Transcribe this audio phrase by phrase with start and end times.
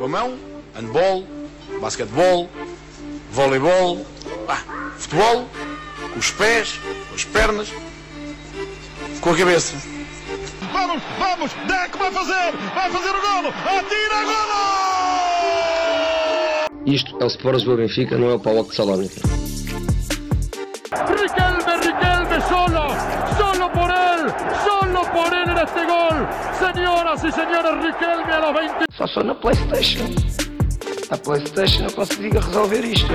[0.00, 0.38] Com a mão,
[0.74, 1.26] handball,
[1.78, 2.48] basquetebol,
[3.32, 4.06] voleibol,
[4.48, 4.62] ah,
[4.96, 5.46] futebol,
[6.14, 6.80] com os pés,
[7.10, 7.68] com as pernas,
[9.20, 9.76] com a cabeça.
[10.72, 14.60] Vamos, vamos, Deco vai fazer, vai fazer o golo, atira golo!
[16.86, 19.39] Isto é o Sport Lisboa Benfica, não é o Paulo de Salónica.
[28.00, 28.86] Riquelme a los 20.
[28.96, 30.06] Só sou na Playstation.
[31.10, 33.06] A Playstation eu consigo resolver isto.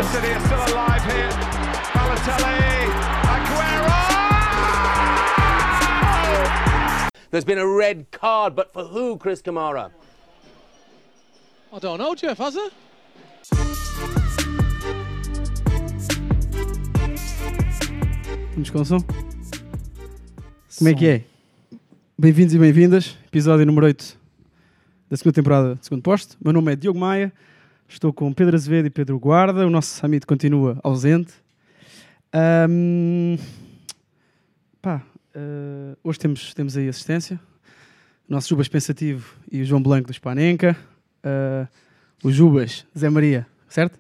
[7.32, 9.90] There's been a red card, but for who, Chris Kamara?
[11.74, 12.72] I don't know, Jeff, has it?
[18.54, 19.00] Vamos com o som?
[20.78, 21.24] Como é que é?
[22.20, 24.25] Bem-vindos e bem-vindas, episódio número 8
[25.10, 26.38] da segunda temporada Segundo Posto.
[26.44, 27.32] Meu nome é Diogo Maia,
[27.88, 31.34] estou com Pedro Azevedo e Pedro Guarda, o nosso amigo continua ausente.
[32.34, 33.38] Ahm,
[34.82, 35.04] pá,
[35.34, 37.40] eh, hoje temos, temos aí assistência,
[38.28, 40.76] o nosso Jubas Pensativo e o João Blanco do Spanenka,
[41.24, 41.68] eh,
[42.24, 44.00] o Jubas, Zé Maria, certo?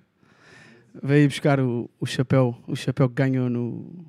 [1.04, 4.06] Veio buscar o, o chapéu, o chapéu que ganhou no,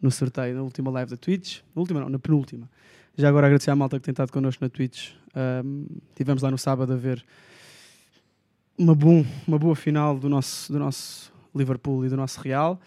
[0.00, 1.60] no sorteio, na última live da Twitch.
[1.74, 2.68] Na última não, na penúltima.
[3.16, 5.12] Já agora agradecer à malta que tem estado connosco na Twitch.
[5.36, 5.84] Ahm,
[6.14, 7.22] tivemos lá no sábado a ver
[8.78, 12.80] uma, bom, uma boa final do nosso, do nosso Liverpool e do nosso Real.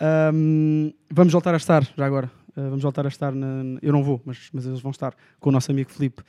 [0.00, 4.02] Ahm, vamos voltar a estar, já agora, ah, vamos voltar a estar, na, eu não
[4.02, 6.22] vou, mas, mas eles vão estar com o nosso amigo Filipe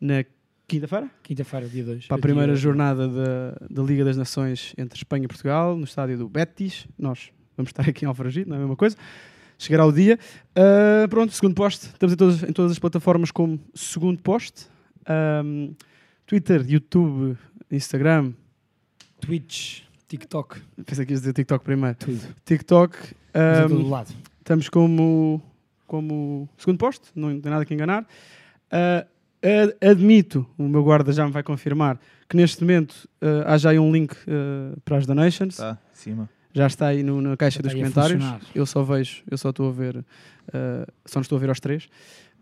[0.00, 0.24] na
[0.66, 2.06] quinta-feira, Quinta-feira, dia 2.
[2.06, 6.16] para a primeira jornada da, da Liga das Nações entre Espanha e Portugal, no estádio
[6.16, 6.86] do Betis.
[6.98, 8.96] Nós vamos estar aqui em Alfragide, não é a mesma coisa.
[9.58, 10.18] Chegará o dia.
[10.56, 11.86] Ah, pronto, segundo poste.
[11.86, 14.66] Estamos em todas, em todas as plataformas como segundo poste.
[15.06, 15.74] Ahm,
[16.26, 17.36] Twitter, YouTube,
[17.70, 18.32] Instagram.
[19.20, 21.96] Twitch, TikTok, Pensei que ias dizer TikTok primeiro.
[21.96, 22.20] tudo.
[22.44, 22.96] TikTok.
[23.34, 24.14] Ahm, todo lado.
[24.38, 25.42] Estamos como,
[25.86, 28.06] como segundo posto, não tem nada que enganar.
[28.70, 33.70] Ad- admito, o meu guarda já me vai confirmar, que neste momento ah, há já
[33.70, 35.56] aí um link ah, para as donations.
[35.56, 36.28] Tá, cima.
[36.52, 38.24] Já está aí no- na caixa Já dos comentários.
[38.54, 40.04] Eu só vejo, eu só estou a ver,
[40.52, 41.88] ah, só não estou a ver aos três.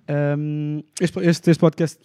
[0.09, 1.99] Ahm, este, este, este podcast,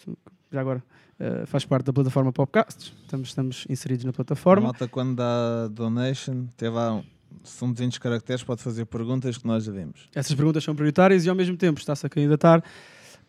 [0.52, 0.84] já agora,
[1.20, 2.94] ah, faz parte da plataforma Popcasts.
[3.04, 4.64] Estamos, estamos inseridos na A plataforma.
[4.66, 7.02] malta quando dá donation, teve lá
[7.44, 10.10] se desenho de caracteres, pode fazer perguntas que nós já vimos.
[10.14, 12.64] Essas perguntas são prioritárias e ao mesmo tempo está-se a candidatar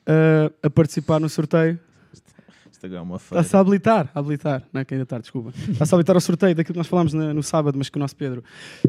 [0.07, 1.79] ah, a participar no sorteio
[2.71, 3.41] Isto agora é uma feira.
[3.43, 5.53] Está-se a habilitar, a habilitar, não é candidatar, desculpa.
[5.71, 8.01] Está-se a habilitar ao sorteio daquilo que nós falámos na- no sábado, mas que o
[8.01, 8.43] nosso Pedro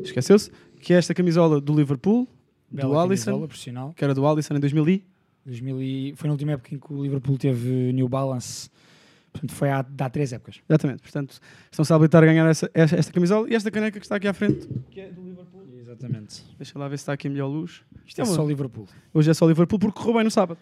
[0.03, 2.27] esqueceu-se, que é esta camisola do Liverpool,
[2.71, 3.47] Bela do Alisson,
[3.95, 5.03] que era do Alisson em 2000 e...
[5.45, 8.69] 2000 e- Foi na última época em que o Liverpool teve New Balance.
[9.31, 10.59] Portanto, foi há, há três épocas.
[10.67, 11.39] Exatamente, portanto,
[11.71, 14.27] estão-se a habilitar a ganhar essa, esta, esta camisola e esta caneca que está aqui
[14.27, 15.59] à frente, que é do Liverpool.
[15.79, 16.43] Exatamente.
[16.57, 17.81] Deixa lá ver se está aqui a melhor luz.
[18.05, 18.87] Isto é uma- só Liverpool.
[19.13, 20.57] Hoje é só Liverpool porque correu bem no sábado.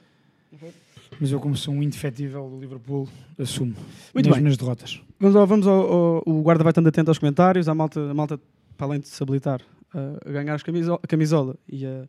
[1.20, 3.08] Mas eu, como sou um indefetível do Liverpool,
[3.40, 3.74] assumo.
[4.14, 5.02] Muito nas derrotas.
[5.20, 8.14] Vamos, ao, vamos ao, ao- o guarda vai estando atento aos comentários, a malta, a
[8.14, 8.40] malta
[8.78, 9.62] para além de se habilitar
[9.94, 12.08] uh, a ganhar as camisola, a camisola e a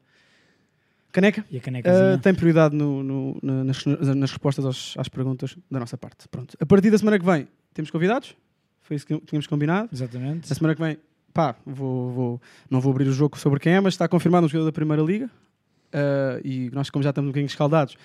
[1.13, 2.15] caneca, E a canecazinha.
[2.15, 6.29] Uh, tem prioridade no- no- na- nas, nas respostas aos- às perguntas da nossa parte.
[6.29, 6.57] Pronto.
[6.61, 8.35] A partir da semana que vem, temos convidados.
[8.83, 9.89] Foi isso que tínhamos combinado.
[9.93, 10.51] Exatamente.
[10.51, 10.97] A semana que vem,
[11.35, 14.49] pá, vou, vou- não vou abrir o jogo sobre quem é, mas está confirmado um
[14.49, 15.27] jogador da Primeira Liga.
[15.89, 17.97] Uh, e nós, como já estamos um bocadinho escaldados,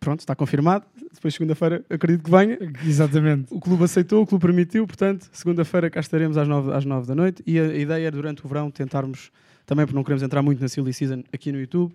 [0.00, 0.84] pronto, está confirmado.
[1.14, 2.58] Depois, segunda-feira, acredito que venha.
[2.84, 3.46] Exatamente.
[3.52, 7.42] O clube aceitou, o clube permitiu, portanto, segunda-feira cá estaremos às nove, às da noite.
[7.46, 9.30] E a, a ideia é, durante o verão, tentarmos,
[9.64, 11.92] também porque não queremos entrar muito na Silly Season aqui no YouTube,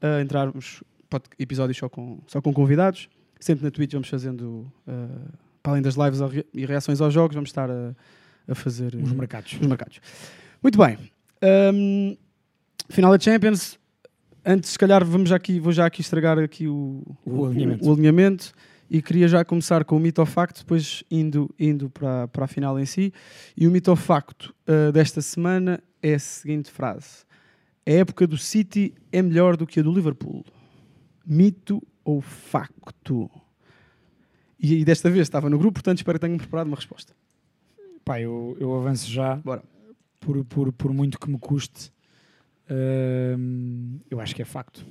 [0.00, 0.82] a entrarmos
[1.38, 3.08] episódios só com, só com convidados.
[3.38, 6.20] Sempre na Twitch vamos fazendo, uh, para além das lives
[6.52, 7.94] e reações aos jogos, vamos estar a,
[8.48, 9.52] a fazer Os uh, mercados.
[9.60, 10.00] os mercados.
[10.62, 10.98] Muito bem.
[11.74, 12.16] Um,
[12.90, 13.78] final da Champions.
[14.44, 17.86] Antes, se calhar, vamos aqui, vou já aqui estragar aqui o, O alinhamento.
[17.86, 18.52] o alinhamento
[18.90, 22.48] e queria já começar com o mito ou facto, depois indo, indo para, para a
[22.48, 23.12] final em si.
[23.56, 27.24] E o mito ou facto uh, desta semana é a seguinte frase:
[27.86, 30.44] A época do City é melhor do que a do Liverpool.
[31.26, 33.30] Mito ou facto?
[34.58, 37.14] E, e desta vez estava no grupo, portanto espero que tenham preparado uma resposta.
[38.04, 39.36] Pá, eu, eu avanço já.
[39.36, 39.62] Bora.
[40.18, 41.90] Por, por, por muito que me custe,
[43.38, 44.84] hum, eu acho que é facto.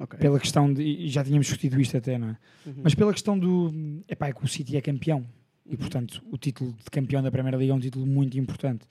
[0.00, 0.18] Ok.
[0.18, 0.82] Pela questão de.
[0.82, 2.38] E já tínhamos discutido isto até, não é?
[2.64, 2.74] Uhum.
[2.84, 3.70] Mas pela questão do.
[4.08, 5.26] Epá, é que o City é campeão.
[5.66, 8.86] E, portanto, o título de campeão da Primeira Liga é um título muito importante.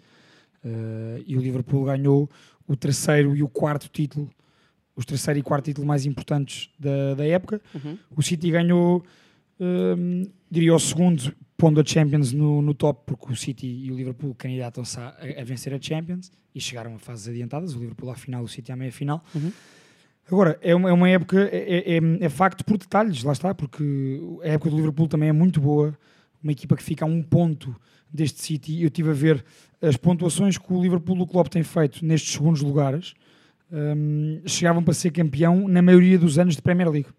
[0.63, 2.29] Uh, e o Liverpool ganhou
[2.67, 4.29] o terceiro e o quarto título,
[4.95, 7.61] os terceiro e quarto título mais importantes da, da época.
[7.73, 7.97] Uhum.
[8.15, 9.05] O City ganhou,
[9.59, 13.95] hum, diria, o segundo pondo a Champions no, no top, porque o City e o
[13.95, 18.15] Liverpool candidatam-se a, a vencer a Champions e chegaram a fases adiantadas, o Liverpool à
[18.15, 19.23] final, o City à meia-final.
[19.33, 19.51] Uhum.
[20.29, 24.19] Agora, é uma, é uma época, é, é, é facto por detalhes, lá está, porque
[24.43, 25.97] a época do Liverpool também é muito boa,
[26.43, 27.75] uma equipa que fica a um ponto
[28.11, 28.81] deste City.
[28.81, 29.43] Eu estive a ver
[29.81, 33.13] as pontuações que o Liverpool do Klopp tem feito nestes segundos lugares,
[33.71, 37.09] hum, chegavam para ser campeão na maioria dos anos de Premier League.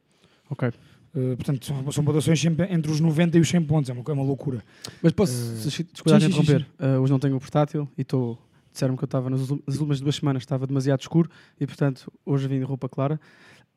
[0.51, 0.69] Ok.
[1.15, 4.03] Uh, portanto, são, são pontuações sempre entre os 90 e os 100 pontos, é uma,
[4.07, 4.63] é uma loucura.
[5.03, 7.89] Mas posso, Eh, se desculpa de sim, sim, interromper, Uh, hoje não tenho o portátil
[7.97, 8.39] e estou.
[8.73, 12.59] Disseram-me que eu estava nas últimas duas semanas, estava demasiado escuro e, portanto, hoje vim
[12.59, 13.19] de roupa clara.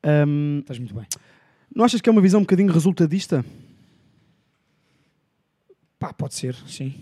[0.04, 1.04] Um, Estás muito bem.
[1.74, 3.44] não achas que é uma visão um bocadinho resultadista?
[6.02, 6.94] Pá, pode ser, sim.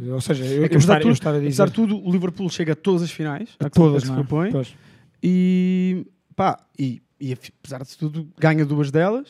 [0.00, 1.46] Ou seja, eu, É que, apesar estar, tudo- estar a dizer...
[1.48, 4.12] Apesar de tudo, o Liverpool chega a todas as finais, a a todas, que se
[4.12, 4.16] é?
[4.16, 4.74] propõe, Pois.
[5.22, 9.28] e pá, e, e apesar de tudo, ganha duas delas,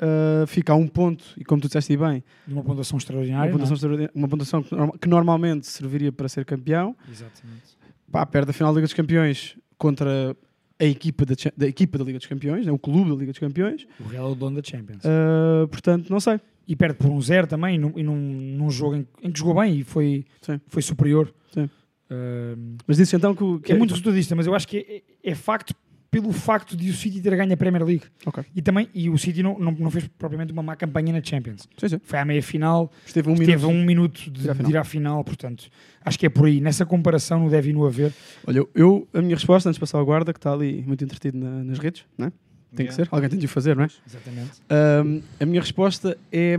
[0.00, 3.52] uh, fica a um ponto, e como tu disseste bem, uma pontuação uma extraordinária.
[3.52, 7.10] pontuação, não extraordinária- uma pontuação que, norma- que normalmente serviria para ser campeão, é?
[7.10, 7.76] Exatamente.
[8.10, 10.34] pá, perde a final da Liga dos Campeões contra
[10.80, 13.38] a equipa da, da equipa da Liga dos Campeões, né, o clube da Liga dos
[13.38, 15.02] Campeões, O Real é o dono da Champions.
[15.04, 16.40] Uh, portanto, não sei.
[16.66, 18.16] E perde por um zero também, e num, e num,
[18.56, 20.60] num jogo em, em que jogou bem e foi, Sim.
[20.68, 21.32] foi superior.
[21.52, 21.64] Sim.
[22.10, 25.30] Uh, Mas disse então que, que é muito resultadista, mas eu acho que é, é-
[25.32, 25.74] é facto
[26.10, 28.04] pelo facto de o City ter ganho a Premier League.
[28.26, 28.44] Ok.
[28.54, 31.66] E também, e o City não, não, não fez propriamente uma má campanha na Champions.
[31.78, 32.00] Sim, sim.
[32.04, 33.68] Foi à meia final, Esteve um teve minuto.
[33.70, 34.70] um minuto de, ir à de final.
[34.70, 35.68] ir à final, portanto,
[36.04, 36.60] acho que é por aí.
[36.60, 38.12] Nessa comparação não deve no haver.
[38.46, 41.38] Olha, eu- a minha resposta, antes de passar ao guarda, que está ali muito entretido
[41.38, 42.30] na- nas redes, não
[42.72, 42.76] é?
[42.76, 43.04] Tem que Yeah.
[43.04, 43.88] ser, alguém tem de o fazer, não é?
[44.06, 44.62] Exatamente.
[44.70, 46.56] Um, a minha resposta é.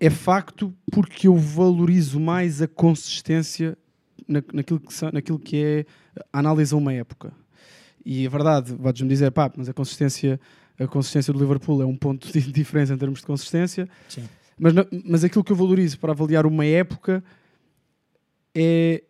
[0.00, 3.76] É facto porque eu valorizo mais a consistência
[4.28, 5.86] na, naquilo, que, naquilo que é
[6.32, 7.32] a análise a uma época.
[8.04, 10.38] E a verdade, podes-me dizer, pá, mas a consistência,
[10.78, 13.88] a consistência do Liverpool é um ponto de diferença em termos de consistência.
[14.08, 14.28] Sim.
[14.56, 14.72] Mas,
[15.04, 17.22] mas aquilo que eu valorizo para avaliar uma época
[18.54, 19.02] é,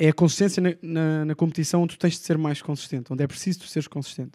[0.00, 3.22] é a consistência na, na, na competição onde tu tens de ser mais consistente, onde
[3.22, 4.32] é preciso tu seres consistente.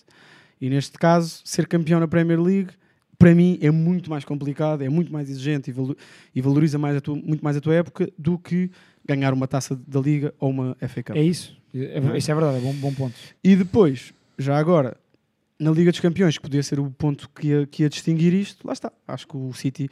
[0.61, 2.69] E neste caso, ser campeão na Premier League,
[3.17, 5.97] para mim, é muito mais complicado, é muito mais exigente e, valo-
[6.35, 8.69] e valoriza mais a tua, muito mais a tua época do que
[9.03, 11.15] ganhar uma taça da Liga ou uma FA Cup.
[11.15, 11.57] É isso.
[11.73, 13.15] É, isso é verdade, é bom, bom ponto.
[13.43, 14.95] E depois, já agora,
[15.59, 18.65] na Liga dos Campeões, que podia ser o ponto que ia, que ia distinguir isto,
[18.67, 18.91] lá está.
[19.07, 19.89] Acho que o City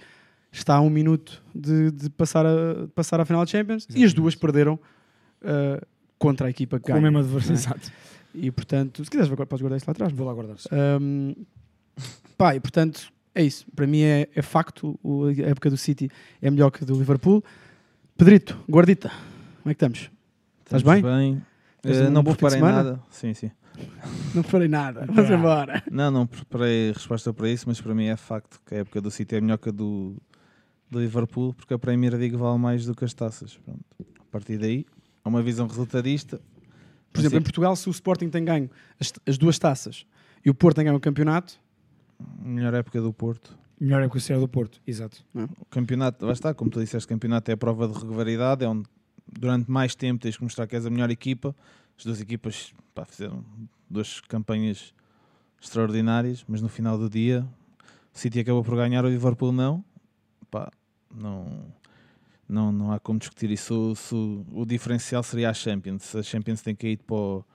[0.52, 3.90] está a um minuto de, de passar, a, passar à final da Champions e as
[3.96, 4.16] Exatamente.
[4.16, 4.80] duas perderam
[5.44, 5.86] uh,
[6.18, 7.52] contra a equipa que Com o mesmo adversário.
[7.52, 7.60] é?
[7.60, 7.92] Exato.
[8.36, 10.12] E portanto, se quiseres, podes guardar isso lá atrás.
[10.12, 10.58] Vou lá guardar.
[11.02, 11.36] Um,
[12.38, 13.66] pá, e portanto, é isso.
[13.76, 15.00] Para mim é, é facto.
[15.04, 16.10] o- a época do City
[16.42, 17.44] é melhor que a do Liverpool.
[18.18, 20.10] Pedrito, guardita, como é que estamos?
[20.66, 21.42] Estás bem?
[21.84, 23.00] Eh, um não preparei nada.
[23.10, 23.52] Sim, sim.
[24.36, 25.06] Não farei nada.
[25.08, 25.34] Vamos Ah.
[25.36, 25.84] embora.
[25.92, 29.12] Não, não preparei resposta para isso, mas para mim é facto que a época do
[29.12, 30.16] City é melhor que a do,
[30.90, 33.58] do Liverpool, porque a Premier League vale mais do que as taças.
[33.58, 33.84] Pronto.
[34.20, 34.86] A partir daí,
[35.24, 36.42] é uma visão resultadista.
[37.12, 40.06] Por exemplo, em Portugal, se o Sporting tem ganho as, as duas taças
[40.44, 41.60] e o Porto tem ganho o campeonato,
[42.42, 43.58] melhor época do Porto.
[43.80, 44.82] Melhor é que o Serra do Porto.
[44.88, 45.26] Exato.
[45.60, 48.68] O campeonato, lá está, como tu disseste, o campeonato é a prova de regularidade, é
[48.68, 48.88] onde
[49.28, 51.56] durante mais tempo tens que mostrar que és a melhor equipa.
[51.98, 53.44] As duas equipas pá, fizeram
[53.90, 54.94] duas campanhas
[55.62, 57.46] extraordinárias, mas no final do dia
[58.14, 59.84] o City acabou por ganhar, o Liverpool não.
[60.50, 60.72] Pá,
[61.14, 61.66] não,
[62.54, 63.96] não, não há como discutir isso.
[63.96, 66.04] Se o, o diferencial seria a Champions.
[66.04, 67.46] Se a Champions tem caído para o,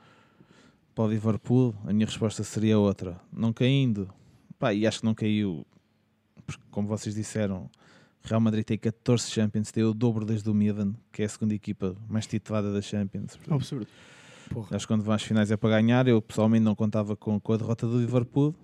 [0.94, 3.20] para o Liverpool, a minha resposta seria outra.
[3.32, 4.12] Não caindo,
[4.58, 5.66] pá, e acho que não caiu
[6.48, 7.70] porque, como vocês disseram,
[8.22, 11.54] Real Madrid tem 14 Champions, tem o dobro desde o Milan, que é a segunda
[11.54, 13.36] equipa mais titulada da Champions.
[13.36, 13.86] Portanto, absurdo.
[14.48, 14.76] Porra.
[14.76, 16.08] Acho que quando vão às finais é para ganhar.
[16.08, 18.54] Eu pessoalmente não contava com, com a derrota do Liverpool,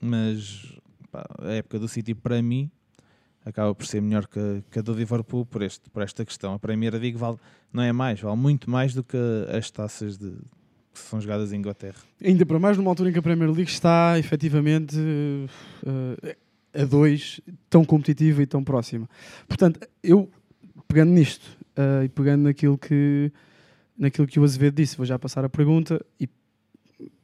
[0.00, 0.78] mas
[1.10, 2.70] pá, a época do City para mim
[3.44, 6.54] acaba por ser melhor que, que a do Liverpool por, este, por esta questão.
[6.54, 7.36] A Premier League vale,
[7.72, 9.18] não é mais, vale muito mais do que
[9.56, 10.30] as taças de,
[10.92, 11.98] que são jogadas em Inglaterra.
[12.24, 14.96] Ainda para mais numa altura em que a Premier League está efetivamente
[16.24, 16.36] eh,
[16.74, 19.08] a dois, tão competitiva e tão próxima.
[19.46, 20.30] Portanto, eu
[20.88, 21.44] pegando nisto
[21.76, 23.30] eh, e pegando naquilo que,
[23.98, 26.28] naquilo que o Azevedo disse, vou já passar a pergunta e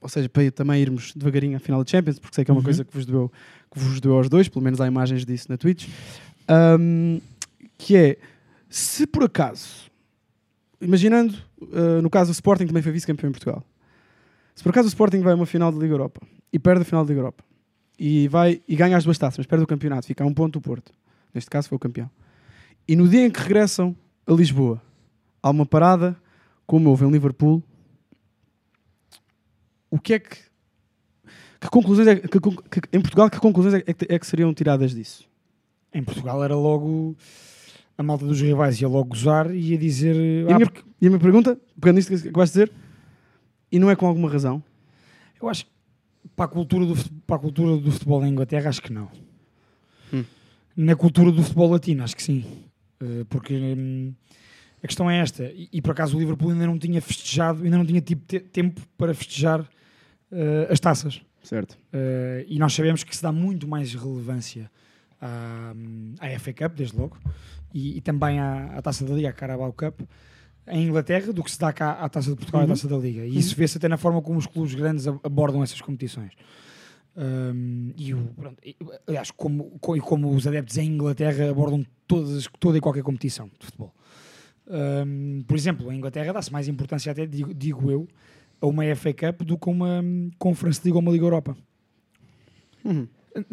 [0.00, 2.58] ou seja, para também irmos devagarinho à final da Champions, porque sei que é uma
[2.60, 2.64] Uhum.
[2.64, 3.30] coisa que vos, doeu,
[3.72, 5.88] que vos doeu aos dois, pelo menos há imagens disso na Twitch,
[6.49, 7.20] Ahm,
[7.78, 8.18] que é,
[8.68, 9.90] se por acaso,
[10.80, 11.34] imaginando,
[11.72, 13.64] ah, no caso o Sporting também foi vice-campeão em Portugal,
[14.54, 16.20] se por acaso o Sporting vai a uma final da Liga Europa
[16.52, 17.44] e perde a final da Liga Europa
[17.99, 20.54] e, vai, e ganha as duas taças, mas perde o campeonato, fica a um ponto
[20.54, 20.92] do Porto,
[21.32, 22.10] neste caso foi o campeão,
[22.88, 23.94] e no dia em que regressam
[24.26, 24.80] a Lisboa,
[25.42, 26.16] há uma parada,
[26.66, 27.62] como houve em Liverpool,
[29.90, 30.37] o que é que.
[31.61, 34.94] Que conclusões é, que, que- em Portugal, que conclusões é que, é que seriam tiradas
[34.94, 35.28] disso?
[35.92, 37.14] Em Portugal era logo
[37.99, 40.16] a malta dos rivais ia logo gozar e ia dizer.
[40.16, 42.76] E Ah, a, minha, porque e a minha pergunta, pegando nisto que acabaste de dizer,
[43.70, 44.62] e não é com alguma razão?
[45.42, 45.70] eu acho que
[46.37, 46.94] para a, cultura do,
[47.26, 49.11] para a cultura do futebol na Inglaterra, acho que não.
[50.12, 50.25] Hum.
[50.76, 52.44] Na cultura do futebol latino, acho que sim.
[53.00, 54.14] Eh, porque hum,
[54.82, 57.76] a questão é esta, e, e por acaso o Liverpool ainda não tinha festejado, ainda
[57.78, 59.66] não tinha tipo, te- tempo para festejar
[60.32, 61.20] eh, as taças.
[61.42, 61.76] Certo.
[61.92, 64.70] Eh, e nós sabemos que se dá muito mais relevância
[65.20, 65.72] à,
[66.20, 67.16] à FA Cup, desde logo,
[67.72, 70.00] e, e também à, à Taça da Liga, à Carabao Cup,
[70.68, 72.70] em Inglaterra, do que se dá cá à Taça de Portugal e à Uhum.
[72.75, 73.25] Taça da Liga.
[73.25, 76.32] E isso vê-se até na forma como os clubes grandes ab- abordam essas competições.
[77.16, 82.46] Um, e, o, pronto, e, aliás, como, co- como os adeptos em Inglaterra abordam todas,
[82.60, 83.92] toda e qualquer competição de futebol.
[84.68, 88.06] Um, por exemplo, em Inglaterra dá-se mais importância, até digo, digo eu,
[88.61, 91.57] a uma FA Cup do que a uma hum, Conference League ou uma Liga Europa.
[92.85, 93.07] Uhum.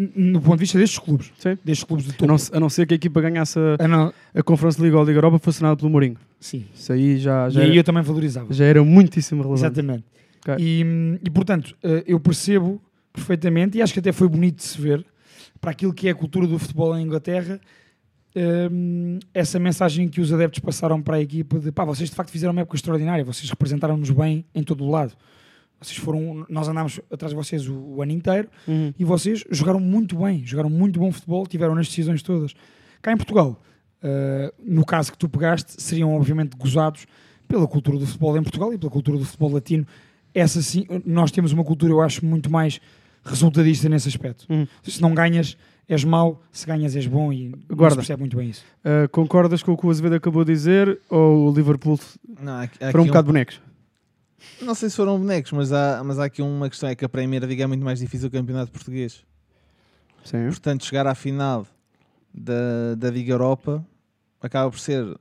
[0.08, 1.56] No ponto de vista destes clubes, Sim.
[1.64, 2.28] destes clubes de A topo.
[2.32, 5.02] não, a não ser que a equipa ganhasse a, Ah, não, a Conference League ou
[5.02, 6.18] a Liga Europa fosse nada pelo Mourinho.
[6.40, 6.66] sim.
[6.74, 8.52] Isso aí já, já, e aí era, eu também valorizava.
[8.52, 9.66] já era muitíssimo relevante.
[9.80, 10.04] Exatamente.
[10.42, 10.56] Ok.
[10.58, 12.82] E, hum, e, portanto, eh, eu percebo
[13.14, 15.06] perfeitamente e acho que até foi bonito de se ver
[15.62, 17.60] para aquilo que é a cultura do futebol em Inglaterra.
[18.72, 22.30] Hum, essa mensagem que os adeptos passaram para a equipa de pá, vocês de facto
[22.32, 25.14] fizeram uma época extraordinária, vocês representaram-nos bem em todo o lado.
[25.80, 28.94] Vocês foram, nós andámos atrás de vocês o, o ano inteiro Uhum.
[28.98, 32.54] e vocês jogaram muito bem, jogaram muito bom futebol, tiveram nas decisões todas.
[33.02, 33.62] Cá em Portugal,
[34.04, 37.06] uh, no caso que tu pegaste, seriam obviamente gozados
[37.48, 39.86] pela cultura do futebol em Portugal e pela cultura do futebol latino.
[40.34, 42.80] Essa sim, nós temos uma cultura, eu acho, muito mais
[43.24, 44.46] resultadista nesse aspecto.
[44.50, 44.68] Uhum.
[44.84, 45.56] Se não ganhas,
[45.88, 47.92] és mau, se ganhas, és bom e não Guarda.
[47.96, 48.64] se percebe muito bem isso.
[48.84, 52.00] Uh, concordas com o que o Azevedo acabou de dizer ou o Liverpool
[52.42, 53.62] Não, aqui- foram um aqui bocado bonecos?
[54.62, 57.10] Não sei se foram bonecos, mas há, mas há aqui uma questão: é que a
[57.10, 59.24] Premier League é muito mais difícil que o campeonato português.
[60.24, 60.48] Sim.
[60.48, 61.66] Portanto, chegar à final
[62.34, 63.86] da, da Liga Europa
[64.42, 65.18] acaba por ser.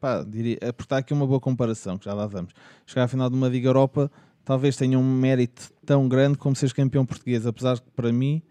[0.00, 2.52] Pá, diria, é porque está aqui uma boa comparação, que já lá vamos.
[2.86, 4.10] Chegar à final de uma Liga Europa
[4.44, 8.42] talvez tenha um mérito tão grande como seres campeão português, apesar que para mim,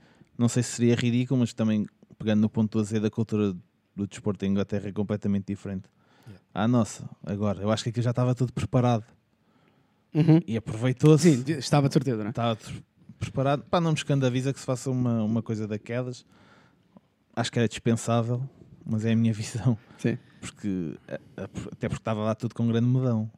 [0.42, 1.86] não sei se seria ridículo, mas também
[2.18, 3.54] pegando no ponto a dizer da cultura
[3.96, 5.84] do desporto em Inglaterra é completamente diferente.
[6.54, 9.06] À nossa, agora, eu acho que aqui já estava tudo preparado
[10.14, 10.40] Uhum.
[10.46, 11.38] e aproveitou-se.
[11.44, 12.30] Sim, estava de certeza, não é?
[12.30, 12.58] Estava
[13.20, 13.64] preparado.
[13.64, 16.26] Pá, não me escandaliza que se faça uma, uma coisa daquelas.
[17.36, 18.42] Acho que era dispensável,
[18.86, 19.78] mas é a minha visão.
[19.98, 20.18] Sim.
[20.42, 23.32] Porque, a- a- até porque estava lá tudo com grande medão.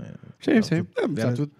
[0.00, 0.14] é?
[0.40, 0.84] Sim, sim.
[0.84, 1.52] tudo- É, era- tudo.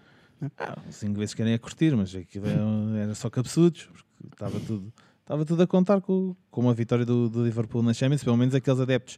[0.57, 2.61] Ah, os ingleses querem é curtir, mas aquilo era,
[3.03, 3.89] era só cabeçudos.
[4.37, 8.23] Estava tudo, estava tudo a contar com, com uma vitória do, do Liverpool na Champions,
[8.23, 9.17] pelo menos aqueles adeptos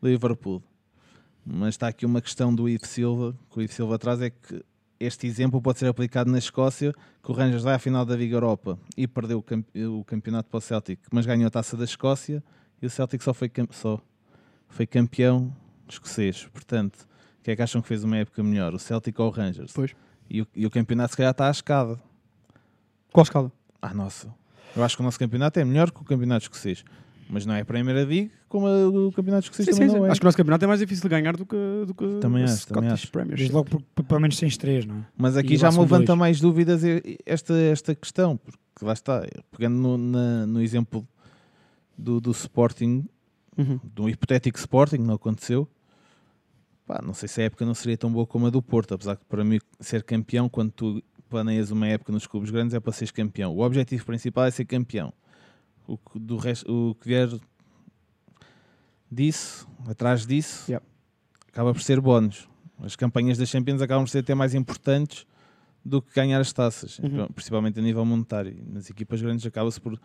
[0.00, 0.62] do Liverpool.
[1.44, 4.64] Mas está aqui uma questão do Ivo Silva, que o Ivo Silva traz, é que
[5.00, 8.36] este exemplo pode ser aplicado na Escócia, que o Rangers vai à final da Liga
[8.36, 11.82] Europa e perdeu o, campe- o campeonato para o Celtic, mas ganhou a taça da
[11.82, 12.40] Escócia
[12.80, 14.00] e o Celtic só foi, só
[14.68, 15.52] foi campeão
[15.88, 16.46] escocês.
[16.52, 17.00] Portanto,
[17.40, 19.72] o que é que acham que fez uma época melhor, o Celtic ou o Rangers?
[19.74, 19.92] Pois.
[20.30, 22.00] E o, e o campeonato se calhar está à escada.
[23.12, 23.50] Qual escala?
[23.82, 24.32] Ah, nossa.
[24.76, 26.84] Eu acho que o nosso campeonato é melhor que o campeonato escocês.
[27.30, 30.00] Mas não é a Primeira League, como a- o campeonato escocês Sim, também sim, sim.
[30.00, 30.10] não é.
[30.10, 32.42] Acho que o nosso campeonato é mais difícil de ganhar do que, do que Também
[32.42, 33.12] o acho, também Scottish acho.
[33.12, 33.38] Premiership.
[33.38, 35.04] Desde logo, por, por- pelo menos sem estrelas, não é?
[35.16, 36.18] Mas aqui E já me levanta dois.
[36.18, 41.06] mais dúvidas e- esta, esta questão, porque lá está, pegando no, na- no exemplo
[41.96, 43.06] do, do Sporting,
[43.56, 43.80] Uhum.
[43.82, 45.66] do hipotético Sporting, não aconteceu.
[46.86, 49.16] Pá, não sei se a época não seria tão boa como a do Porto, apesar
[49.16, 51.02] que para mim ser campeão, quando tu
[51.32, 53.56] planeias uma época nos clubes grandes, é para seres campeão.
[53.56, 55.12] O objetivo principal é ser campeão.
[55.86, 57.28] O que, do resto, o que vier
[59.10, 60.84] disso, atrás disso, Yep.
[61.48, 62.48] acaba por ser bónus.
[62.80, 65.26] As campanhas das Champions acabam por ser até mais importantes
[65.84, 67.26] do que ganhar as taças, Uhum.
[67.28, 68.56] principalmente a nível monetário.
[68.70, 69.98] Nas equipas grandes acaba-se por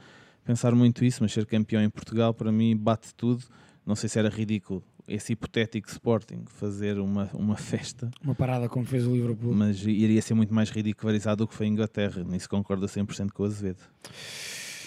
[0.44, 3.44] pensar muito isso, mas ser campeão em Portugal para mim bate tudo.
[3.86, 8.86] Não sei se era ridículo esse hipotético Sporting fazer uma, uma festa, Uma parada como
[8.86, 9.54] fez o Liverpool.
[9.54, 12.24] mas iria ser muito mais ridicularizado do que foi a Inglaterra.
[12.24, 13.80] Nisso concordo a 100% com o Azevedo.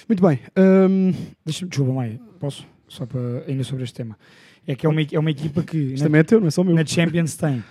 [0.08, 0.38] Muito bem.
[0.88, 1.12] hum,
[1.44, 2.66] Deixa-me, desculpa, Maia, posso?
[2.88, 4.18] Só para ainda sobre este tema.
[4.66, 6.50] É que é uma, é uma equipa que isto na, também é teu, não é
[6.50, 6.74] só meu.
[6.74, 7.62] na Champions tem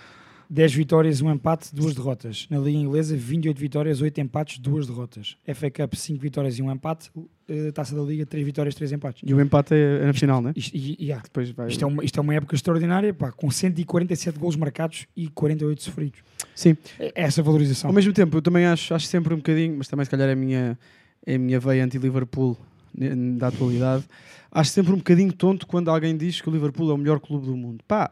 [0.52, 2.48] 10 vitórias, 1 empate, 2 derrotas.
[2.50, 5.36] Na Liga Inglesa, 28 vitórias, 8 empates, 2 derrotas.
[5.54, 7.08] FA Cup, 5 vitórias e 1 empate.
[7.48, 9.22] Eh, Taça da Liga, 3 vitórias, 3 empates.
[9.24, 10.52] E o empate é, é na final, né?
[10.56, 11.68] Isto, e, e Depois vai...
[11.68, 15.82] isto, é uma, isto é uma época extraordinária, pá, com 147 golos marcados e 48
[15.84, 16.20] sofridos.
[16.52, 16.76] Sim.
[16.98, 17.88] É essa valorização.
[17.88, 20.32] Ao mesmo tempo, eu também acho, acho sempre um bocadinho, mas também se calhar é
[20.32, 20.76] a minha,
[21.24, 22.56] é a minha veia anti-Liverpool
[22.92, 24.02] ne- da atualidade,
[24.50, 27.46] acho sempre um bocadinho tonto quando alguém diz que o Liverpool é o melhor clube
[27.46, 27.84] do mundo.
[27.86, 28.10] Pá,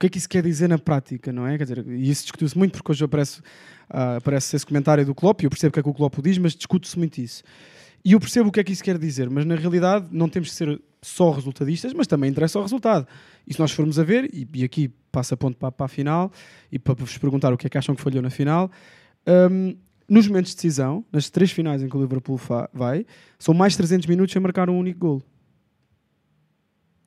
[0.00, 1.58] que é que isso quer dizer na prática, não é?
[1.58, 3.42] Quer dizer, e isso discutiu-se muito porque hoje aparece,
[3.88, 6.18] ah, aparece esse comentário do Klopp e eu percebo o que é que o Klopp
[6.22, 7.42] diz, mas discute-se muito isso.
[8.02, 10.48] E eu percebo o que é que isso quer dizer, mas na realidade não temos
[10.48, 13.06] que ser só resultadistas, mas também interessa o resultado.
[13.46, 16.32] E se nós formos a ver, e, e aqui passa ponto para, para a final,
[16.72, 18.70] e para vos perguntar o que é que acham que falhou na final,
[19.50, 19.76] hum,
[20.08, 22.40] nos momentos de decisão, nas três finais em que o Liverpool
[22.72, 23.04] vai,
[23.38, 25.22] são mais 300 minutos sem marcar um único gol.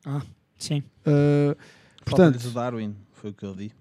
[0.05, 0.21] Ah,
[0.59, 0.83] sim.
[1.07, 1.57] Uh,
[2.05, 3.75] Portanto, portanto, o Darwin, foi o que eu disse.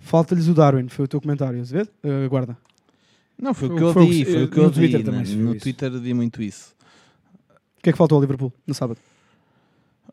[0.00, 1.90] falta-lhes o Darwin, foi o teu comentário, Azevedo?
[2.04, 2.56] Uh, guarda.
[3.40, 4.70] Não, foi, o que eu foi o que di, se- foi o que no eu
[4.70, 5.04] Twitter di.
[5.04, 5.26] também né?
[5.26, 5.62] se viu No isso.
[5.62, 6.74] Twitter eu di muito isso.
[7.78, 8.98] O que é que faltou ao Liverpool no sábado?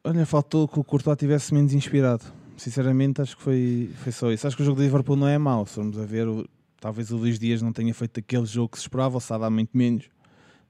[0.04, 2.24] Olha, faltou que o Courtois tivesse menos inspirado.
[2.56, 4.48] Sinceramente, acho que foi, foi só isso.
[4.48, 5.66] Acho que o jogo do Liverpool não é mau.
[5.66, 6.48] Se formos a ver, o-
[6.80, 9.72] talvez o Luís Dias não tenha feito aquele jogo que se esperava, o Salah muito
[9.78, 10.06] menos.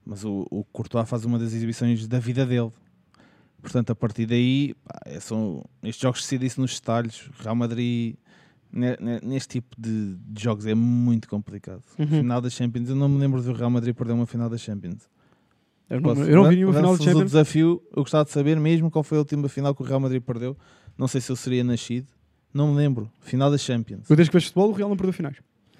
[0.04, 2.72] Mas o, o Courtois faz uma das exibições da vida dele.
[3.60, 7.28] Portanto, a partir daí, pá, é- são, estes jogos decidem-se nos detalhes.
[7.40, 8.14] Real Madrid,
[8.72, 11.82] ne- ne- neste tipo de, de jogos, é muito complicado.
[11.98, 12.06] Uhum.
[12.06, 15.08] Final da Champions, eu não me lembro do Real Madrid perder uma final da Champions.
[15.90, 17.24] Eu não, Posso- eu não vi nenhuma final o Champions.
[17.24, 20.22] desafio, eu gostava de saber mesmo qual foi a última final que o Real Madrid
[20.22, 20.56] perdeu.
[20.96, 22.06] Não sei se eu seria nascido.
[22.52, 23.10] Não me lembro.
[23.20, 24.08] Final da Champions.
[24.08, 25.36] Eu desde que vejo futebol, o Real não perdeu finais.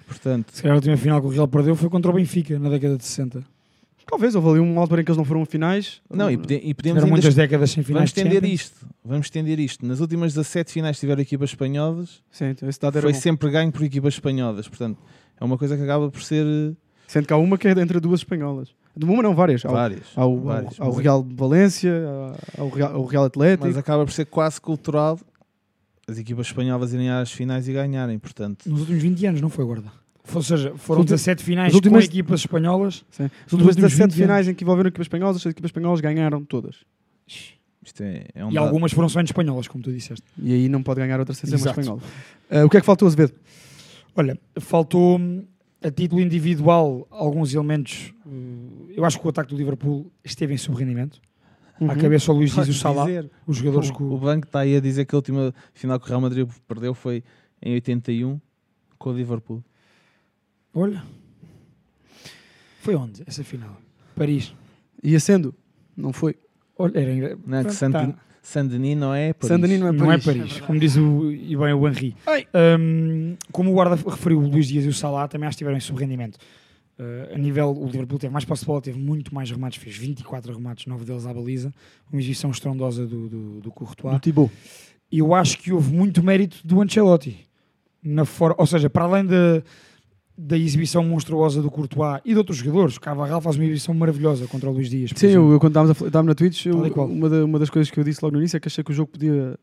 [0.07, 2.69] Portanto, Se calhar a última final que o Real perdeu foi contra o Benfica, na
[2.69, 3.43] década de 60.
[4.09, 6.01] Talvez, houve ali uma altura em que eles não foram a finais.
[6.09, 8.87] não, e, pode- e podemos Eram muitas décadas sem finais Vamos de estender isto.
[9.05, 9.85] Vamos estender isto.
[9.85, 13.19] Nas últimas 17 finais que tiveram equipas espanholas, Sim, então esse dado era foi bom.
[13.19, 14.67] sempre ganho por equipas espanholas.
[14.67, 14.97] Portanto,
[15.39, 16.75] é uma coisa que acaba por ser eh,
[17.07, 18.69] Sendo que há uma que é entre duas espanholas.
[18.95, 19.63] De uma não, várias.
[19.63, 20.03] Há o- várias.
[20.15, 20.79] Há o, várias.
[20.79, 21.93] há o Mas- Real Valência,
[22.57, 23.67] há o Real, há o Real Atlético.
[23.67, 25.19] mas acaba por ser quase cultural
[26.07, 28.17] as equipas espanholas irem às finais e ganharem.
[28.19, 29.91] Portanto, Nos últimos 20 anos, não foi, guarda?
[30.33, 33.05] Ou seja, foram Os últimos- 17 finais os últimos- com equipas espanholas.
[33.11, 33.25] Sim.
[33.25, 36.43] As últimas últimos 17 20 finais em que envolveram equipas espanholas, as equipas espanholas ganharam
[36.45, 36.77] todas.
[37.85, 38.65] isto é, é um E dado.
[38.67, 40.23] algumas foram só em espanholas, como tu disseste.
[40.37, 42.01] E aí não pode ganhar outra sem ser uma espanhola.
[42.49, 43.33] Ah, o que é que faltou, Azevedo?
[44.15, 45.43] Olha, faltou hum,
[45.81, 48.13] a título individual alguns elementos.
[48.25, 51.21] uh, Eu acho que o ataque do Liverpool esteve em subrendimento.
[51.87, 53.31] À cabeça o Luís Dias e o Salah, dizer.
[53.47, 54.17] os jogadores que O, o o...
[54.19, 57.23] banco está aí a dizer que a última final que o Real Madrid perdeu foi
[57.61, 58.37] em 81
[58.97, 59.63] com o Liverpool.
[60.73, 61.03] Olha,
[62.79, 63.77] foi onde essa final?
[64.15, 64.53] Paris.
[65.03, 65.53] Ia sendo?
[65.95, 66.35] Não foi.
[66.77, 68.15] Olha, era Não, que Pronto, Saint- tá.
[68.41, 69.47] Saint-Denis não é Paris.
[69.49, 70.39] Saint-Denis não é Não é Paris.
[70.39, 72.15] Paris, como diz o, e bem o Henri.
[72.79, 75.77] Hum, como o guarda referiu, o Luís Dias e o Salah também acho que estiveram
[75.77, 76.37] em subrendimento.
[76.97, 79.95] Uh, a nível, o Liverpool teve mais posse de bola, teve muito mais remates, fez
[79.95, 81.73] 24 remates, 9 deles à baliza,
[82.11, 84.15] uma exibição estrondosa do, do, do Courtois.
[84.15, 84.51] Do Thibaut.
[85.11, 87.47] E eu acho que houve muito mérito do Ancelotti.
[88.03, 88.53] Na for...
[88.57, 89.63] Ou seja, para além da,
[90.41, 94.47] da exibição monstruosa do Courtois e de outros jogadores, o Carvajal faz uma exibição maravilhosa
[94.47, 95.11] contra o Luís Dias.
[95.15, 97.99] Sim, eu, eu quando estávamos, na Twitch, eu- e uma, da- uma das coisas que
[97.99, 99.59] eu disse logo no início é que achei que o jogo podia,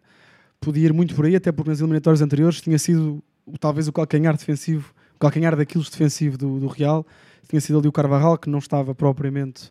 [0.60, 3.22] podia ir muito por aí, até porque nas eliminatórias anteriores tinha sido
[3.58, 7.06] talvez o calcanhar defensivo, o calcanhar daqueles defensivo do, do Real,
[7.48, 9.70] tinha sido ali o Carvajal, que não estava propriamente.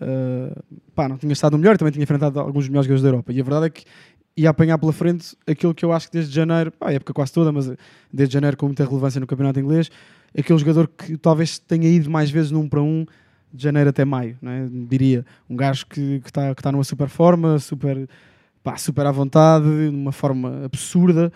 [0.00, 0.56] ah,
[0.94, 3.32] pá, não tinha estado melhor, também tinha enfrentado alguns dos melhores jogadores da Europa.
[3.32, 3.84] E a verdade é que
[4.38, 7.50] ia apanhar pela frente aquilo que eu acho que desde janeiro, pá, época quase toda,
[7.52, 7.70] mas
[8.12, 9.90] desde janeiro com muita relevância no campeonato inglês,
[10.36, 13.06] aquele jogador que talvez tenha ido mais vezes num para um
[13.52, 14.66] de janeiro até maio, é?
[14.88, 15.24] diria.
[15.48, 18.08] Um gajo que está que tá numa super forma, super,
[18.62, 21.32] pá, super à vontade, numa forma absurda.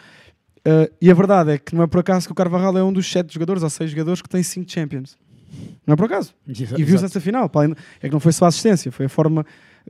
[0.58, 2.92] Uh, e a verdade é que não é por acaso que o Carvajal é um
[2.92, 5.16] dos sete jogadores ou seis jogadores que tem cinco Champions.
[5.86, 6.34] Não é por acaso.
[6.46, 7.50] E viu-se essa final.
[8.00, 9.44] É que não foi só a assistência, foi a forma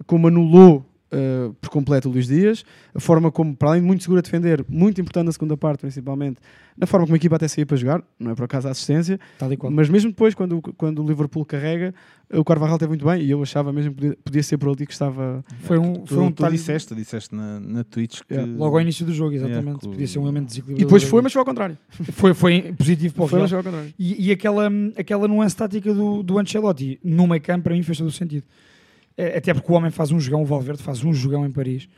[0.07, 4.03] como anulou uh, por completo o Luís Dias, a forma como, para além de muito
[4.03, 6.39] seguro a defender, muito importante na segunda parte, principalmente,
[6.77, 9.19] na forma como a equipa até saía para jogar, não é por acaso a assistência,
[9.39, 9.71] Tal e qual.
[9.73, 11.95] mas mesmo depois, quando, o- quando o Liverpool carrega,
[12.33, 14.87] o Carvajal teve muito bem e eu achava mesmo que podia, podia ser por ali
[14.87, 15.45] que estava.
[15.63, 18.53] Foi um, Tu, foi um tu detalhe disseste, disseste na, na Twitch que Yeah.
[18.57, 19.65] logo ao início do jogo, exatamente.
[19.67, 20.83] Yeah, Podia ser um elemento desequilibrado.
[20.83, 21.77] E depois foi, mas foi ao contrário.
[22.13, 23.93] foi, foi positivo para o Foi, mas foi ao contrário.
[23.99, 27.99] E, e aquela, aquela nuance tática do, do Ancelotti no meio campo para mim fez
[27.99, 28.45] todo o sentido.
[29.17, 31.89] É, até porque o homem faz um jogão, o Valverde faz um jogão em Paris.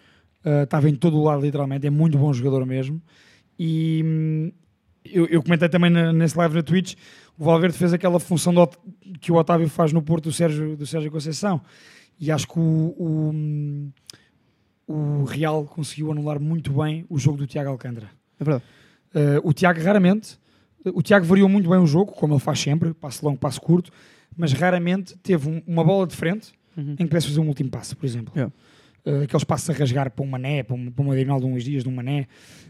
[0.44, 1.86] Uh, estava em todo o lado, literalmente.
[1.86, 3.00] É muito bom jogador mesmo.
[3.58, 4.52] E hum,
[5.04, 6.94] eu, eu comentei também na- nesse live na Twitch.
[7.38, 8.68] O Valverde fez aquela função do
[9.20, 11.60] que o Otávio faz no Porto do Sérgio, do Sérgio Conceição.
[12.18, 13.90] E acho que o, o, hum,
[14.86, 18.10] o Real conseguiu anular muito bem o jogo do Tiago Alcântara.
[18.40, 18.64] É verdade.
[19.14, 20.38] Uh, o Tiago raramente,
[20.84, 23.90] o Tiago variou muito bem o jogo, como ele faz sempre, passo longo, passo curto,
[24.36, 26.92] mas raramente teve um- uma bola de frente Uhum.
[26.92, 28.32] em que pudesse fazer um último passo, por exemplo.
[28.34, 28.52] Yeah.
[29.04, 31.64] Uh, aqueles passos a rasgar para um mané, para uma, para uma diagonal de uns
[31.64, 32.26] dias de um mané,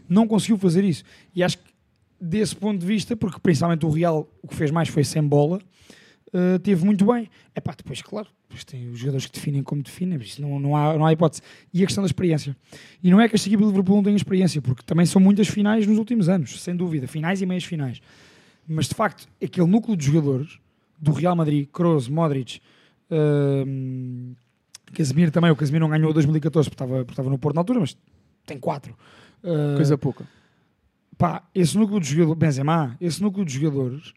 [0.09, 1.03] não conseguiu fazer isso.
[1.35, 1.73] E acho que
[2.19, 5.59] desse ponto de vista, porque principalmente o Real o que fez mais foi sem bola,
[6.33, 7.29] uh, teve muito bem.
[7.53, 10.59] É pá, depois, claro, depois tem os jogadores que definem como definem, mas isso não,
[10.59, 11.41] não, há, não há hipótese.
[11.73, 12.55] E a questão da experiência.
[13.03, 15.47] E não é que esta equipa do Liverpool não tenha experiência, porque também são muitas
[15.47, 18.01] finais nos últimos anos, sem dúvida, finais e meias finais.
[18.67, 20.59] Mas de facto, aquele núcleo de jogadores
[20.97, 22.61] do Real Madrid, Kroos, Modric,
[23.13, 24.33] Ahm,
[24.93, 27.79] Casemiro também, o Casemiro não ganhou 2014 porque estava, porque estava no Porto na altura,
[27.79, 27.97] mas
[28.45, 28.95] tem 4.
[29.75, 30.25] Coisa pouca.
[31.17, 34.13] pá, esse núcleo de jogadores, Benzema, esse núcleo de jogadores,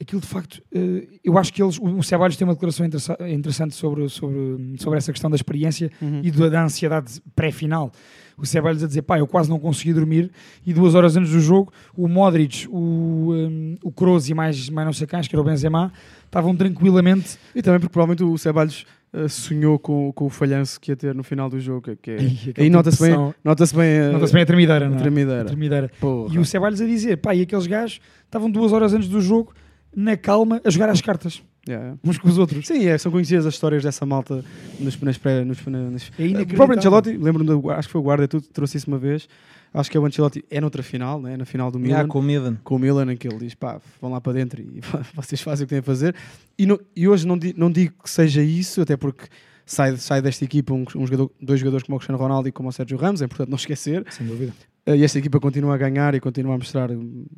[0.00, 3.74] aquilo de facto, eh, eu acho que eles, o Ceballos tem uma declaração interessa- interessante
[3.74, 6.20] sobre, sobre, sobre essa questão da experiência Uhum.
[6.24, 7.92] e da, da ansiedade pré-final.
[8.38, 10.30] O Ceballos a dizer, pá, eu quase não consegui dormir
[10.64, 14.86] e duas horas antes do jogo, o Modric, o, um, o Kroos e mais, mais
[14.86, 15.92] não sei quem, acho que era o Benzema,
[16.30, 17.36] estavam tranquilamente...
[17.54, 21.12] E também porque provavelmente o Ceballos eh, sonhou com, com o falhanço que ia ter
[21.14, 21.96] no final do jogo.
[22.00, 23.34] Que é, Ai, aquele aí nota-se bem, pressão.
[23.44, 25.00] nota-se bem, a- Nota-se bem a tremideira, a não é?
[25.00, 25.42] tremideira.
[25.42, 25.90] A tremideira.
[26.30, 29.52] E o Ceballos a dizer, pá, e aqueles gajos estavam duas horas antes do jogo,
[29.94, 31.94] na calma, a jogar às cartas, Yeah.
[32.02, 32.66] uns com os outros.
[32.66, 34.42] Sim, é, são conhecidas as histórias dessa malta
[34.78, 36.56] nos, nas pré, nos, nas, É o inacreditável.
[36.56, 39.28] próprio Ancelotti, lembro-me, do- acho que foi o guarda, tu trouxe isso uma vez.
[39.72, 41.36] Acho que é o Ancelotti, é noutra final, né?
[41.36, 41.90] na final do Milan.
[41.92, 42.56] Yeah, com o Milan.
[42.64, 44.80] com o Milan, em que ele diz: pá, vão lá para dentro e
[45.14, 46.14] vocês fazem o que têm a fazer.
[46.58, 49.26] E, não- e hoje não, di- não digo que seja isso, até porque
[49.66, 52.68] sai, sai desta equipa um, um jogador, dois jogadores como o Cristiano Ronaldo e como
[52.70, 54.04] o Sérgio Ramos, é importante não esquecer.
[54.10, 54.52] Sem dúvida.
[54.86, 56.88] Eh, E esta equipa continua a ganhar e continua a mostrar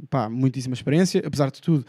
[0.08, 1.20] pá, muitíssima experiência.
[1.26, 1.84] Apesar de tudo,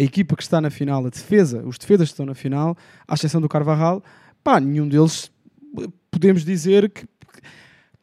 [0.00, 3.14] a equipa que está na final, a defesa, os defesas que estão na final, à
[3.14, 4.02] exceção do Carvajal,
[4.42, 5.30] pá, nenhum deles
[6.10, 7.04] podemos dizer que.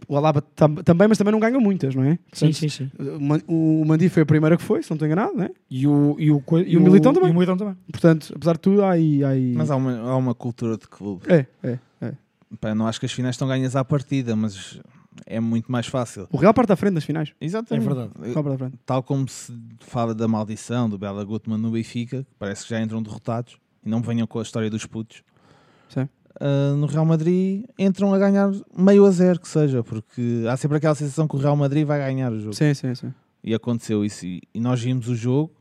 [0.07, 2.11] O Alaba tam- também, mas também não ganham muitas, não é?
[2.11, 2.19] Sim,
[2.51, 2.91] Portanto, sim, sim.
[2.97, 5.49] o Man- O Mandi foi a primeira que foi, se não estou enganado, não é?
[5.69, 7.27] E o, e o, co- E o Militão também.
[7.29, 7.75] E o Militão também.
[7.91, 9.21] Portanto, apesar de tudo, há aí.
[9.23, 11.23] há aí- Mas há uma, há uma cultura de clube.
[11.27, 12.13] É, é, é.
[12.61, 14.79] Pá, não acho que as finais estão ganhas à partida, mas
[15.25, 16.27] é muito mais fácil.
[16.31, 17.33] O Real parte à frente nas finais.
[17.39, 17.83] Exatamente.
[17.83, 18.11] É verdade.
[18.17, 18.79] O Real parte à frente.
[18.85, 22.81] Tal como se fala da maldição do Bela Gutmann no Benfica, que parece que já
[22.81, 25.23] entram derrotados e não venham com a história dos putos.
[25.89, 26.07] Sim.
[26.39, 30.77] Ah, no Real Madrid entram a ganhar meio a zero, que seja, porque há sempre
[30.77, 32.53] aquela sensação que o Real Madrid vai ganhar o jogo.
[32.53, 33.13] Sim, sim, sim.
[33.43, 34.25] E aconteceu isso.
[34.25, 35.51] E, nós vimos o jogo,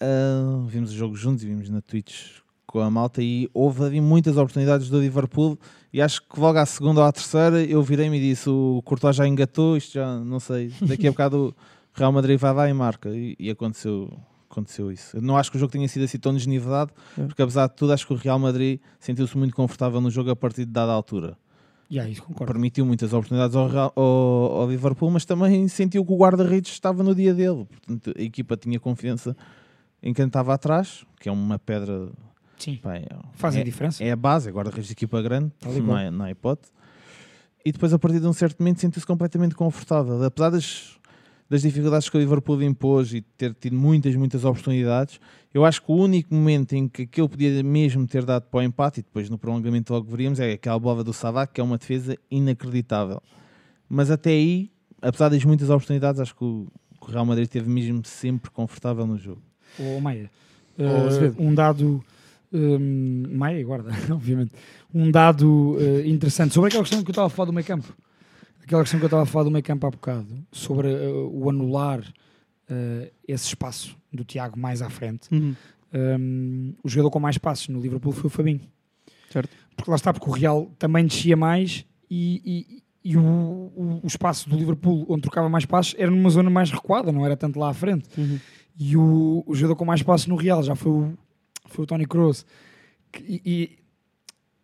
[0.00, 4.00] ah, vimos o jogo juntos e vimos na Twitch com a malta e houve ali
[4.00, 5.58] muitas oportunidades do Liverpool
[5.92, 9.14] e acho que logo à segunda ou à terceira eu virei-me e disse o Courtois
[9.16, 11.54] já engatou, isto já não sei, daqui a bocado
[11.94, 14.12] o Real Madrid vai lá e marca e, e aconteceu,
[14.50, 15.16] aconteceu isso.
[15.16, 17.22] Eu não acho que o jogo tenha sido assim tão desnivelado, É.
[17.24, 20.36] porque apesar de tudo acho que o Real Madrid sentiu-se muito confortável no jogo a
[20.36, 21.38] partir de dada altura
[22.20, 22.52] concordo.
[22.52, 27.02] permitiu muitas oportunidades ao, Real- ao- ao Liverpool, mas também sentiu que o guarda-redes estava
[27.04, 27.64] no dia dele.
[27.64, 29.36] Portanto, a equipa tinha confiança
[30.02, 32.08] em quem estava atrás, que é uma pedra.
[32.58, 32.76] Sim.
[32.82, 34.02] pá, é, Fazem é, diferença.
[34.02, 36.72] É a base, é guarda-redes de equipa grande, Tal e não é, não é hipótese.
[37.64, 40.22] E depois, a partir de um certo momento, sentiu-se completamente confortável.
[40.22, 40.96] Apesar das,
[41.50, 45.18] das dificuldades que o Liverpool impôs e ter tido muitas, muitas oportunidades,
[45.52, 48.62] eu acho que o único momento em que aquele podia mesmo ter dado para o
[48.62, 51.76] empate, e depois no prolongamento logo veríamos, é aquela bola do Salah, que é uma
[51.76, 53.20] defesa inacreditável.
[53.88, 54.70] Mas até aí,
[55.02, 56.68] apesar das muitas oportunidades, acho que o,
[57.08, 59.40] Real Madrid esteve mesmo sempre confortável no jogo.
[59.78, 60.30] Ô, Maia,
[60.78, 61.36] Ô, eh, Azevedo.
[61.42, 62.04] um dado.
[62.52, 64.52] Hum, Maia, guarda, obviamente.
[64.94, 67.94] Um dado eh, interessante sobre aquela questão que eu estava a falar do meio campo.
[68.62, 71.48] Aquela questão que eu estava a falar do meio campo há bocado, sobre eh, o
[71.48, 72.02] anular
[72.68, 75.28] eh, esse espaço do Tiago mais à frente.
[75.32, 75.54] Uhum.
[75.94, 78.60] Hum, o jogador com mais passos no Liverpool foi o Fabinho.
[79.30, 79.50] Certo.
[79.76, 82.82] Porque lá está, porque o Real também descia mais e, e-
[83.12, 86.70] e o, o- o espaço do Liverpool onde trocava mais passos era numa zona mais
[86.70, 88.08] recuada, não era tanto lá à frente.
[88.18, 88.38] Uhum.
[88.78, 91.18] E o, o jogador com mais passos no Real já foi o,
[91.66, 92.46] foi o Tony Kroos.
[93.20, 93.78] E, e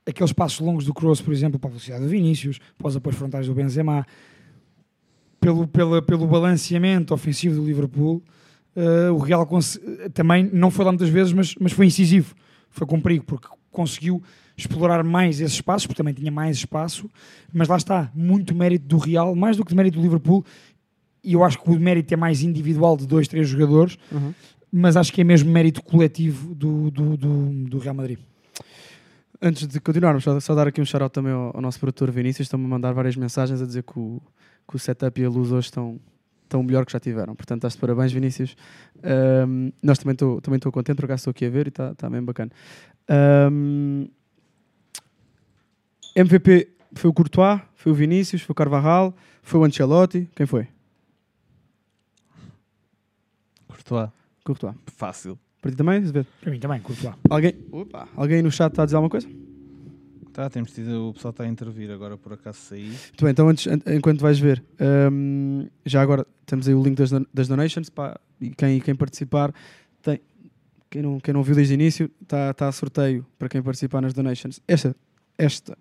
[0.06, 3.18] aqueles passos longos do Kroos, por exemplo, para a velocidade do Vinícius, para os apoios
[3.18, 4.06] frontais do Benzema,
[5.40, 8.22] pelo, pela, pelo balanceamento ofensivo do Liverpool,
[8.76, 9.48] eh, o Real
[10.14, 12.34] também não foi lá muitas vezes, mas, mas foi incisivo,
[12.70, 14.22] foi com perigo, porque conseguiu
[14.56, 17.10] explorar mais esses espaços, porque também tinha mais espaço,
[17.52, 20.44] mas lá está, muito mérito do Real, mais do que de mérito do Liverpool,
[21.24, 24.34] e eu acho que o mérito é mais individual de dois, três jogadores, Uhum.
[24.72, 28.18] Mas acho que é mesmo mérito coletivo do, do, do, do Real Madrid.
[29.40, 32.46] Antes de continuarmos, só, só dar aqui um shout-out também ao, ao nosso produtor Vinícius.
[32.46, 34.22] Estão-me a mandar várias mensagens a dizer que o,
[34.66, 36.00] que o setup e a luz hoje estão,
[36.44, 37.34] estão melhor que já tiveram.
[37.34, 38.56] Portanto, estás de parabéns, Vinícius.
[39.02, 41.90] Ahm, nós também estou também estou contente, por acaso estou aqui a ver e está
[41.90, 42.50] está bem bacana.
[43.08, 44.06] Ahm,
[46.14, 50.30] MVP foi o Courtois, foi o Vinícius, foi o Carvajal, foi o Ancelotti.
[50.36, 50.68] Quem foi?
[53.66, 54.10] Courtois,
[54.44, 54.74] Courtois.
[54.96, 55.38] fácil.
[55.60, 56.26] Para ti também, Azevedo?
[56.40, 57.14] Para mim também, Courtois.
[57.30, 59.28] Alguém, Opa, alguém no chat está a dizer alguma coisa?
[60.32, 62.88] Tá, temos tido, o pessoal está a intervir agora por acaso sair.
[62.88, 64.64] Muito bem, então antes, an- enquanto vais ver,
[65.12, 69.52] hum, já agora temos aí o link das, das donations, pá, e quem, quem participar,
[70.00, 70.20] tem,
[70.88, 74.00] quem, não, quem não viu desde o início, está tá a sorteio para quem participar
[74.00, 74.58] nas donations.
[74.66, 74.96] Esta,
[75.36, 75.76] esta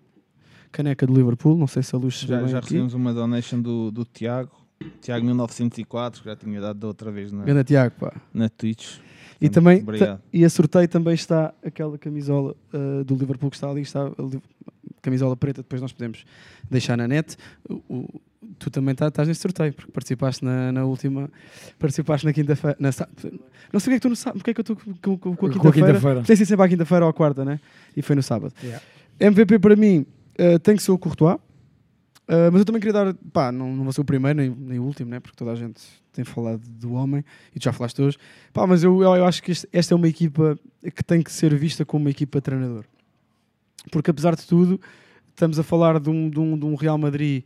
[0.70, 2.66] caneca de Liverpool, não sei se a luz Já, já aqui.
[2.68, 4.52] recebemos uma donation do, do Tiago,
[5.00, 8.12] Tiago 1904, que já tinha dado da outra vez na, Ganda Tiago, pá.
[8.32, 8.98] na Twitch.
[9.40, 10.20] E também Obrigado.
[10.32, 14.08] e a sorteio também está aquela camisola uh, do Liverpool que está ali, está
[15.00, 16.24] camisola preta, depois nós podemos
[16.70, 17.36] deixar na net.
[17.68, 18.20] O- o-
[18.58, 21.28] tu também tá- estás nesse sorteio, porque participaste na, na última,
[21.78, 22.76] participaste na quinta-feira.
[22.80, 25.18] Não sei o que é que tu no sábado, porque é que eu estou com,
[25.18, 25.86] com, com a quinta-feira.
[25.88, 26.22] quinta-feira.
[26.22, 27.58] Tem sido sempre à quinta-feira ou à quarta, né?
[27.96, 28.54] E foi no sábado.
[28.62, 28.82] Yeah.
[29.20, 30.06] MVP para mim
[30.38, 31.36] uh, tem que ser o Courtois.
[32.28, 34.78] Uh, mas eu também queria dar, pá, não, não vou ser o primeiro nem, nem
[34.78, 35.18] o último, né?
[35.18, 35.82] porque toda a gente
[36.12, 38.16] tem falado do homem e tu já falaste hoje.
[38.52, 40.58] Pá, mas eu, eu, acho que este- esta é uma equipa
[40.94, 42.84] que tem que ser vista como uma equipa treinador.
[43.90, 44.80] Porque apesar de tudo,
[45.30, 47.42] estamos a falar de um, de um, de um Real Madrid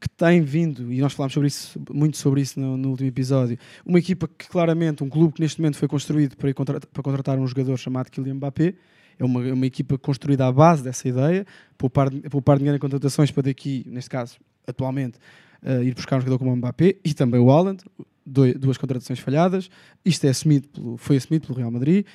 [0.00, 3.58] que tem vindo, e nós falámos sobre isso, muito sobre isso no, no último episódio,
[3.84, 7.46] uma equipa que claramente, um clube que neste momento foi construído para, para contratar um
[7.46, 8.74] jogador chamado Kylian Mbappé,
[9.20, 13.30] é uma, é uma equipa construída à base dessa ideia, poupar, poupar dinheiro em contratações
[13.30, 15.18] para daqui, neste caso, atualmente,
[15.62, 17.84] eh, ir buscar um jogador como o Mbappé e também o Haaland,
[18.26, 19.68] duas contratações falhadas.
[20.04, 22.06] Isto é assumido pelo, foi assumido pelo Real Madrid.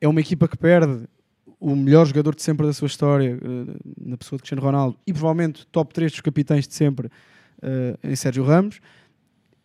[0.00, 1.04] É uma equipa que perde
[1.58, 5.12] o melhor jogador de sempre da sua história, eh, na pessoa de Cristiano Ronaldo, e
[5.12, 7.08] provavelmente top 3 dos capitães de sempre,
[7.62, 8.78] eh, em Sérgio Ramos,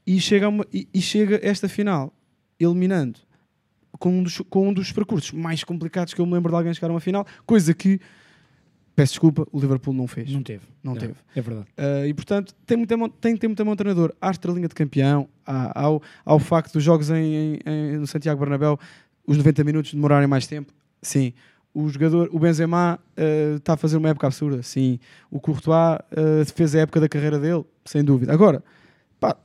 [0.05, 2.13] e chega, uma- e, e chega esta final
[2.59, 3.19] eliminando
[3.99, 6.73] com um, dos, com um dos percursos mais complicados que eu me lembro de alguém
[6.73, 7.99] chegar a uma final, coisa que,
[8.95, 10.31] peço desculpa, o Liverpool não fez.
[10.31, 10.63] Não teve.
[10.83, 11.13] Não É, teve.
[11.35, 11.67] É verdade.
[11.77, 14.75] Uh, e portanto tem, muita, mão- tem que ter muita mão treinador à estrelinha de
[14.75, 18.79] campeão, à- ao, ao facto dos jogos em, em- no Santiago Bernabéu,
[19.25, 21.33] os 90 minutos demorarem mais tempo, sim.
[21.73, 24.99] O jogador, o Benzema uh, está a fazer uma época absurda, sim.
[25.29, 28.33] O Courtois uh, fez a época da carreira dele, sem dúvida.
[28.33, 28.63] Agora,
[29.19, 29.37] pá,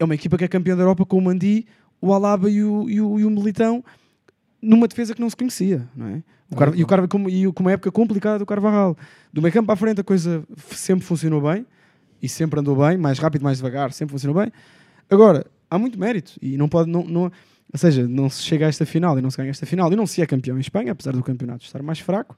[0.00, 1.64] é uma equipa que é campeã da Europa com o Mandi,
[2.02, 3.82] o Alaba e o, e o, e o Militão
[4.60, 6.22] numa defesa que não se conhecia, não é?
[6.50, 8.94] O Car- e, o Car- como, e com uma época complicada do Carvajal.
[9.32, 11.64] Do meio campo à frente a coisa sempre funcionou bem
[12.22, 14.52] e sempre andou bem, mais rápido, mais devagar, sempre funcionou bem.
[15.08, 17.30] Agora, há muito mérito e não pode, não, não, ou
[17.78, 20.06] seja, não se chega a esta final e não se ganha esta final e não
[20.06, 22.36] se é campeão em Espanha, apesar do campeonato estar mais fraco,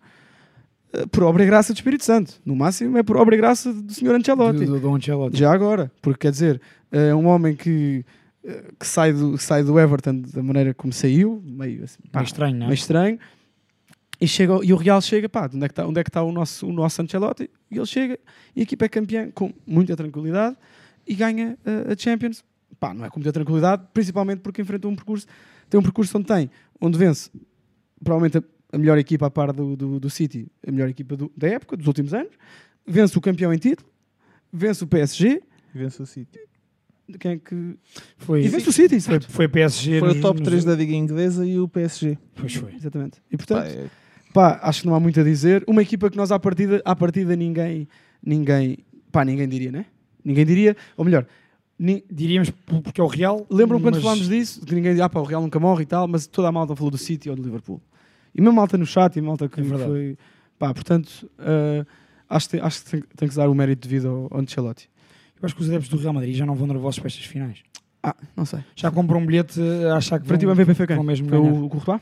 [0.92, 2.34] eh, por obra e graça do Espírito Santo.
[2.46, 4.14] No máximo é por obra e graça do Sr.
[4.14, 4.64] Ancelotti.
[4.64, 5.36] Do, do, do Ancelotti.
[5.36, 6.60] Já agora, porque quer dizer,
[6.92, 8.04] é um homem que,
[8.78, 12.56] que sai, do, sai do Everton da maneira como saiu, meio, assim, pá, Meio estranho,
[12.56, 12.68] não é?
[12.68, 13.18] meio estranho,
[14.20, 16.22] e, chega, e o Real chega, pá, onde é que está, onde é que está
[16.22, 17.50] o, nosso, o nosso Ancelotti?
[17.70, 18.18] E ele chega,
[18.54, 20.56] e a equipa é campeã com muita tranquilidade
[21.06, 22.44] e ganha eh, a Champions.
[22.78, 25.26] Pá, não é com muita tranquilidade, principalmente porque enfrenta um percurso,
[25.70, 27.30] tem um percurso onde tem, onde vence
[28.02, 31.32] provavelmente a, a melhor equipa a par do, do, do City, a melhor equipa do-
[31.36, 32.32] da época, dos últimos anos,
[32.86, 33.88] vence o campeão em título,
[34.52, 35.42] vence o PSG,
[35.74, 36.38] Vence o City.
[37.18, 37.76] Quem é que...
[38.18, 39.98] Foi, E vence o City, foi, foi PSG.
[40.00, 42.18] Foi nos- o top nos- 3 da Liga Inglesa e o PSG.
[42.34, 42.74] Pois foi.
[42.74, 43.18] Exatamente.
[43.30, 43.86] E Pá, portanto, é-
[44.32, 45.62] pá, acho que não há muito a dizer.
[45.66, 47.86] Uma equipa que nós à partida, à partida ninguém,
[48.24, 48.78] ninguém,
[49.12, 49.86] pá, ninguém diria, né?
[50.24, 51.26] Ninguém diria, ou melhor,
[51.78, 52.50] ni- Diríamos
[52.82, 53.46] porque é o Real.
[53.50, 55.86] lembram quando mas- falámos disso, que ninguém dizia, ah, pá, o Real nunca morre e
[55.86, 57.80] tal, mas toda a malta falou do City ou do Liverpool.
[58.34, 60.16] E mesmo malta no chat e malta que É foi,
[60.58, 61.84] pá, portanto, eh,
[62.28, 64.40] acho, que tem, acho que tem, tem que se dar o mérito devido ao, ao
[64.40, 64.88] Ancelotti.
[65.40, 67.58] Eu acho que os adeptos do Real Madrid já não vão nervosos para estas finais.
[68.02, 68.60] Ah, não sei.
[68.76, 70.96] Já compram um bilhete a achar que ti o vão, MVP foi quem?
[70.96, 71.52] vão mesmo Foi ganhar.
[71.52, 72.00] o, Courtois?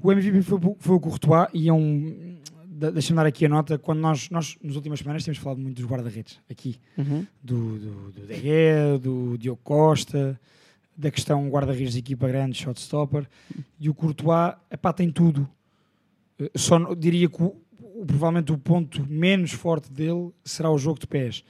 [0.00, 2.36] O MVP foi, o- foi o Courtois e é um.
[2.66, 3.78] de- Deixa-me dar aqui a nota.
[3.78, 6.76] Quando nós, nós, nas últimas semanas, temos falado muito dos guarda-redes aqui.
[6.98, 7.24] Uhum.
[7.42, 8.98] Do, do, do
[9.32, 10.38] do Diogo Costa,
[10.96, 13.26] da questão guarda-redes de equipa grande, shotstopper.
[13.80, 15.48] E o Courtois, epá, tem tudo.
[16.40, 17.56] Eh, Só diria que o-
[18.06, 21.44] provavelmente o ponto menos forte dele será o jogo de pés.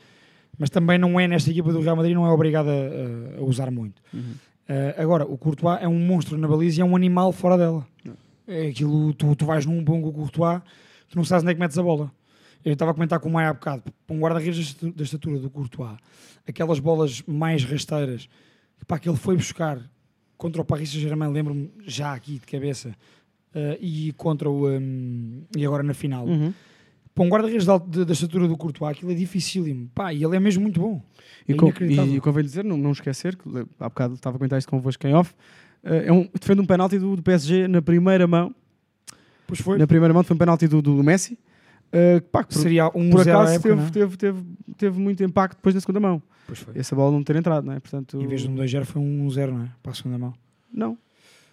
[0.58, 3.70] Mas também não é nesta equipa do Real Madrid, não é obrigado a, a- usar
[3.70, 4.00] muito.
[4.68, 7.86] Eh, agora, o Courtois é um monstro na baliza e é um animal fora dela.
[8.48, 10.60] É aquilo, tu, tu vais num bom com o Courtois,
[11.08, 12.10] tu não sabes onde é que metes a bola.
[12.64, 15.50] Eu estava a comentar com o Maia há bocado, para um guarda-redes da estatura- do
[15.50, 15.96] Courtois,
[16.48, 18.28] aquelas bolas mais rasteiras
[18.88, 19.78] pá, que ele foi buscar
[20.36, 22.94] contra o Paris Saint-Germain, lembro-me já aqui de cabeça,
[23.54, 24.68] eh, e contra o.
[24.68, 26.26] hum, e agora na final.
[26.26, 26.52] Uhum.
[27.16, 29.90] Para um guarda-redes da, estatura do Courtois, aquilo é dificílimo.
[29.94, 31.02] Pá, e ele é mesmo muito bom.
[31.48, 32.14] E, É com, inacreditável.
[32.14, 33.48] e convém dizer, não, não esquecer, que
[33.80, 35.34] há bocado estava a comentar isto convosco em off,
[35.82, 38.54] eh, é um, defende um penalti do, do PSG na primeira mão.
[39.46, 39.78] Pois foi.
[39.78, 41.38] Na primeira mão foi um penalti do, do Messi.
[41.90, 43.90] eh, pá, por, Seria um por acaso época, teve, é?
[43.90, 44.42] teve, teve,
[44.76, 46.22] teve muito impacto depois na segunda mão.
[46.46, 46.74] Pois foi.
[46.76, 47.80] Essa bola não ter entrado, não é?
[47.80, 49.68] Portanto, Em vez de um 2-0 foi um 1-0, não é?
[49.82, 50.34] Para a segunda mão.
[50.70, 50.90] Não.
[50.90, 50.98] Ou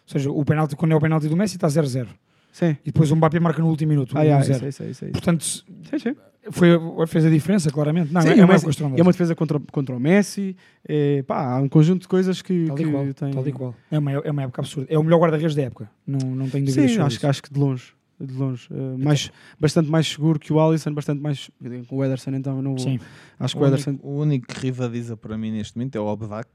[0.08, 2.08] seja, o penalti, quando é o penalti do Messi, está 0-0.
[2.54, 2.78] Sim.
[2.86, 4.16] E depois o Mbappé marca no último minuto.
[4.16, 4.24] Ah, 1-0.
[4.24, 5.12] yeah, isso, isso, isso, isso.
[5.12, 5.66] Portanto, Sim,
[6.00, 6.16] sim.
[6.52, 6.70] foi,
[7.08, 8.14] fez a diferença, claramente.
[8.14, 10.56] Não, Sim, é, é uma é uma defesa contra, contra o Messi.
[10.88, 13.14] É, pá, há um conjunto de coisas que, Tal que qual.
[13.14, 13.32] tem.
[13.34, 13.76] Tal e qual.
[13.90, 14.88] É uma, é uma época absurda.
[14.88, 15.90] É o melhor guarda-redes da época.
[16.06, 17.92] Não, não tenho dúvidas Sim, acho, acho que de longe.
[18.22, 18.68] De longe.
[18.72, 21.50] Eh, mais, bastante mais seguro que o Alisson, bastante mais.
[21.88, 22.80] Com o Ederson, então, não vou.
[22.80, 23.00] Sim.
[23.40, 23.90] Acho que O o Ederson.
[23.90, 26.48] único, o único que rivaliza para mim neste momento é o Obdak.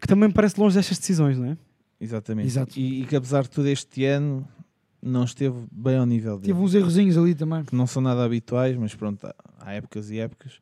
[0.00, 1.56] Que também me parece longe destas decisões, não é?
[2.00, 2.46] Exatamente.
[2.48, 2.78] Exato.
[2.78, 4.46] E, e que apesar de tudo este ano
[5.04, 6.52] não esteve bem ao nível dele.
[6.52, 7.64] Teve uns errozinhos ali também.
[7.64, 9.26] Que não são nada habituais, mas pronto,
[9.60, 10.54] há- épocas e épocas.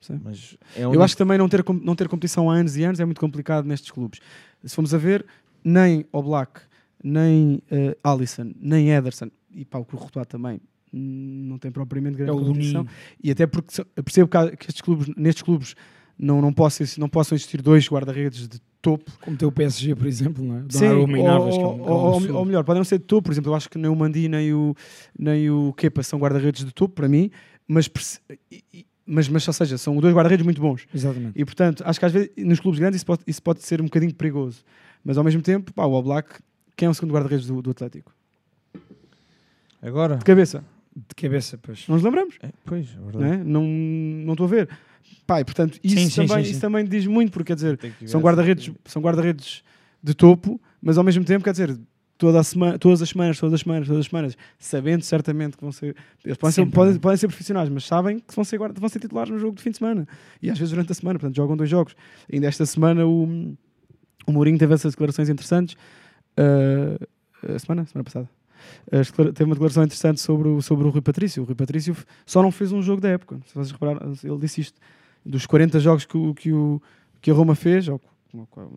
[0.00, 0.20] Sim.
[0.22, 3.00] Mas é Eu acho que também não ter, não ter competição há anos e anos
[3.00, 4.20] é muito complicado nestes clubes.
[4.64, 5.24] Se formos a ver,
[5.64, 6.60] nem o Black,
[7.02, 10.60] nem uh, Alisson, nem Ederson, e pá, o Courtois também,
[10.92, 12.86] não tem propriamente grande É competição.
[13.22, 15.74] E até porque percebo que, há- que estes clubes, nestes clubes
[16.18, 19.10] não, não, possam, não possam existir dois guarda-redes de topo.
[19.20, 20.62] Como tem o PSG, por exemplo, não é?
[20.68, 22.98] Sim, e ou, Navas, que é um- é um ou- ou- melhor, podem não ser
[22.98, 24.74] de topo, por exemplo, eu acho que nem o Mandi nem o,
[25.18, 27.30] nem o Kepa são guarda-redes de topo para mim,
[27.66, 27.90] mas,
[29.06, 30.86] mas, mas ou seja, são dois guarda-redes muito bons.
[30.94, 31.32] Exatamente.
[31.40, 33.84] E portanto, acho que às vezes nos clubes grandes isso pode, isso pode ser um
[33.84, 34.62] bocadinho perigoso.
[35.04, 36.28] Mas ao mesmo tempo, pá, o Oblak,
[36.76, 38.12] quem é o segundo guarda-redes do, do Atlético?
[39.82, 40.16] Agora?
[40.16, 40.64] De cabeça.
[40.96, 41.86] De cabeça, pois.
[41.88, 42.36] Não nos lembramos?
[42.42, 43.18] É, pois, é verdade.
[43.18, 43.36] Não é?
[43.44, 43.62] Não
[44.26, 44.68] não estou a ver.
[45.40, 48.08] E portanto, isso, Sim, sim, também, sim, isso também diz muito, porque quer dizer, que
[48.08, 49.62] são guarda-redes são guarda-redes
[50.02, 51.78] de topo, mas ao mesmo tempo, quer dizer,
[52.18, 55.62] toda a semana, todas as semanas, todas as semanas, todas as semanas, sabendo certamente que
[55.62, 55.96] vão ser.
[56.24, 57.00] Eles podem, ser, Sempre, podem, não é?
[57.00, 59.62] podem ser profissionais, mas sabem que vão ser, guarda- vão ser titulares no jogo de
[59.62, 60.06] fim de semana.
[60.42, 61.96] E às vezes durante a semana, portanto, jogam dois jogos.
[62.32, 63.24] Ainda esta semana o,
[64.26, 65.74] o Mourinho teve essas declarações interessantes.
[66.36, 66.98] ah,
[67.54, 67.84] a semana?
[67.86, 68.28] Semana passada.
[68.90, 71.42] Declara- teve uma declaração interessante sobre o, sobre o Rui Patrício.
[71.42, 71.96] O Rui Patrício
[72.26, 73.38] só não fez um jogo da época.
[73.46, 74.78] Se vocês repararam, ele disse isto.
[75.24, 76.80] Dos 40 jogos que, o- que, o,
[77.20, 78.00] que a Roma fez, ou,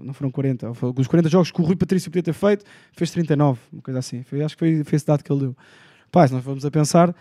[0.01, 2.63] não foram 40, ou foi- dos 40 jogos que o Rui Patrício podia ter feito,
[2.93, 4.23] fez 39, uma coisa assim.
[4.23, 5.57] Foi, acho que foi, foi esse dado que ele deu.
[6.11, 7.13] Pá, se nós formos a pensar,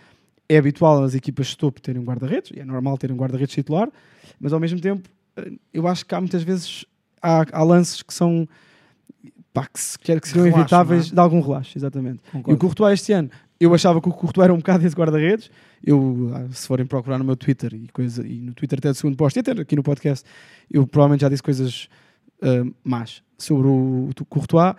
[0.47, 3.53] é habitual as equipas de topo terem um guarda-redes, e é normal terem um guarda-redes
[3.53, 3.89] titular,
[4.39, 6.85] mas ao mesmo tempo, eh, eu acho que há muitas vezes
[7.21, 8.47] há, há lances que são
[9.57, 11.15] pá, que, se, quer que seriam evitáveis é?
[11.15, 12.19] de algum relaxo, exatamente.
[12.25, 12.59] E o Concordo.
[12.59, 15.49] Courtois este ano, eu achava que o Courtois era um bocado esse guarda-redes.
[15.83, 18.95] Eu, ah, se forem procurar no meu Twitter e, coisa, e no Twitter até do
[18.95, 20.23] segundo posto, e até aqui no podcast,
[20.69, 21.89] eu provavelmente já disse coisas
[22.41, 24.75] ah, más sobre o, o Courtois.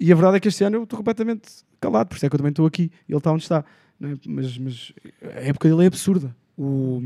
[0.00, 1.48] E a verdade é que este ano eu estou completamente
[1.78, 2.90] calado, por isso é que eu também estou aqui.
[3.06, 3.64] Ele está onde está.
[4.02, 4.14] é?
[4.26, 6.34] Mas, mas a época dele é absurda.
[6.58, 7.02] O,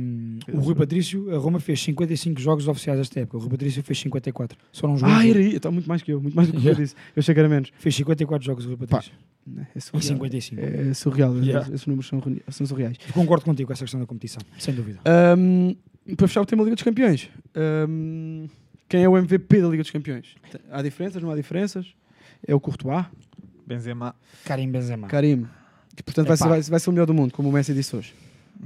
[0.53, 3.37] o Rui Patrício, a Roma fez 55 jogos oficiais esta época.
[3.39, 4.57] O Rui Patrício fez 54.
[4.71, 5.13] Só não jogou.
[5.13, 6.95] Ah, era aí, está muito mais que eu, muito mais do que eu disse.
[7.17, 7.73] Eu achei que era menos.
[7.79, 9.13] Fez 54 jogos o Rui Patrício.
[9.57, 10.03] É Em surreal.
[10.03, 10.61] 55.
[10.61, 11.69] É surreal, Yeah.
[11.75, 12.97] esses números são, são surreais.
[13.09, 15.01] Eu concordo contigo com essa questão da competição, sem dúvida.
[15.37, 15.75] Um,
[16.15, 17.29] para fechar o tema da Liga dos Campeões,
[17.89, 18.47] um,
[18.89, 20.35] quem é o MVP da Liga dos Campeões?
[20.71, 21.87] Há diferenças, não há diferenças?
[22.47, 23.05] É o Courtois,
[23.67, 25.09] Benzema Karim Benzema.
[25.09, 25.47] Karim,
[25.97, 27.97] que portanto vai ser, vai, vai ser o melhor do mundo, como o Messi disse
[27.97, 28.15] hoje.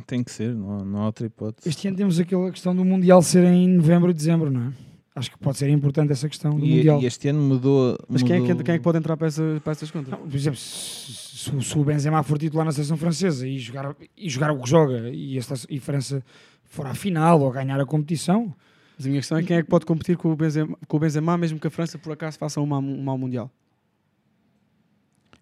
[0.06, 1.68] Tem que ser, não, há- não há outra hipótese.
[1.68, 4.72] Este ano temos aquela questão do Mundial ser em novembro e dezembro, não é?
[5.16, 7.00] Acho que pode ser importante essa questão do E, Mundial.
[7.00, 7.96] e este ano mudou.
[8.08, 10.10] Mas quem é, que, quem é que pode entrar para, essa, para essas contas?
[10.10, 13.56] Não, por exemplo, se, se o- se o Benzema for titular na seleção francesa e
[13.58, 16.22] jogar, e jogar o que joga e a, seleção- e França
[16.64, 18.52] for à final ou ganhar a competição,
[18.98, 21.00] Mas a minha questão é quem é que pode competir com o Benzema, com o
[21.00, 23.48] Benzema mesmo que a França por acaso faça um mau, um mau Mundial?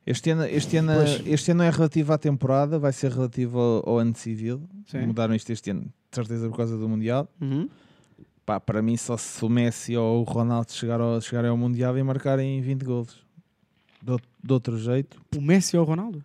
[0.04, 1.22] Este ano, este, ano, Pois.
[1.26, 4.62] este ano é relativo à temporada, vai ser relativo ao, ao ano civil.
[4.86, 5.06] Sim.
[5.06, 7.28] Mudaram isto este ano, de certeza por causa do Mundial.
[7.40, 7.68] Uhum.
[8.44, 11.96] Pá, para mim, só se o Messi ou o Ronaldo chegar ao, chegarem ao Mundial
[11.96, 13.22] e marcarem 20 golos.
[14.02, 16.24] De, out- de outro jeito, O Messi ou o Ronaldo?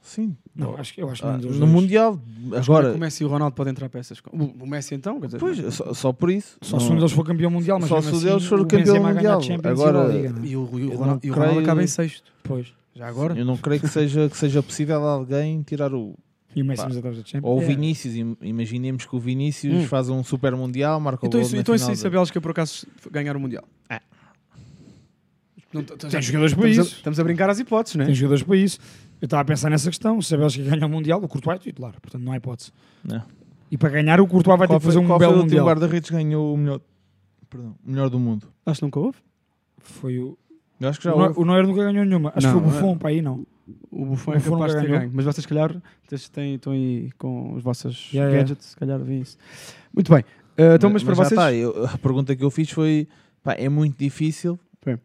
[0.00, 0.34] sim.
[0.56, 1.58] não, acho, que- eu acho que Ah, no dois.
[1.58, 4.18] Mundial, Agora, agora, o Messi e o Ronaldo podem entrar para essas.
[4.32, 5.20] O, o Messi então?
[5.20, 6.56] Quer dizer, pois, só, só por isso.
[6.62, 8.58] Só se Não- um deles for campeão mundial, mas Só se um assim, deles for
[8.60, 9.40] o campeão ganha a mundial.
[9.64, 10.30] Agora- e é?
[10.44, 12.32] E o, e o Ronaldo, e o Ronaldo creio- acaba em sexto.
[12.42, 12.72] Pois.
[12.94, 13.38] Já agora?
[13.38, 16.14] Eu não creio que seja, que seja possível alguém tirar o.
[16.54, 17.42] E o Messi nos da Champions.
[17.44, 17.64] Ou o É.
[17.66, 19.86] Vinícius, im- imaginemos que o Vinícius Hum.
[19.86, 22.50] faz um super mundial, marca Então, o gol isso, então isso, da- a Bélgica por
[22.50, 23.64] acaso ganhar o Mundial?
[23.88, 24.02] Ah.
[25.72, 26.94] Não, t- Tem jogadores para estamos, isso.
[26.96, 28.06] a, estamos a brincar às hipóteses, não é?
[28.06, 28.78] Tem jogadores para isso.
[29.22, 30.20] Eu estava a pensar nessa questão.
[30.20, 31.98] Se a Bélgica ganha o Mundial, o Courtois é titular.
[31.98, 32.72] Portanto, não há hipótese.
[33.02, 33.22] Não.
[33.70, 35.64] E para ganhar, o Courtois vai ter que fazer um qual belo foi o Mundial.
[35.66, 36.80] guarda-redes que ganhou o melhor,
[37.48, 38.48] perdão, o melhor do mundo?
[38.66, 39.16] Acho que nunca houve.
[39.78, 40.36] Foi o...
[40.82, 41.40] Eu acho que já o, Neuer, houve.
[41.40, 42.32] o Neuer nunca ganhou nenhuma.
[42.34, 42.80] Acho Não, que foi o é.
[42.80, 43.46] Buffon, para aí não.
[43.90, 45.00] O Buffon O é Buffon capaz de nunca ter ganhou.
[45.00, 45.12] ganho.
[45.14, 48.36] Mas vocês, se calhar, vocês têm, estão aí com os vossos Yeah, yeah.
[48.48, 49.36] gadgets, se calhar vêm isso.
[49.94, 50.22] Muito bem.
[50.58, 51.32] Uh, então, mas, para já vocês...
[51.40, 53.06] está, eu- a pergunta que eu fiz foi:
[53.42, 54.98] pá, é muito difícil Sim.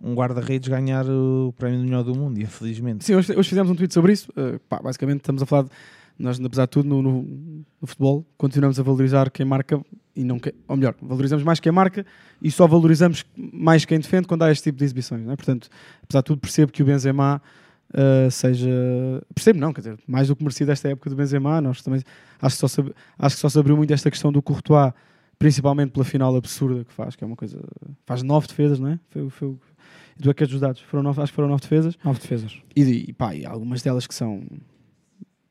[0.00, 3.04] um guarda-redes ganhar o prémio do melhor do mundo, infelizmente.
[3.04, 4.30] Sim, hoje, hoje fizemos um tweet sobre isso.
[4.32, 5.62] Uh, pá, basicamente, estamos a falar...
[5.64, 5.70] De,
[6.18, 7.22] nós, apesar de tudo, no, no-
[7.80, 9.78] no futebol, continuamos a valorizar quem marca
[10.16, 10.52] e não quem...
[10.66, 12.04] Ou melhor, valorizamos mais quem marca
[12.40, 15.24] e só valorizamos mais quem defende quando há este tipo de exibições.
[15.24, 15.36] Não é?
[15.36, 15.68] Portanto,
[16.02, 17.40] apesar de tudo, percebo que o Benzema
[17.90, 18.70] uh, seja...
[19.34, 21.60] Percebo não, quer dizer, mais do que merecido esta época do Benzema.
[21.60, 22.02] Nós também...
[22.40, 22.80] Acho que, só se,
[23.18, 24.92] acho que só se abriu muito esta questão do Courtois,
[25.38, 27.60] principalmente pela final absurda que faz, que é uma coisa...
[28.06, 28.98] Faz nove defesas, não é?
[29.10, 29.54] Foi, foi,
[30.20, 30.80] tu é que és dos dados.
[30.80, 31.96] Foram nove, acho que foram nove defesas.
[32.02, 32.58] Nove defesas.
[32.74, 34.42] E, e pá, e algumas delas que são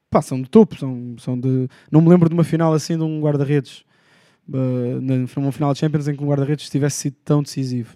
[0.10, 1.68] pá, são de topo, são, são de.
[1.92, 3.85] Não me lembro de uma final assim de um guarda-redes
[4.50, 7.96] uh, na- numa final de Champions em que um guarda-redes tivesse sido tão decisivo.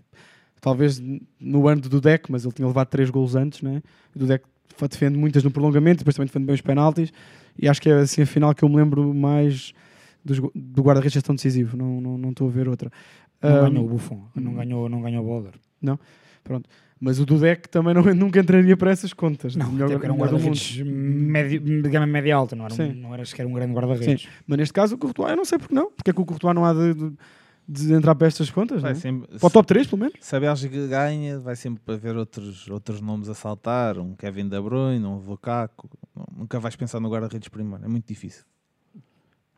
[0.62, 1.02] talvez
[1.39, 3.82] no ano do Dudek, mas ele tinha levado três golos antes, né?
[4.16, 4.43] O Dudek
[4.76, 7.14] fa- defende muitas no prolongamento, depois também defende bem os penaltis,
[7.58, 9.74] e acho que é assim a final que eu me lembro mais
[10.26, 12.91] dos do guarda-redes tão decisivo, não não não estou a ver outra.
[13.41, 15.54] Não Ahm, ganhou o Buffon, não ganhou, não ganhou o Boulder.
[17.00, 19.56] Mas o Dudek também não, nunca entraria para essas contas.
[19.56, 23.14] Não, melhor- até era um guarda-redes médio- de gama média alta, não era, um, não
[23.14, 24.28] era sequer um grande guarda-redes.
[24.45, 25.91] Mas neste caso o Courtois, eu não sei porque não.
[25.91, 27.14] Porque é que o Courtois não há de, de-
[27.72, 29.00] de entrar para estas contas, Vai não é?
[29.00, 30.16] sempre, Para o top 3, pelo menos.
[30.20, 34.00] se a Bélgica ganha, vai sempre haver outros, outros nomes a saltar.
[34.00, 35.88] Um Kevin De Bruyne, um Lukaku.
[36.36, 37.86] Nunca vais pensar no guarda-redes primeiro.
[37.86, 38.43] É muito difícil.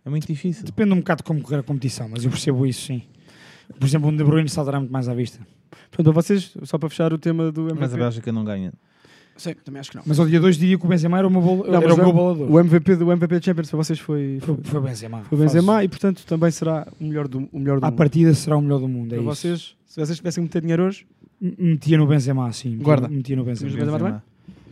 [0.03, 0.65] É muito difícil.
[0.65, 3.03] Depende um bocado de como correr a competição, mas eu percebo isso sim.
[3.79, 5.39] Por exemplo, um De Bruyne saltará muito mais à vista.
[5.89, 7.79] Portanto, para vocês, só para fechar o tema do MVP.
[7.79, 8.71] Mas a Bélgica não ganha.
[9.37, 10.03] Sim, também acho que não.
[10.05, 11.57] Mas ao dia 2 diria que o Benzema era o meu, bol...
[11.65, 12.51] Não, era o meu o- bolador.
[12.51, 15.21] O MVP do MVP Champions para vocês foi, Foi, o Benzema.
[15.23, 17.97] foi Benzema e, portanto, também será o melhor do, o melhor do À mundo.
[17.97, 19.13] partida será o melhor do mundo.
[19.13, 19.41] É Para isso.
[19.41, 21.07] vocês, se vocês tivessem que meter dinheiro hoje,
[21.41, 22.69] M- Metia no Benzema, sim.
[22.71, 23.07] Metia- Guarda.
[23.07, 23.71] Metia no Benzema.
[23.71, 24.21] Benzema também?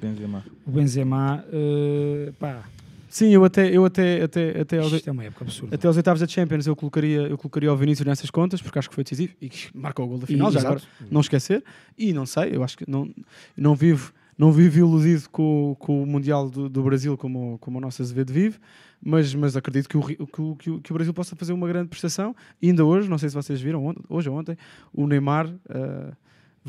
[0.02, 0.44] Benzema.
[0.68, 2.64] O Benzema, eh, pá,
[3.10, 5.76] sim, eu até, eu até, até, até, aos, isto é uma época absurda.
[5.76, 8.88] até aos oitavos da Champions eu colocaria, eu colocaria o Vinícius nessas contas, porque acho
[8.90, 10.76] que foi decisivo e que marcou o gol da final, E- já exato.
[10.84, 11.64] agora, não esquecer.
[11.98, 13.10] E não sei, eu acho que não,
[13.58, 17.78] não vivo, não vivo iludido com, o- com o Mundial do, do Brasil como, como
[17.78, 18.58] o nosso Azevedo vive,
[19.04, 22.36] mas, mas acredito que o, que, o, que, o, Brasil possa fazer uma grande prestação.
[22.62, 24.58] E ainda hoje, não sei se vocês viram, ontem- hoje ou ontem,
[24.94, 26.12] o Neymar ah,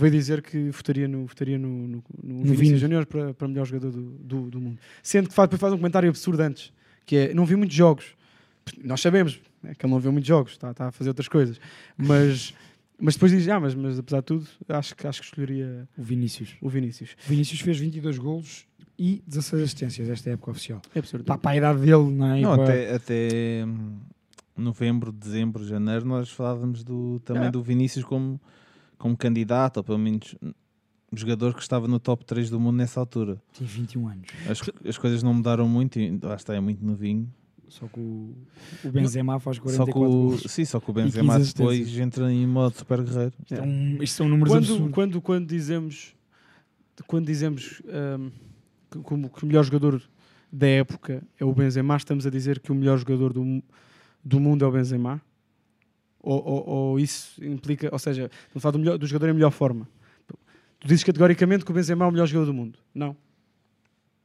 [0.00, 2.76] veio dizer que votaria no, votaria no, no, no Vinícius Vini.
[2.78, 4.78] Júnior para, para melhor jogador do, do, do mundo.
[5.02, 6.72] Sendo que faz, depois faz um comentário absurdo antes,
[7.06, 8.14] que é, não vi muitos jogos.
[8.84, 11.60] Nós sabemos né, que ele não viu muitos jogos, está, está a fazer outras coisas.
[11.96, 12.54] Mas,
[13.00, 16.02] mas depois diz, ah, mas, mas apesar de tudo, acho, que- acho que escolheria O
[16.02, 16.56] Vinícius.
[16.60, 17.16] o Vinícius.
[17.26, 18.66] O Vinícius fez 22 golos
[18.98, 20.80] e 16 assistências esta época oficial.
[20.94, 21.24] É absurdo.
[21.24, 22.40] Pá, para a idade dele, não é?
[22.40, 23.96] Não, para- até, até hum,
[24.56, 27.50] novembro, dezembro, janeiro, nós falávamos do, também É.
[27.50, 28.38] do Vinícius como,
[29.00, 33.00] como candidato, ou pelo menos um jogador que estava no top 3 do mundo nessa
[33.00, 33.42] altura.
[33.58, 34.28] Tem 21 anos.
[34.48, 37.26] As, as coisas não mudaram muito e lá está, é muito novinho.
[37.66, 38.34] Só que o,
[38.84, 40.42] o Benzema faz Só 44 que o, golos.
[40.42, 43.32] sim, só que o 15 Benzema depois entra em modo super guerreiro.
[43.40, 44.92] Isto, é um, isto são números Quando, absurdos.
[44.92, 46.14] quando, quando dizemos,
[47.06, 48.28] quando dizemos ahm,
[48.90, 50.02] que, como que o melhor jogador
[50.52, 53.62] da época é o Benzema, estamos a dizer que o melhor jogador do,
[54.22, 55.22] do mundo é o Benzema?
[56.22, 59.34] Ou, ou, ou isso implica, ou seja, estamos a falar do, melhor, do jogador em
[59.34, 59.88] melhor forma?
[60.78, 62.78] Tu dizes categoricamente que o Benzema é o melhor jogador do mundo?
[62.94, 63.16] Não.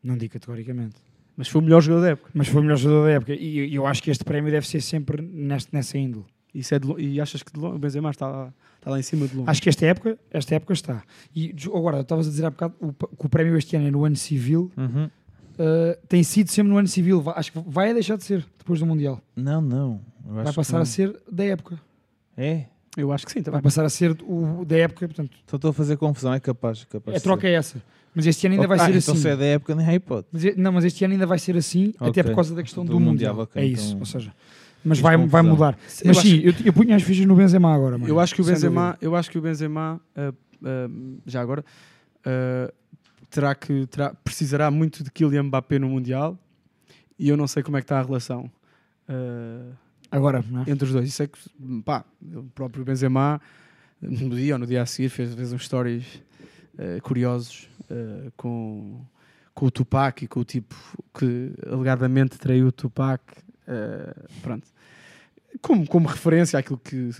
[0.01, 0.95] Não digo categoricamente.
[1.35, 2.31] Mas foi o melhor jogador da época.
[2.33, 3.33] Mas foi o melhor jogador da época.
[3.33, 6.25] E eu acho que este prémio deve ser sempre neste, nessa índole.
[6.53, 9.01] Isso é de e achas que de longe, o Benzema está lá, está lá em
[9.01, 9.49] cima de longe?
[9.49, 11.03] Acho que esta época, esta época está.
[11.35, 14.05] E agora, estavas a dizer há bocado o, que o prémio este ano é no
[14.05, 14.71] ano civil.
[14.77, 15.05] Uhum.
[15.05, 17.21] Uh, tem sido sempre no ano civil.
[17.35, 19.21] Acho que vai deixar de ser depois do Mundial.
[19.35, 19.99] Não, não.
[20.27, 21.79] Eu Vai passar a ser da época.
[22.37, 22.65] É?
[22.97, 23.61] Eu acho que sim, Vai também.
[23.61, 25.07] passar a ser o da época.
[25.07, 26.83] Portanto, Só estou a fazer confusão, é capaz.
[26.85, 27.47] capaz a troca ser.
[27.47, 27.81] é essa.
[28.13, 29.21] Mas este ano ainda vai Ah, ser então assim.
[29.21, 30.29] se é da época, nem há hipótese.
[30.31, 32.09] Mas, não, mas este ano ainda vai ser assim, Ok.
[32.09, 33.33] até por causa da questão do, Do Mundial.
[33.33, 33.87] Mundial, ok, é isso.
[33.89, 34.33] então- Ou seja,
[34.83, 35.73] mas vai, vai mudar.
[36.01, 37.97] Eu Mas acho- sim, eu, eu punho as fichas no Benzema agora.
[37.97, 38.09] Mano.
[38.09, 40.89] Eu acho que o Benzema, eu acho que o Benzema ah, ah,
[41.25, 41.65] já agora
[42.25, 42.71] ah,
[43.29, 46.37] terá que terá, precisará muito de Kylian Mbappé no mundial
[47.19, 48.49] e eu não sei como é que está a relação
[49.09, 49.71] ah,
[50.15, 50.71] Agora, é?
[50.71, 51.07] entre os dois.
[51.07, 51.39] Isso é que
[51.83, 53.41] pá, o próprio Benzema
[54.01, 56.21] no dia ou no dia a seguir fez, fez uns stories
[56.77, 59.01] ah, curiosos ah, com
[59.53, 60.75] com o Tupac e com o tipo
[61.17, 63.23] que alegadamente traiu o Tupac
[63.67, 64.67] ah, pronto
[65.61, 67.11] como, como referência àquilo que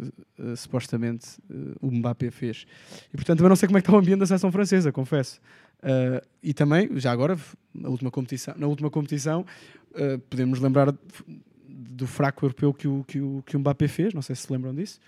[0.57, 1.37] supostamente
[1.81, 2.67] o Mbappé fez.
[3.13, 5.39] E portanto também não sei como é que está o ambiente da seleção francesa, confesso.
[5.81, 7.37] Eh, e também, já agora,
[7.73, 9.45] na última competição, na última competição
[9.93, 10.93] eh, podemos lembrar
[11.95, 14.51] do fraco europeu que o, que, o, que o Mbappé fez, não sei se se
[14.51, 14.99] lembram disso.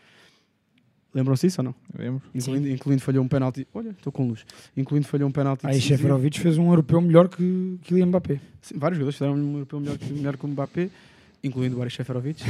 [1.13, 1.75] Lembram-se disso ou não?
[1.97, 2.21] Lembro.
[2.35, 3.67] Incluindo, incluindo falhou um penalti.
[3.73, 4.45] Olha, estou com luz.
[4.75, 5.65] Incluindo falhou um penalti.
[5.65, 5.81] Aí.
[5.81, 8.39] Seferovic fez um europeu melhor que Kylian Mbappé.
[8.61, 10.89] Sim, vários jogadores fizeram um europeu melhor, que- melhor que o Mbappé,
[11.43, 12.43] incluindo o Boris Seferovic.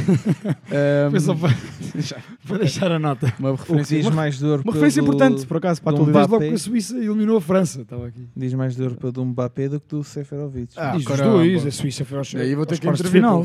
[0.72, 1.54] Ehm, Foi só para,
[2.48, 3.34] para deixar a nota.
[3.40, 5.92] uma O referência, diz uma, mais do europeu uma referência do- importante, por acaso, para
[5.92, 6.32] a atualidade.
[6.32, 7.82] Logo que a Suíça eliminou a França.
[7.82, 8.28] Estava aqui.
[8.36, 10.74] Diz mais do europeu do Mbappé do que do Seferovic.
[10.78, 13.12] Ah, Diz os dois, a Suíça foi aos, Aí vou ter que intervir.
[13.12, 13.42] final.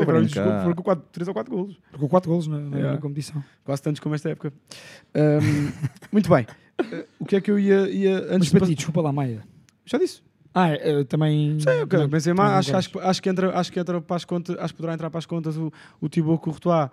[0.00, 0.62] agora brincar.
[0.64, 1.76] foram com 3 ou 4 golos.
[1.92, 2.92] Marcou 4 golos na, na, Yeah.
[2.94, 3.42] na competição.
[3.64, 4.52] Quase tantos como esta época.
[5.14, 5.70] Ahm,
[6.10, 6.46] muito bem.
[6.78, 7.88] Eh, o que é que eu ia.
[7.90, 9.42] ia Mas antes de para ti, desculpa lá, Maia.
[9.84, 10.22] Já disse.
[10.54, 11.58] Ah, é, eh, também.
[11.60, 14.74] Sim, Benzema, também acho, acho, acho, que entra, acho que entra para as contas, acho
[14.74, 16.90] que poderá entrar para as contas o, o Thibaut Courtois.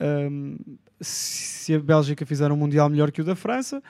[0.00, 0.56] ahm,
[1.00, 3.82] se a Bélgica fizer um Mundial melhor que o da França.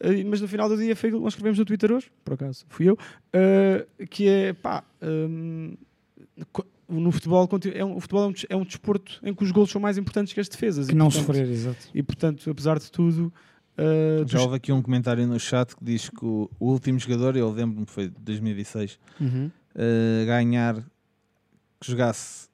[0.00, 2.88] Eh, mas no final do dia foi nós escrevemos no Twitter hoje, por acaso, fui
[2.90, 2.98] eu,
[3.32, 4.82] eh, que é pá,
[6.52, 9.50] co- no futebol, é um, o futebol é um, é um desporto em que os
[9.50, 10.86] golos são mais importantes que as defesas.
[10.88, 11.88] Que e, não portanto, sofrer, exato.
[11.94, 13.32] E portanto, apesar de tudo,
[13.76, 16.98] Uh, Já dos- houve aqui um comentário no chat que diz que o, o último
[16.98, 19.50] jogador, eu lembro-me, foi de 2006, Uhum.
[19.74, 20.76] a ganhar,
[21.80, 22.48] que jogasse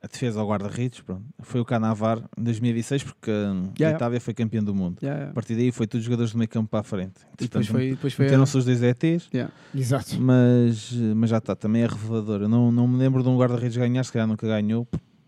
[0.00, 1.02] a defesa ao guarda-redes,
[1.40, 4.98] foi o Canavar em 2006, porque hum, Yeah, a Itália foi campeão do mundo.
[5.02, 5.30] Yeah, yeah.
[5.32, 7.14] A partir daí foi todos os jogadores do meio campo para a frente.
[7.40, 9.52] E depois foi, depois foi Meteram-se os dois ETs, Yeah.
[9.74, 10.20] Exato.
[10.20, 12.42] mas, mas já está, também é revelador.
[12.42, 14.86] Eu não, não me lembro de um guarda-redes ganhar, se calhar nunca ganhou,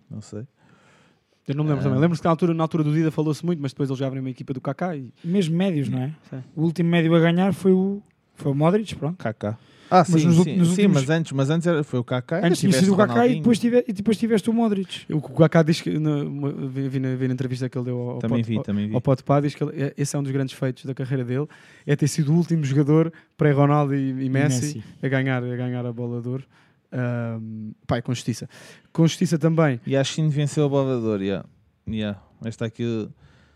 [0.08, 0.46] não sei.
[1.50, 1.88] Eu não me lembro Ah.
[1.88, 2.00] também.
[2.00, 4.24] Lembro-se que na altura, na altura do Dida falou-se muito, mas depois eles já abriram
[4.24, 6.10] uma equipa do Kaká e Mesmo médios, não é?
[6.30, 6.42] Sim.
[6.56, 8.02] O último médio a ganhar foi o,
[8.34, 9.16] foi o Modric, pronto.
[9.16, 9.58] Kaká.
[9.92, 12.04] Ah, Mas sim, nos sim, nos sim, últimos- mas antes, mas antes era, foi o
[12.04, 12.46] Kaká.
[12.46, 15.00] Antes tinha sido o Kaká e depois, tive, e depois tiveste o Modric.
[15.12, 17.98] o Kaká diz que na, uma- vi, vi na, vi na entrevista que ele deu
[17.98, 18.94] ao, Também Pote- vi, também vi.
[18.94, 21.24] ao Pote Pá, diz que ele- é- esse é um dos grandes feitos da carreira
[21.24, 21.48] dele,
[21.84, 24.84] é ter sido o último jogador pré-Ronaldo e, e Messi, Messi.
[25.02, 26.44] A, ganhar, a ganhar a bola de ouro.
[27.86, 28.48] Pá, e com justiça.
[28.92, 29.80] Com justiça também.
[29.86, 31.46] E a China venceu a Bovador, yeah.
[31.88, 32.20] Yeah.
[32.44, 33.08] Esta aqui.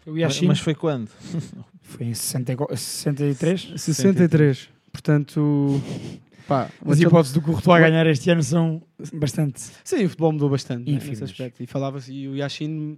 [0.06, 0.46] O Yashin.
[0.48, 1.08] Mas foi quando?
[1.86, 3.72] Foi em 60 e co- 63.
[3.76, 4.68] 63.
[4.90, 5.80] Portanto,
[6.48, 8.82] pá, As hipóteses do Courtois ganhar este ano são
[9.12, 9.60] bastante.
[9.84, 11.62] Sim, o futebol mudou bastante né, nesse aspecto.
[11.62, 12.96] E falava-se, e o Yashin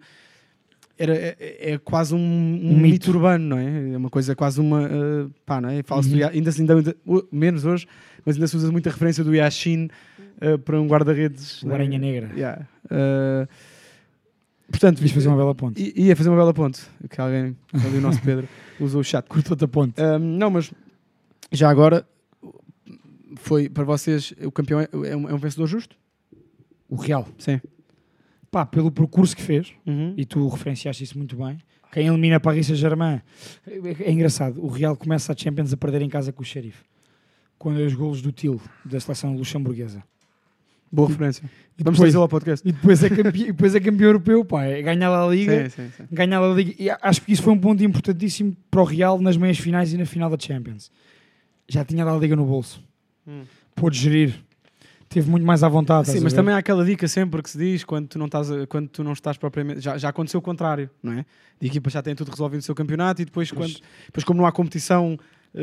[0.97, 1.37] era, é,
[1.73, 2.81] é- quase um, um Um mito.
[2.81, 3.11] mito.
[3.11, 3.93] urbano, não é?
[3.93, 4.83] É uma coisa quase uma.
[4.85, 5.83] eh, pá, não é?
[5.83, 6.21] Fala-se do Uhum.
[6.21, 7.87] Ya- ainda, se- ainda, ainda- uh, menos hoje,
[8.25, 9.89] mas ainda se usa muita referência do Yashin
[10.41, 11.63] eh, para um guarda-redes.
[11.63, 11.75] O né?
[11.75, 12.31] Aranha Negra.
[12.35, 12.67] Yeah.
[12.91, 13.49] Eh,
[14.71, 15.93] portanto, Devias fazer uma bela ponte.
[15.97, 16.83] Ia fazer uma bela ponte.
[17.09, 18.49] Que alguém, ali o nosso Pedro,
[18.81, 19.27] usou o chat.
[19.29, 20.01] Cortou-te a ponte.
[20.01, 20.73] Ahm, não, mas
[21.53, 22.07] já agora
[23.37, 25.97] foi para vocês o campeão é, é um, é um vencedor justo?
[26.89, 27.27] O Real.
[27.39, 27.61] Sim.
[28.51, 30.15] Pá, pelo percurso que fez, Uhum.
[30.17, 31.59] e tu referenciaste isso muito bem.
[31.93, 33.21] Quem elimina Paris Saint-Germain
[33.67, 34.63] é, é engraçado.
[34.63, 36.79] O Real começa a Champions a perder em casa com o Sheriff.
[37.59, 40.03] Quando é os golos do Til, da seleção luxemburguesa.
[40.91, 41.43] Boa referência.
[41.79, 42.67] E Vamos depois, ao podcast.
[42.67, 44.65] e depois é campeão, depois é campeão europeu, pá.
[44.65, 45.69] É ganhar a Liga.
[45.69, 46.05] Sim, sim, sim.
[46.11, 46.75] ganhar a Liga.
[46.79, 49.99] E acho que isso foi um ponto importantíssimo para o Real nas meias finais e
[49.99, 50.91] na final da Champions.
[51.69, 52.83] Já tinha a Liga no bolso.
[53.27, 53.43] Hum.
[53.75, 54.35] Pôde gerir.
[55.09, 56.11] Teve muito mais à vontade.
[56.11, 58.89] Sim, mas também há aquela dica sempre que se diz quando tu não estás, quando
[58.89, 59.81] tu não estás propriamente.
[59.81, 61.25] Já, já aconteceu o contrário, não é?
[61.61, 63.73] De equipa já tem tudo resolvido no seu campeonato e depois, Pois.
[63.73, 65.19] quando, depois como não há competição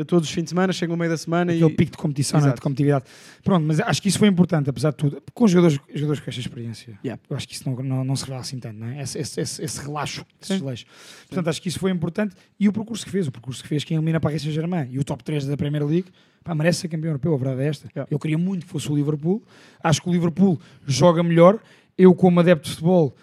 [0.06, 1.76] todos os fins de semana, chega no meio da semana Aquele e.
[1.76, 2.42] pico de competição, é?
[2.42, 2.56] Exato.
[2.56, 3.04] de competitividade.
[3.44, 5.22] Pronto, mas acho que isso foi importante, apesar de tudo.
[5.32, 6.98] Com jogadores, jogadores com esta experiência.
[7.04, 7.22] Yeah.
[7.30, 9.02] Eu acho que isso não, não, não se revela assim tanto, não é?
[9.02, 10.86] Esse, esse, esse, esse relaxo, esse desleixo.
[11.28, 12.34] Portanto, acho que isso foi importante.
[12.58, 15.04] E o percurso que fez, o percurso que fez quem elimina Paris Saint-Germain e o
[15.04, 16.08] top 3 da Premier League,
[16.42, 17.88] pá, merece ser campeão europeu, a verdade é esta.
[17.88, 18.08] Yeah.
[18.10, 19.42] Eu queria muito que fosse o Liverpool.
[19.82, 21.60] Acho que o Liverpool joga melhor.
[21.96, 23.14] Eu, como adepto de futebol,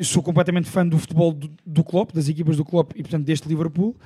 [0.00, 3.48] sou completamente fã do futebol do, do Klopp, das equipas do Klopp e, portanto, deste
[3.48, 3.96] Liverpool.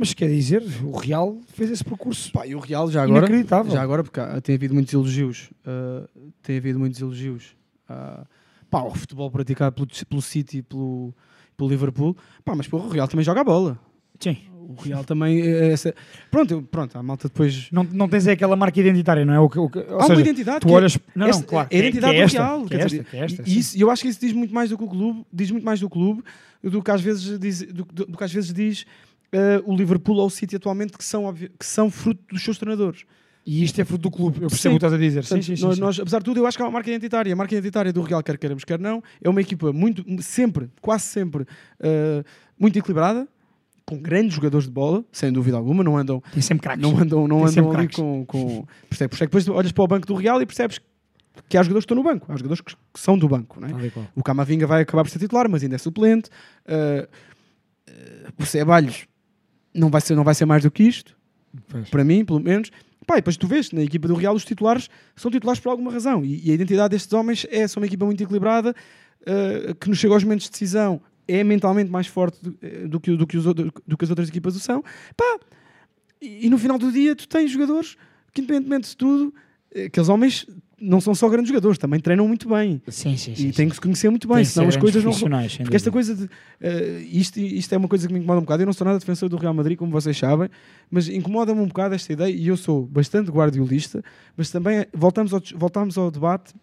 [0.00, 3.18] Mas quer dizer, o Real fez esse percurso Pá, e o Real já agora.
[3.18, 3.72] inacreditável.
[3.72, 5.50] Já agora, porque há- tem havido muitos elogios.
[5.66, 6.08] uh,
[6.42, 7.56] tem havido muitos elogios
[7.90, 8.24] uh,
[8.70, 11.12] pá, ao futebol praticado pelo, pelo City e pelo,
[11.56, 12.16] pelo Liverpool.
[12.44, 13.76] Pá, mas porra, o Real também joga a bola.
[14.20, 14.36] Sim.
[14.68, 15.40] O Real também.
[15.40, 15.94] é essa-
[16.30, 17.68] Pronto, eu- pronto, a malta depois.
[17.72, 19.40] Não, não tens aí aquela marca identitária, não é?
[19.40, 20.60] O que, o que- Há uma seja, identidade.
[20.60, 20.96] tu que é- olhas.
[21.14, 21.68] Não, não, esta- claro.
[21.72, 22.64] É a identidade que é do esta, Real.
[22.66, 23.58] Que é esta, que é esta, e sim.
[23.58, 25.80] isso, eu acho que isso diz muito mais do que o clube, diz muito mais
[25.80, 26.22] do clube
[26.62, 28.84] do que às vezes diz, do, do- do que às vezes diz
[29.34, 33.04] uh, o Liverpool ou o City atualmente, que são, que são fruto dos seus treinadores.
[33.50, 34.42] E isto é fruto do clube.
[34.42, 34.68] Eu percebo Sim.
[34.68, 35.20] o que estás a dizer.
[35.20, 37.32] Portanto, sim, sim, nós, nós, apesar de tudo, eu acho que há uma marca identitária.
[37.32, 41.04] A marca identitária do Real, quer queiramos, quer não, é uma equipa muito, sempre, quase
[41.04, 42.22] sempre, uh,
[42.58, 43.26] muito equilibrada,
[43.86, 46.82] com grandes jogadores de bola, sem dúvida alguma, não andam, Tem sempre craques.
[46.82, 48.26] não andam, não Tem andam ali com.
[48.26, 48.66] com...
[48.90, 50.78] Isso é isso é depois olhas para o banco do Real e percebes
[51.48, 53.72] que há jogadores que estão no banco, há jogadores que são do banco, não é?
[54.14, 56.28] O Camavinga vai acabar por ser titular, mas ainda é suplente.
[56.66, 57.08] Uh,
[58.38, 59.07] o Ceballos
[59.78, 61.16] não vai, ser, não vai ser mais do que isto,
[61.68, 61.88] Pois.
[61.88, 62.70] para mim, pelo menos.
[63.06, 65.90] Pá, e depois tu vês, na equipa do Real, os titulares são titulares por alguma
[65.90, 66.24] razão.
[66.24, 68.74] E, e a identidade destes homens é são uma equipa muito equilibrada,
[69.22, 72.98] uh, que nos chega aos momentos de decisão, é mentalmente mais forte do, eh, do
[73.00, 74.82] que, do, que os, outros- do que as outras equipas o são.
[75.16, 75.38] Pá,
[76.20, 77.96] e, e no final do dia tu tens jogadores
[78.32, 79.34] que, independentemente de tudo,
[79.74, 80.46] eh, aqueles homens
[80.80, 82.80] não são só grandes jogadores, também treinam muito bem.
[82.88, 83.48] Sim, sim, sim.
[83.48, 85.12] E têm que se conhecer muito bem, Tem senão as coisas não.
[85.12, 86.28] Porque esta coisa de.
[86.60, 88.62] eh, isto, isto é uma coisa que me incomoda um bocado.
[88.62, 90.48] Eu não sou nada defensor do Real Madrid, como vocês sabem,
[90.90, 92.32] mas incomoda-me um bocado esta ideia.
[92.32, 94.02] E eu sou bastante guardiolista,
[94.36, 96.54] mas também eh, voltamos ao, voltamos ao debate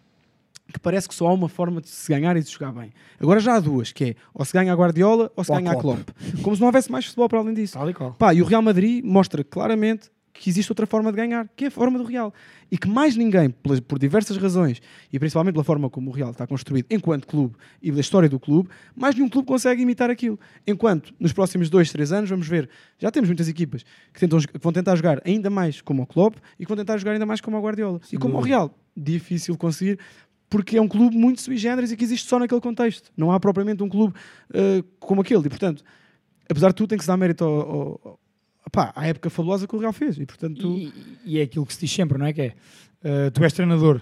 [0.71, 2.91] que parece que só há uma forma de se ganhar e de jogar bem.
[3.19, 5.71] Agora já há duas, que é ou se ganha a Guardiola ou se Ou ganha
[5.71, 5.75] a.
[5.75, 6.09] Klopp.
[6.41, 7.73] Como se não houvesse mais futebol para além disso.
[7.73, 8.13] Tal e qual.
[8.13, 11.67] Pá, e o Real Madrid mostra claramente que existe outra forma de ganhar, que é
[11.67, 12.33] a forma do Real.
[12.69, 14.81] E que mais ninguém, por diversas razões,
[15.11, 18.37] e principalmente pela forma como o Real está construído enquanto clube e da história do
[18.39, 20.37] clube, mais nenhum clube consegue imitar aquilo.
[20.67, 22.69] Enquanto nos próximos dois, três anos, vamos ver,
[22.99, 23.83] já temos muitas equipas
[24.13, 26.97] que, tentam, que vão tentar jogar ainda mais como o Klopp e que vão tentar
[26.97, 28.01] jogar ainda mais como o Guardiola.
[28.11, 28.41] e como o.
[28.41, 29.97] Real, difícil conseguir,
[30.49, 33.09] porque é um clube muito sui generis e que existe só naquele contexto.
[33.15, 34.13] Não há propriamente um clube
[34.51, 35.45] uh, como aquele.
[35.45, 35.81] E, portanto,
[36.49, 38.19] apesar de tudo, tem que se dar mérito ao, ao-
[38.71, 40.17] pá, à época fabulosa que o Real fez.
[40.17, 40.93] E portanto, E,
[41.25, 42.33] e é aquilo que se diz sempre, não é?
[42.33, 42.53] Que é,
[43.03, 44.01] eh, tu és treinador,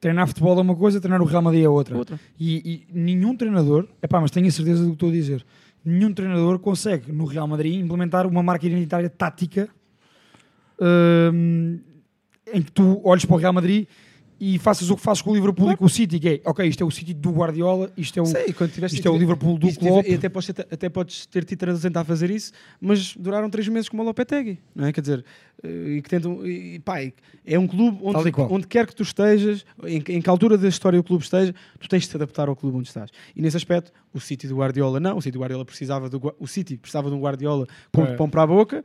[0.00, 1.96] treinar futebol é uma coisa, treinar o Real Madrid é outra.
[1.96, 2.20] Outra.
[2.38, 5.44] E, e nenhum treinador, epá, mas tenho a certeza do que estou a dizer,
[5.84, 9.68] nenhum treinador consegue no Real Madrid implementar uma marca identitária tática
[10.80, 11.78] hum,
[12.52, 13.86] em que tu olhes para o Real Madrid
[14.54, 16.66] e faças o que fazes com o Liverpool e com o City, que é, ok,
[16.68, 19.16] isto é o City do Guardiola, isto é o, Sei, quando tiveste- isto é o
[19.16, 20.06] Liverpool do tive- Klopp.
[20.06, 23.66] E até podes, ter, até podes ter tido a tentar fazer isso, mas duraram três
[23.68, 24.92] meses como o Lopetegui, não é?
[24.92, 25.24] Quer dizer,
[25.62, 26.46] eh, e que tentam.
[26.46, 26.98] E, pá,
[27.46, 30.68] é um clube onde, onde quer que tu estejas, em, que- em que altura da
[30.68, 33.10] história o clube esteja, tu tens de te adaptar ao clube onde estás.
[33.34, 35.16] E nesse aspecto, o City do Guardiola não.
[35.16, 38.14] O City do Guardiola precisava do, o City precisava de um Guardiola com É.
[38.16, 38.84] pão para a boca.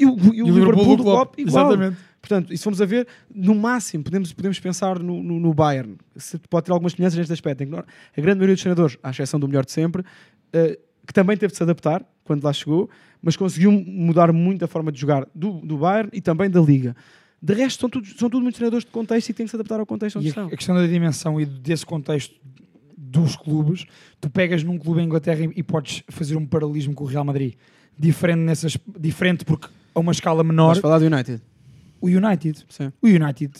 [0.00, 1.68] E o, e o Liverpool, do Klopp, igual.
[1.68, 1.96] Exatamente.
[2.20, 5.96] Portanto, e se formos a ver, no máximo, podemos, podemos pensar no, no, no Bayern.
[6.16, 7.62] Se pode ter algumas semelhanças neste aspecto.
[7.62, 10.04] A grande maioria dos treinadores, à exceção do melhor de sempre,
[10.52, 12.88] eh, que também teve de se adaptar quando lá chegou,
[13.22, 16.94] mas conseguiu mudar muito a forma de jogar do, do Bayern e também da Liga.
[17.42, 19.80] De resto, são tudo, são tudo muitos treinadores de contexto e têm que se adaptar
[19.80, 20.46] ao contexto onde E a, estão.
[20.46, 22.34] a questão da dimensão e desse contexto
[22.96, 23.86] dos clubes,
[24.20, 27.24] tu pegas num clube em Inglaterra e, e podes fazer um paralelismo com o Real
[27.24, 27.54] Madrid.
[27.98, 30.68] Diferente, nessas, diferente porque a uma escala menor.
[30.68, 31.42] Vais falar do United.
[32.00, 32.64] O United.
[32.68, 32.92] Sim.
[33.02, 33.52] O United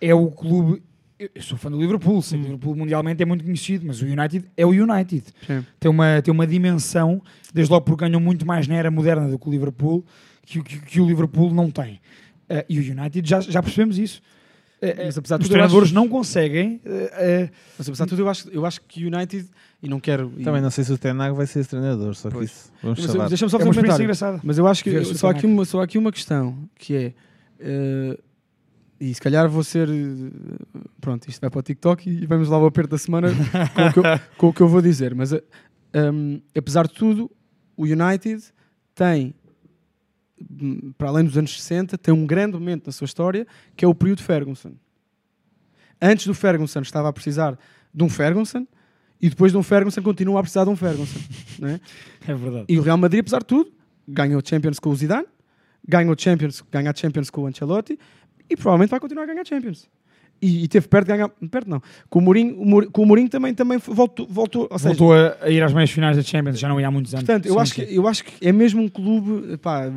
[0.00, 0.82] é o clube.
[1.18, 2.48] Eu sou fã do Liverpool, sei que Hum.
[2.48, 5.24] o Liverpool mundialmente é muito conhecido, mas o United é o United.
[5.46, 5.64] Sim.
[5.80, 7.22] Tem uma, tem uma dimensão,
[7.54, 10.04] desde logo porque ganham muito mais na era moderna do que o Liverpool,
[10.44, 12.00] que, o- que, que o Liverpool não tem.
[12.50, 14.20] Eh, e o United, já, já percebemos isso.
[14.80, 16.80] Eh, eh, Mas apesar de os tudo, eu treinadores acho- não conseguem.
[16.84, 19.48] eh, eh, Mas apesar de tudo, eu acho, eu acho que o United,
[19.82, 20.30] e não quero.
[20.36, 22.50] e- Também não sei se o Tenag vai ser esse treinador, só que Pois.
[22.50, 22.72] isso.
[22.82, 23.28] Vamos Mas.
[23.30, 24.40] Deixa-me só é fazer uma um comentário.
[24.44, 27.14] Mas eu acho que Ver só, aqui uma, só aqui uma questão que é.
[27.58, 28.18] eh,
[29.00, 29.88] e se calhar vou ser.
[29.88, 30.64] eh,
[31.00, 33.28] pronto, isto vai para o TikTok e vamos lá ao aperto da semana
[33.74, 34.02] com, o que eu,
[34.36, 35.14] com o que eu vou dizer.
[35.14, 35.42] Mas eh,
[35.94, 37.30] um, apesar de tudo,
[37.76, 38.42] o United
[38.94, 39.34] tem,
[40.96, 43.94] para além dos anos 60, tem um grande momento na sua história que é o
[43.94, 44.72] período Ferguson.
[46.00, 47.58] Antes do Ferguson estava a precisar
[47.92, 48.66] de um Ferguson
[49.20, 51.18] e depois de um Ferguson continua a precisar de um Ferguson.
[51.58, 51.80] não é?
[52.26, 52.66] é verdade.
[52.68, 53.72] E o Real Madrid, apesar de tudo,
[54.06, 55.26] ganhou Champions com o Zidane,
[55.86, 57.98] ganhou Champions, ganha Champions com o Ancelotti
[58.48, 59.88] e provavelmente vai continuar a ganhar Champions.
[60.40, 61.80] E, e teve perto de ganhar, perto não,
[62.10, 65.14] com o Mourinho, o Mourinho, com o Mourinho também, também voltou, voltou, ou seja, Voltou
[65.14, 67.24] a, a ir às meias finais da Champions, já não ia há muitos anos.
[67.24, 67.86] portanto, eu Sim, acho, sim.
[67.86, 69.90] que, eu acho que é mesmo um clube, pá,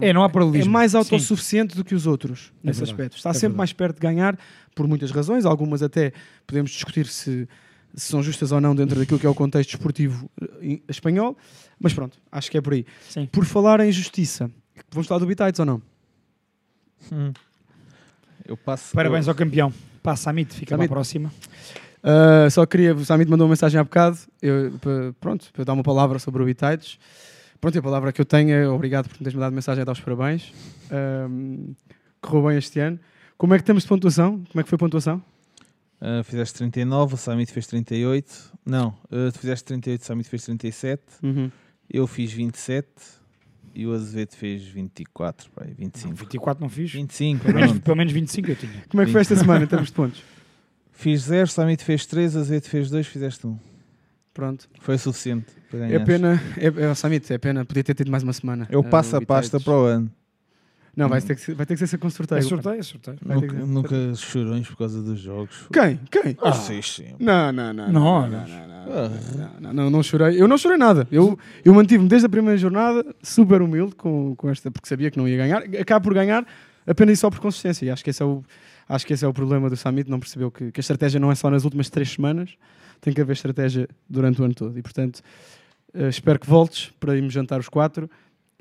[0.00, 0.72] É, não há é paralelismo.
[0.72, 0.96] mais Sim.
[0.98, 3.16] autossuficiente do que os outros nesse verdade, aspecto.
[3.18, 3.58] Está é sempre verdade.
[3.58, 4.38] mais perto de ganhar
[4.74, 6.12] por muitas razões, algumas até
[6.46, 7.46] podemos discutir se,
[7.94, 10.30] se são justas ou não dentro daquilo que é o contexto esportivo
[10.62, 11.36] eh, espanhol,
[11.78, 12.86] mas pronto, acho que é por aí.
[13.10, 13.26] Sim.
[13.30, 14.50] Por falar em justiça,
[14.90, 15.82] vamos falar do Bitites ou não?
[17.12, 17.32] Hum.
[18.44, 18.94] Eu passo.
[18.94, 19.72] Parabéns eu- ao campeão.
[20.02, 20.84] Passa a fica para Samit.
[20.84, 21.32] a próxima.
[22.02, 24.72] Uh, só queria, o Samit mandou uma mensagem há bocado, eu,
[25.20, 26.98] pronto, para eu dar uma palavra sobre o Bitites.
[27.60, 29.84] Pronto, e a palavra que eu tenho é obrigado por me teres mandado mensagem a
[29.84, 30.52] dar os parabéns.
[30.90, 31.74] Um,
[32.20, 32.98] correu bem este ano.
[33.38, 34.42] Como é que estamos de pontuação?
[34.50, 35.22] Como é que foi a pontuação?
[36.00, 38.52] Uh, fizeste 39, o Samit fez 38.
[38.66, 41.02] Não, uh, tu fizeste 38, o Samit fez 37.
[41.88, 42.88] Eu fiz 27
[43.74, 46.14] e o Azevedo fez 24, pá, aí, 25.
[46.14, 46.92] 24 não fiz.
[46.92, 48.82] 25, Pelo menos, pelo menos 25 eu tinha.
[48.88, 50.22] Como é que foi esta semana em termos de pontos?
[50.92, 53.58] Fiz 0, Samit fez 3, Azevedo fez 2, fizeste 1.
[54.34, 54.68] Pronto.
[54.80, 56.04] Foi o suficiente para É ganhar.
[56.04, 58.66] pena, é, é, Samit, é pena, podia ter tido mais uma semana.
[58.70, 60.10] Eu uh, passo a pasta para o ano.
[60.94, 62.38] Não, vai ter que ser, vai ter que ser com sorteio.
[62.38, 63.18] É sorteio, é sorteio.
[63.24, 63.96] Vai ter que Nunca, ser.
[64.04, 65.66] nunca chorões por causa dos jogos.
[65.72, 65.98] Quem?
[66.10, 66.36] Quem?
[66.42, 67.14] Ah, sim, sim.
[67.18, 67.92] Não, não, não.
[67.92, 68.86] Não, não, não, não.
[68.86, 70.40] não, não, não, não, não chorei.
[70.40, 71.08] Eu não chorei nada.
[71.10, 75.16] Eu, eu mantive-me desde a primeira jornada super humilde com, com esta, porque sabia que
[75.16, 75.62] não ia ganhar.
[75.80, 76.46] Acabo por ganhar
[76.86, 77.86] apenas e só por consistência.
[77.86, 78.42] E acho que esse é o,
[78.86, 80.10] acho que esse é o problema do Summit.
[80.10, 82.50] Não percebeu que, que a estratégia não é só nas últimas três semanas,
[83.00, 84.78] tem que haver estratégia durante o ano todo.
[84.78, 85.22] E portanto,
[85.94, 88.10] eh, espero que voltes para irmos jantar os quatro.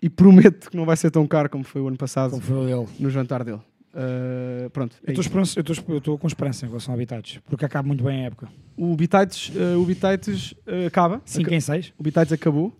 [0.01, 2.57] E prometo que não vai ser tão caro como foi o ano passado Como foi
[2.57, 2.87] o dele.
[2.99, 3.59] no jantar dele.
[3.93, 4.95] Eh, pronto.
[5.05, 8.47] é Eu estou com esperança em relação a Habitats, porque acaba muito bem a época.
[8.77, 11.21] O Bitites, eh, o Bitites eh, acaba.
[11.25, 11.93] 5 em 6.
[11.97, 12.75] O Bitites acabou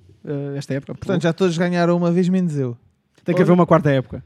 [0.56, 0.94] esta época.
[0.94, 2.78] Portanto, já todos ganharam uma vez, menos eu.
[3.24, 4.24] Tem que haver uma quarta época.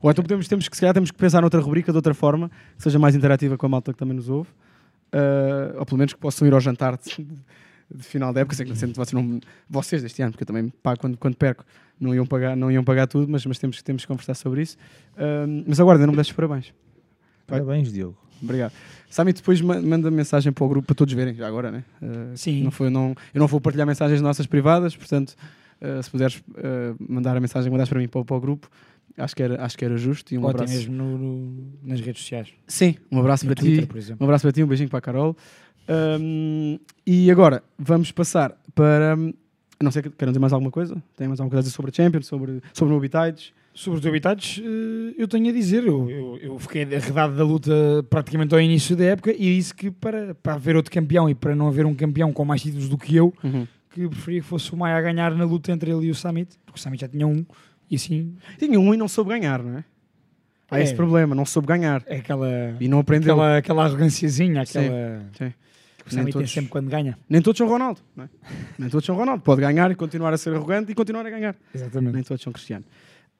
[0.00, 2.50] Ou então podemos, temos que, se calhar, temos que pensar noutra rubrica de outra forma,
[2.76, 4.50] que seja mais interativa com a malta que também nos ouve.
[5.10, 7.26] Eh, ou pelo menos que possam ir ao jantar de,
[7.94, 8.54] de final da época.
[8.54, 11.64] Sei que vocês, não, vocês deste ano, porque eu também pago quando, quando perco,
[12.00, 14.76] não iam pagar, não iam pagar tudo, mas, mas temos, temos que conversar sobre isso.
[15.16, 16.72] Eh, mas agora, ainda não me deixes parabéns.
[17.46, 18.16] Parabéns, Diogo.
[18.42, 18.72] Obrigado.
[19.10, 21.84] Sami, depois ma- manda mensagem para o grupo para todos verem, já agora, né?
[22.02, 22.62] Eh, Sim.
[22.62, 25.34] Não foi, não, eu não vou partilhar mensagens nossas privadas, portanto,
[25.80, 28.40] eh, se puderes eh, mandar a mensagem que mandaste para mim para, o- para o
[28.40, 28.68] grupo,
[29.16, 30.32] acho que era, acho que era justo.
[30.32, 30.74] E um Ou até abraço.
[30.74, 32.48] mesmo no- no- nas redes sociais.
[32.68, 33.86] Sim, um abraço No para Twitter, ti.
[33.88, 34.18] por exemplo.
[34.24, 35.36] Um abraço para ti, um beijinho para a Carol.
[35.88, 39.16] Ahm, e agora vamos passar para
[39.80, 41.00] A não ser que queiram dizer mais alguma coisa.
[41.16, 43.52] Tem mais alguma coisa a dizer sobre a Champions, sobre, sobre o Habitats?
[43.74, 47.70] Sobre os habitats, eh, eu tenho a dizer, eu, eu, eu fiquei arredado da luta
[48.10, 51.54] praticamente ao início da época e disse que para, para haver outro campeão e para
[51.54, 53.32] não haver um campeão com mais títulos do que eu,
[53.92, 56.58] que preferia que fosse o Maia a ganhar na luta entre ele e o Summit,
[56.66, 57.46] porque o Summit já tinha um
[57.88, 59.84] e assim Tinha um e não soube ganhar, não é?
[60.68, 60.82] Há É.
[60.82, 62.02] esse problema, não soube ganhar.
[62.06, 62.48] é aquela,
[62.80, 63.34] E não aprendeu.
[63.34, 65.48] aquela, aquela arroganciazinha, Sim, aquela sim.
[65.50, 65.54] que
[66.14, 67.18] tem todos- sempre quando ganha.
[67.28, 68.28] Nem todos são Ronaldo, não é?
[68.78, 69.42] Nem todos são Ronaldo.
[69.42, 71.56] Pode ganhar e continuar a ser arrogante e continuar a ganhar.
[71.74, 72.14] Exatamente.
[72.14, 72.84] Nem todos são Cristiano.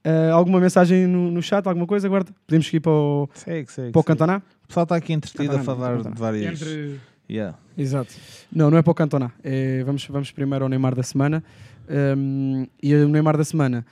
[0.04, 1.66] Ah, alguma mensagem no, no chat?
[1.66, 2.08] Alguma coisa?
[2.08, 2.32] Guarda?
[2.46, 3.92] Podemos seguir para o, Segue, segue.
[3.92, 4.04] para o.
[4.04, 4.42] Cantoná?
[4.64, 6.14] O pessoal está aqui entretido a falar Cantoná.
[6.14, 6.62] de várias.
[6.62, 7.00] Entre...
[7.30, 7.58] Yeah.
[7.76, 8.14] Exato.
[8.50, 9.32] Não, não é para o Cantoná.
[9.44, 11.42] É, vamos, vamos primeiro ao Neymar da semana.
[11.88, 13.84] Ahm, e o Neymar da semana.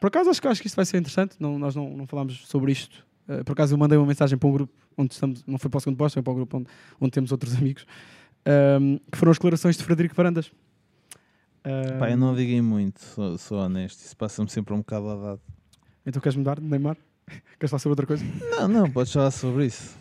[0.00, 1.36] Por acaso acho que, acho que isto vai ser interessante.
[1.38, 3.04] Não, nós não, não falámos sobre isto.
[3.28, 5.78] Ah, por acaso eu mandei uma mensagem para um grupo onde estamos, não foi para
[5.78, 6.66] o segundo posto, foi para o grupo onde,
[7.00, 7.86] onde temos outros amigos,
[8.44, 10.50] ahm, que foram as declarações de Frederico Varandas.
[11.64, 14.00] Ahm, Pá, eu não liguei muito, sou, sou honesto.
[14.00, 15.40] Isso passa-me sempre um bocado a dado.
[16.04, 16.96] Então queres mudar de Neymar?
[17.58, 18.24] Queres falar sobre outra coisa?
[18.50, 19.96] Não, não, podes falar sobre isso.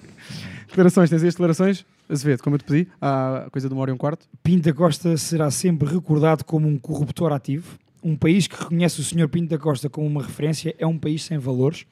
[0.67, 1.85] Declarações, tens aí as declarações?
[2.09, 4.27] Azevedo, como eu te pedi, há coisa de uma hora e um quarto.
[4.43, 7.77] Pinta Costa será sempre recordado como um corruptor ativo.
[8.03, 9.29] Um país que reconhece o Sr.
[9.29, 11.85] Pinta Costa como uma referência é um país sem valores.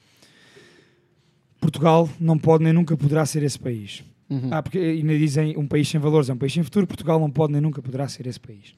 [1.60, 4.04] Portugal não pode nem nunca poderá ser esse país.
[4.30, 4.50] Uhum.
[4.52, 6.86] Ah, porque ainda dizem um país sem valores é um país sem futuro.
[6.86, 8.76] Portugal não pode nem nunca poderá ser esse país.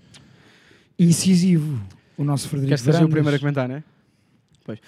[0.97, 1.81] Incisivo,
[2.17, 3.83] o nosso Frederico Queres fazer o primeiro a comentar, não é?
[4.63, 4.79] Pois.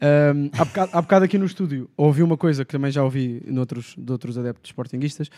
[0.00, 3.40] Ahm, há, bocado, há bocado aqui no estúdio ouvi uma coisa que também já ouvi
[3.46, 5.30] noutros, de outros adeptos sportinguistas,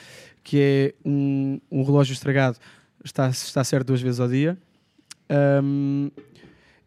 [0.43, 2.59] que é um, um relógio estragado
[3.05, 4.57] está, está certo duas vezes ao dia.
[5.29, 6.09] Ahm,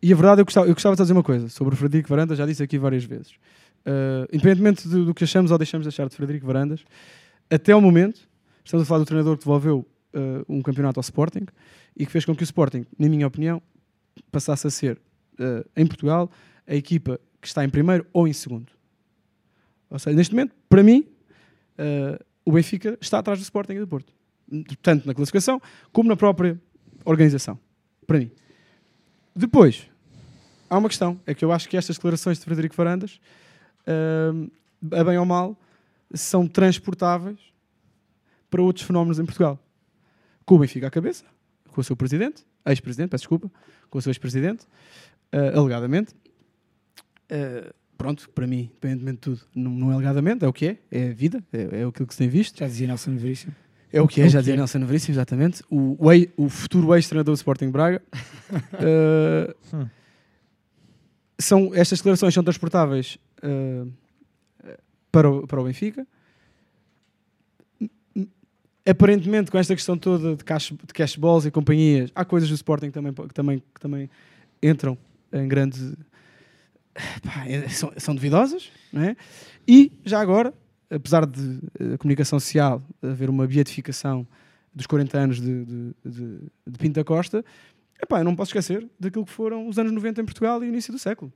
[0.02, 2.38] e a verdade, eu gostava, eu gostava de dizer uma coisa sobre o Frederico Varandas,
[2.38, 3.34] já disse aqui várias vezes.
[3.88, 6.84] Ah, independentemente do, do que achamos ou deixamos de achar de Frederico Varandas,
[7.50, 8.28] até ao momento,
[8.64, 11.46] estamos a falar do treinador que devolveu ah, um campeonato ao Sporting
[11.96, 13.62] e que fez com que o Sporting, na minha opinião,
[14.30, 15.00] passasse a ser,
[15.40, 16.30] ah, em Portugal,
[16.68, 18.68] a equipa que está em primeiro ou em segundo.
[19.90, 21.08] Ou seja, neste momento, para mim,
[22.44, 24.12] o Benfica está atrás do Sporting e do Porto.
[24.82, 25.62] Tanto na classificação
[25.94, 26.60] como na própria
[27.06, 27.58] organização.
[28.06, 28.30] Para mim.
[29.34, 29.90] Depois,
[30.70, 31.18] há uma questão.
[31.26, 33.22] É que eu acho que estas declarações de Frederico Varandas,
[33.88, 35.58] ah, a bem ou mal,
[36.14, 37.40] são transportáveis
[38.50, 39.60] para outros fenómenos em Portugal.
[40.46, 41.26] Com o Benfica à cabeça,
[41.72, 43.52] com o seu presidente, ex-presidente, peço desculpa,
[43.90, 44.66] com o seu ex-presidente,
[45.32, 46.14] ah, alegadamente.
[47.30, 50.78] Ah, pronto, para mim, independentemente de tudo, não, não é alegadamente, é o que é,
[50.92, 52.58] é a vida, é, é aquilo que se tem visto.
[52.60, 53.56] Já dizia Nelson Veríssimo.
[53.92, 54.58] É o que É é, o já que dizia é.
[54.58, 55.64] Nelson Veríssimo, exatamente.
[55.70, 58.02] O, o, ei- o futuro ex-treinador do Sporting Braga.
[59.74, 59.88] Hum.
[61.40, 63.88] são, estas declarações são transportáveis ah,
[65.12, 66.06] para, o, para o Benfica.
[68.88, 72.56] Aparentemente, com esta questão toda de cash, de cash balls e companhias, há coisas do
[72.56, 74.10] Sporting também, que também, que também
[74.64, 74.98] entram
[75.34, 75.94] em grande.
[77.22, 79.18] pá, é- são, são duvidosas, não é?
[79.68, 80.54] E já agora,
[80.90, 84.26] apesar de eh, a comunicação social haver uma beatificação
[84.74, 87.44] dos 40 anos de, de, de, de Pinto Costa,
[88.02, 90.70] epá, eu não posso esquecer daquilo que foram os anos 90 em Portugal e o
[90.70, 91.34] início do século.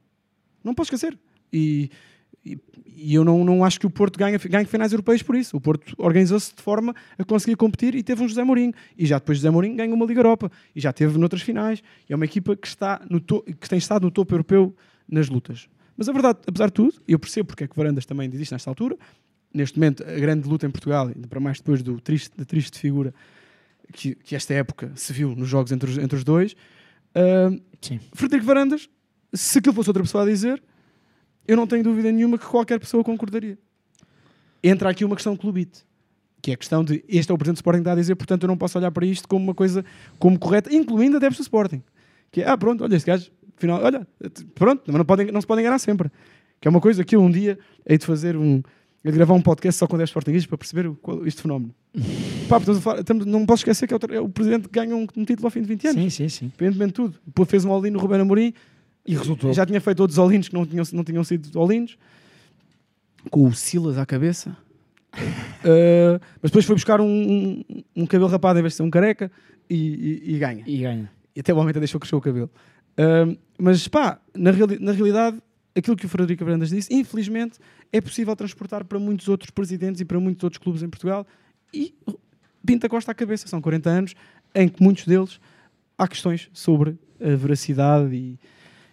[0.64, 1.18] Não posso esquecer.
[1.52, 1.90] E,
[2.46, 5.56] e, e eu não, não acho que o Porto ganhe, ganhe finais europeias por isso.
[5.58, 8.74] O Porto organizou-se de forma a conseguir competir e teve um José Mourinho.
[8.98, 10.52] E já depois de José Mourinho ganhou uma Liga Europa.
[10.76, 11.82] E já teve noutras finais.
[12.10, 14.76] E é uma equipa que, está no to- que tem estado no topo europeu
[15.08, 15.68] nas lutas.
[15.98, 18.40] Mas a verdade, apesar de tudo, e eu percebo porque é que Varandas também diz
[18.40, 18.98] isto nesta altura,
[19.54, 22.80] neste momento a grande luta em Portugal, ainda para mais depois do triste, da triste
[22.80, 23.14] figura
[23.92, 26.56] que, que esta época se viu nos jogos entre os, entre os dois,
[27.14, 28.00] ah, Sim.
[28.14, 28.90] Frederico Varandas,
[29.34, 30.64] se aquilo fosse outra pessoa a dizer,
[31.48, 33.58] eu não tenho dúvida nenhuma que qualquer pessoa concordaria.
[34.64, 35.84] Entra aqui uma questão clubite,
[36.42, 38.16] que é a questão de este é o presidente do Sporting que está a dizer,
[38.16, 39.84] portanto eu não posso olhar para isto como uma coisa
[40.20, 41.82] como correta, incluindo adeptos do Sporting.
[42.32, 44.08] Que é, ah, pronto, olha, este gajo, afinal, olha,
[44.56, 46.10] pronto, mas não, podem, não se podem enganar sempre.
[46.60, 48.62] Que é uma coisa que eu um dia hei de fazer um.
[49.04, 51.74] de gravar um podcast só com 10 Sportingistas para perceber o, qual, este fenómeno.
[52.48, 52.58] Pá,
[53.00, 55.48] estamos- não posso esquecer que é o, é o presidente que ganha um, um título
[55.48, 56.02] ao fim de 20 anos.
[56.04, 56.46] Sim, sim, sim.
[56.46, 57.46] Independentemente de tudo.
[57.48, 58.54] Fez um all-in no Ruben Amorim,
[59.06, 59.54] E resultou.
[59.54, 61.98] já tinha feito outros all-ins que não tinham, não tinham sido all-ins.
[63.30, 64.56] Com o Silas à cabeça.
[65.14, 67.64] Uh, mas depois foi buscar um, um,
[67.96, 69.32] um cabelo rapado em vez de ser um careca
[69.70, 69.76] e,
[70.26, 70.64] e- e ganha.
[70.66, 71.12] E ganha.
[71.36, 72.50] E até o momento deixou crescer o cabelo.
[72.98, 75.38] Uh, mas pá, na, reali- na realidade,
[75.76, 77.60] aquilo que o Frederico Brandas disse, infelizmente,
[77.94, 81.26] é possível transportar para muitos outros presidentes e para muitos outros clubes em Portugal.
[81.74, 81.94] E
[82.66, 83.48] pinta Costa à cabeça.
[83.48, 84.14] São 40 anos
[84.56, 85.40] em que muitos deles
[85.98, 88.40] há questões sobre a veracidade e,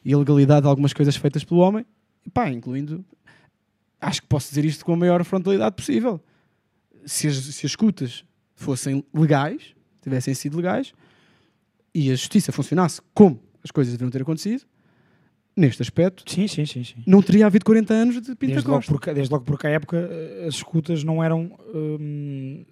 [0.08, 1.84] e a legalidade de algumas coisas feitas pelo homem,
[2.32, 3.04] pá, incluindo,
[4.00, 6.18] acho que posso dizer isto com a maior frontalidade possível.
[7.04, 10.94] Se as, se as escutas fossem legais, tivessem sido legais,
[11.94, 14.62] e a justiça funcionasse como as coisas deviam ter acontecido,
[15.54, 16.84] neste aspecto, Sim, sim, sim.
[16.84, 17.02] sim.
[17.06, 18.92] não teria havido 40 anos de Pinta Desde logo, Costa.
[18.92, 20.08] porque, desde logo porque à época
[20.46, 21.54] as escutas não eram.
[21.74, 22.64] hum,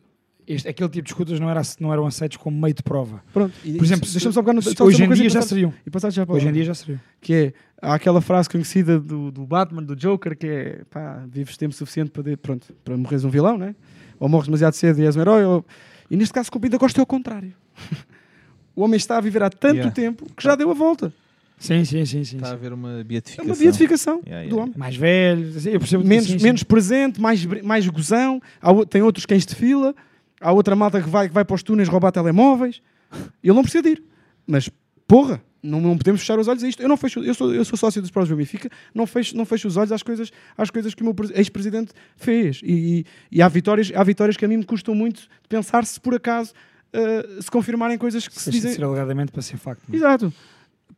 [0.47, 3.23] este, aquele tipo de escutas não, era, não eram aceitos como meio de prova.
[3.33, 5.73] Pronto, e- Por exemplo, deixa-me só pegar no, se- só hoje em dia já seriam.
[5.87, 7.01] E já para Hoje em dia já seriam.
[7.21, 11.57] que é há aquela frase conhecida do, do Batman, do Joker, que é pá, vives
[11.57, 13.75] tempo suficiente para, de- pronto, para morreres um vilão, né?
[14.19, 15.65] ou morres demasiado cedo e és um herói, ou...
[16.11, 17.53] e neste caso com o Pinta Costa é o contrário.
[18.75, 19.91] o homem está a viver há tanto Yeah.
[19.93, 21.13] tempo que já deu a volta.
[21.59, 22.23] Sim, sim, sim.
[22.25, 23.45] sim, Está a haver uma É beatificação.
[23.51, 24.63] uma beatificação Yeah, do yeah.
[24.63, 24.75] homem.
[24.77, 26.45] Mais velhos, assim, eu percebo Menos, sim, sim.
[26.45, 29.95] menos presente, mais, mais gozão, há tem outros cães de fila,
[30.41, 32.81] há outra malta que vai, que vai para os túneis roubar telemóveis.
[33.43, 34.03] Ele não precisa de ir.
[34.47, 34.69] Mas,
[35.07, 36.83] porra, não, não podemos fechar os olhos a isto.
[36.83, 39.45] Eu, não fecho, eu, sou, eu sou sócio dos Prós do Benfica, não fecho, não
[39.45, 42.61] fecho os olhos às coisas, às coisas que o meu pres- ex-presidente fez.
[42.63, 43.01] E,
[43.33, 46.01] e, e há, vitórias, há vitórias que a mim me custam muito de pensar se
[46.01, 46.53] por acaso
[46.93, 48.73] eh, se confirmarem coisas que se de dizem.
[48.75, 49.83] ser alegadamente para ser facto.
[49.89, 49.99] não é?
[49.99, 50.33] Exato.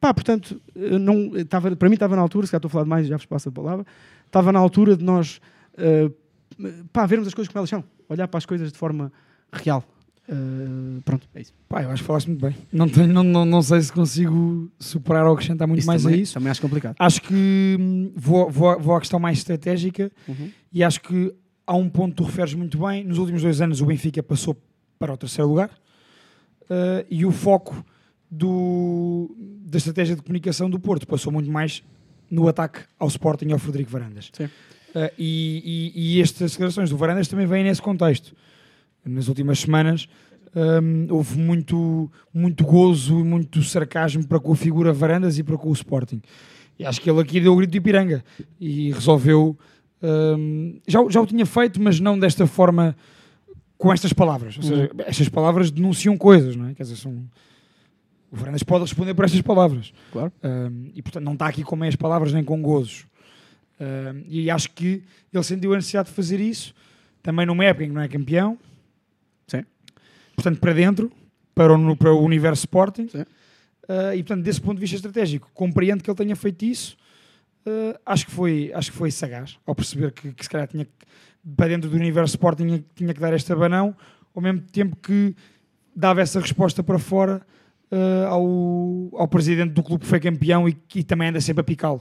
[0.00, 2.84] Pá, portanto, eh, não, estava, para mim estava na altura, se calhar estou a falar
[2.84, 3.86] demais e já vos passo a palavra,
[4.26, 5.40] estava na altura de nós
[5.78, 6.10] eh,
[6.92, 9.10] pá, vermos as coisas como elas são, olhar para as coisas de forma
[9.52, 9.84] real.
[10.28, 11.54] Eh, pronto, é isso.
[11.68, 12.54] Pá, eu acho que falaste muito bem.
[12.72, 16.22] Não, tenho, não, não, não sei se consigo superar ou acrescentar muito mais também, a
[16.22, 16.34] isso.
[16.34, 16.96] Também acho complicado.
[16.98, 20.50] Acho que hum, vou, vou, vou à questão mais estratégica Uhum.
[20.72, 21.32] e acho que
[21.66, 23.04] há um ponto que tu referes muito bem.
[23.04, 24.56] Nos últimos dois anos o Benfica passou
[24.98, 25.70] para o terceiro lugar
[26.68, 27.82] eh, e o foco
[28.30, 29.34] do,
[29.64, 31.82] da estratégia de comunicação do Porto passou muito mais
[32.30, 34.30] no ataque ao Sporting e ao Frederico Varandas.
[34.94, 38.34] Eh, e, e, e estas declarações do Varandas também vêm nesse contexto.
[39.08, 40.08] Nas últimas semanas
[40.82, 45.56] hum, houve muito, muito gozo e muito sarcasmo para com a figura Varandas e para
[45.56, 46.20] com o Sporting.
[46.78, 48.24] E acho que ele aqui deu o grito de Ipiranga
[48.60, 49.58] e resolveu.
[50.02, 52.96] hum, já, o- já o tinha feito, mas não desta forma,
[53.76, 54.56] com estas palavras.
[54.56, 56.74] Ou seja, estas palavras denunciam coisas, não é?
[56.74, 57.24] Quer dizer, são.
[58.30, 59.92] O Varandas pode responder por estas palavras.
[60.12, 60.30] Claro.
[60.44, 63.06] Hum, e portanto não está aqui com meias palavras nem com gozos.
[63.80, 65.02] Hum, e acho que
[65.32, 66.74] ele sentiu a necessidade de fazer isso
[67.22, 68.58] também numa época em que não é campeão.
[70.38, 71.10] Portanto, para dentro,
[71.52, 73.08] para o, para o universo Sporting.
[73.12, 76.96] Uh, e portanto, desse ponto de vista estratégico, compreendo que ele tenha feito isso.
[77.66, 80.84] Uh, acho, que foi, acho que foi sagaz ao perceber que, que se calhar tinha
[80.84, 80.92] que,
[81.56, 83.96] para dentro do universo Sporting tinha, tinha que dar este abanão,
[84.32, 85.34] ao mesmo tempo que
[85.94, 87.42] dava essa resposta para fora
[87.90, 91.64] uh, ao, ao presidente do clube que foi campeão e que também anda sempre a
[91.64, 92.00] picá-lo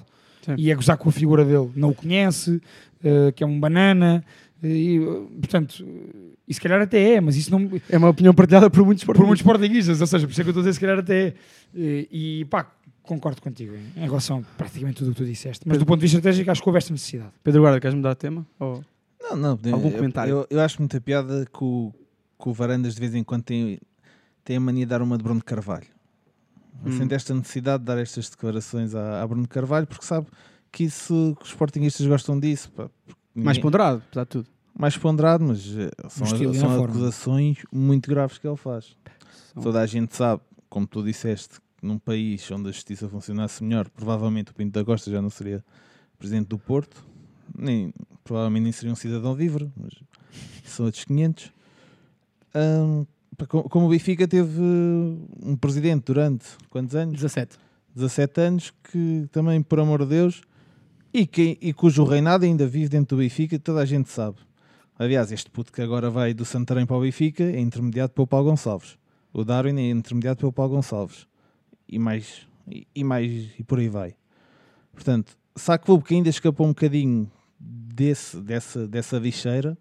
[0.56, 1.72] e a gozar com a figura dele.
[1.76, 2.62] Não o conhece,
[3.36, 4.24] que é um banana,
[4.64, 5.00] e,
[5.40, 5.86] portanto,
[6.48, 9.18] e se calhar até é, mas isso não, É uma opinião partilhada por muitos por
[9.20, 11.28] muitos sportinguistas, ou seja, por isso é que eu estou a dizer se calhar até
[11.76, 12.08] é.
[12.12, 12.72] E, pá,
[13.04, 16.04] concordo contigo em, relação a praticamente tudo o que tu disseste, mas do ponto de
[16.04, 17.32] vista estratégico acho que houve esta necessidade.
[17.44, 18.46] Pedro Guarda, queres mudar de tema?
[18.60, 18.84] Ou...
[19.22, 19.74] Não, não.
[19.74, 20.32] Algum eu, comentário?
[20.32, 21.94] Eu, eu acho muita piada que o,
[22.42, 23.80] que o Varandas de vez em quando tem,
[24.44, 25.88] tem a mania de dar uma de Bruno de Carvalho.
[26.86, 26.98] Hum.
[26.98, 30.28] Sente esta necessidade de dar estas declarações à, à Bruno de Carvalho porque sabe
[30.72, 32.72] que isso que os sportinguistas gostam disso.
[32.72, 32.90] pá,
[33.46, 34.48] Mais ponderado, apesar de tudo.
[34.78, 38.96] mais ponderado, mas eh, são, e são acusações muito graves que ele faz.
[39.54, 43.64] São- Toda a gente sabe, como tu disseste, que num país onde a justiça funcionasse
[43.64, 45.64] melhor, provavelmente o Pinto da Costa já não seria
[46.18, 47.04] presidente do Porto,
[47.58, 49.94] nem, provavelmente nem seria um cidadão livre, mas
[50.64, 51.52] são outros 500.
[52.54, 53.06] Ahm,
[53.38, 57.16] pá, co- como o Benfica teve um presidente durante quantos anos?
[57.16, 57.58] 17.
[57.96, 60.42] 17 anos, que também, por amor de Deus,
[61.22, 64.38] e, que, e cujo reinado ainda vive dentro do Benfica, toda a gente sabe.
[65.00, 68.50] Aliás, este puto que agora vai do Santarém para o Benfica é intermediado pelo Paulo
[68.50, 68.98] Gonçalves.
[69.34, 71.28] O Darwin é intermediado pelo Paulo Gonçalves.
[71.88, 74.16] E mais, e, e mais, e por aí vai.
[74.94, 79.78] Portanto, se há clube que ainda escapou um bocadinho desse, dessa, dessa bicheira,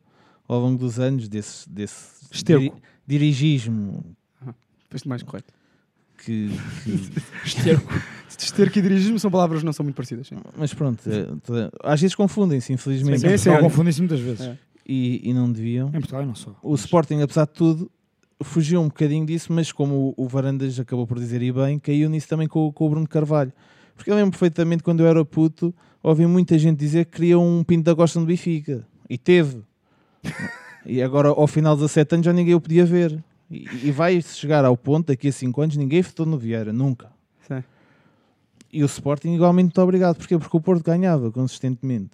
[0.48, 2.72] ao longo dos anos, desse, desse diri-
[3.06, 4.16] dirigismo
[4.88, 5.52] Foste mais correto.
[6.16, 6.50] Que,
[6.84, 7.10] que
[7.44, 7.92] Esterco.
[8.38, 10.26] Esterco e dirigismo são palavras que não são muito parecidas.
[10.28, 10.36] sim.
[10.56, 13.20] Mas pronto, é, toda- às vezes confundem-se, infelizmente.
[13.20, 13.60] Sim, sim, olha.
[13.60, 14.40] confundem-se muitas vezes.
[14.46, 14.58] É.
[14.86, 15.88] E, e não deviam.
[15.88, 16.54] Em Portugal não só.
[16.62, 17.90] O Sporting, apesar de tudo,
[18.42, 22.08] fugiu um bocadinho disso, mas como o, o Varandas acabou por dizer e bem, caiu
[22.10, 23.52] nisso também com, o- com o Bruno Carvalho.
[23.96, 27.64] Porque eu lembro perfeitamente quando eu era puto, ouvi muita gente dizer que queria um
[27.64, 28.86] Pinto da Costa no Benfica.
[29.08, 29.62] E teve.
[30.84, 33.22] e agora, ao final de 17 anos, já ninguém o podia ver.
[33.50, 37.10] E, e vai chegar ao ponto, daqui a 5 anos, ninguém votou no Vieira, nunca.
[37.46, 37.62] Sim.
[38.72, 40.16] E o Sporting igualmente muito obrigado.
[40.16, 40.36] Porquê?
[40.38, 42.10] Porque o Porto ganhava consistentemente.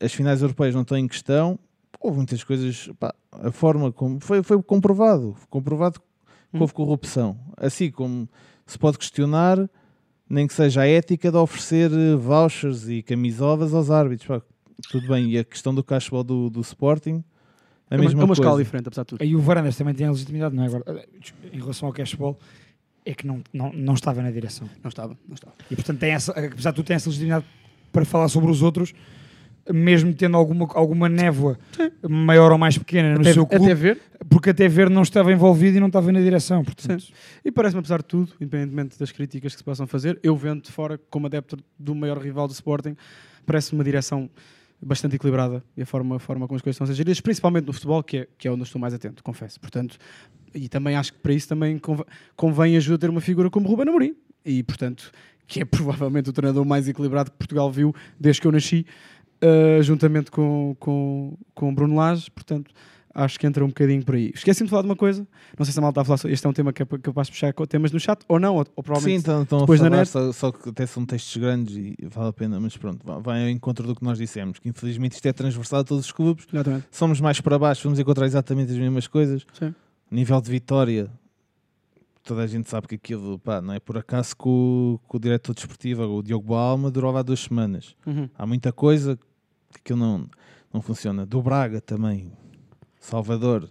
[0.00, 1.58] As finais europeias não estão em questão.
[2.00, 2.90] Houve muitas coisas.
[2.98, 4.20] pá, a forma como.
[4.20, 5.36] Foi, foi comprovado.
[5.48, 7.38] Comprovado que houve corrupção.
[7.56, 8.28] Assim como
[8.66, 9.58] se pode questionar,
[10.28, 14.26] nem que seja a ética de oferecer eh, vouchers e camisolas aos árbitros.
[14.26, 14.42] Pá,
[14.90, 15.30] tudo bem.
[15.30, 17.22] E a questão do cashball do, do Sporting.
[17.94, 18.42] A É uma, mesma é uma coisa.
[18.42, 19.22] escala diferente, apesar de tudo.
[19.22, 20.66] Aí o Varandas também tem a legitimidade, não é?
[20.66, 21.04] Agora,
[21.52, 22.38] em relação ao cashball,
[23.04, 24.68] é que não, não, não estava na direção.
[24.82, 25.54] Não estava, não estava.
[25.70, 27.44] E portanto, tem essa, apesar de tu ter essa legitimidade
[27.92, 28.94] para falar sobre os outros,
[29.72, 31.58] mesmo tendo alguma, alguma névoa
[32.08, 35.32] maior ou mais pequena no Até, seu clube, até ver, porque até ver não estava
[35.32, 36.64] envolvido e não estava na direção.
[36.64, 37.12] Portanto, Sim.
[37.44, 40.72] E parece-me, apesar de tudo, independentemente das críticas que se possam fazer, eu vendo de
[40.72, 42.96] fora, como adepto do maior rival do Sporting,
[43.46, 44.28] parece-me uma direção
[44.80, 47.66] bastante equilibrada e a forma, a forma como as coisas estão a ser geridas, principalmente
[47.66, 49.58] no futebol, que é, que é onde eu estou mais atento, confesso.
[49.60, 49.96] Portanto,
[50.54, 52.06] e também acho que para isso também conv-
[52.36, 54.14] convém ajuda a ter uma figura como Ruben Amorim.
[54.44, 55.10] E, portanto,
[55.46, 58.86] que é provavelmente o treinador mais equilibrado que Portugal viu desde que eu nasci,
[59.42, 62.30] uh, juntamente com, com, com Bruno Lage.
[62.30, 62.70] Portanto,
[63.14, 64.32] acho que entra um bocadinho por aí.
[64.34, 65.26] Esqueci-me de falar de uma coisa.
[65.58, 66.32] Não sei se a malta está a falar.
[66.32, 68.58] Este é um tema que é capaz de puxar temas no chat ou não, ou,
[68.58, 69.18] ou Sim, provavelmente.
[69.18, 70.08] estão, estão a depois na falar, net.
[70.10, 73.42] só, só que até são textos grandes e vale a pena, mas pronto, vai- vai
[73.44, 76.46] ao encontro do que nós dissemos, que infelizmente isto é transversal a todos os clubes,
[76.52, 76.86] Exatamente.
[76.90, 79.46] somos mais para baixo, vamos encontrar exatamente as mesmas coisas.
[79.52, 79.74] Sim.
[80.10, 81.10] Nível de vitória,
[82.22, 85.18] toda a gente sabe que aquilo, pá, não é por acaso que o, que o
[85.20, 87.94] diretor desportivo, o Diogo Balma, durou há duas semanas.
[88.06, 88.28] Uhum.
[88.36, 90.26] Há muita coisa que aquilo não,
[90.72, 91.26] não funciona.
[91.26, 92.32] Do Braga também,
[93.04, 93.68] Salvador,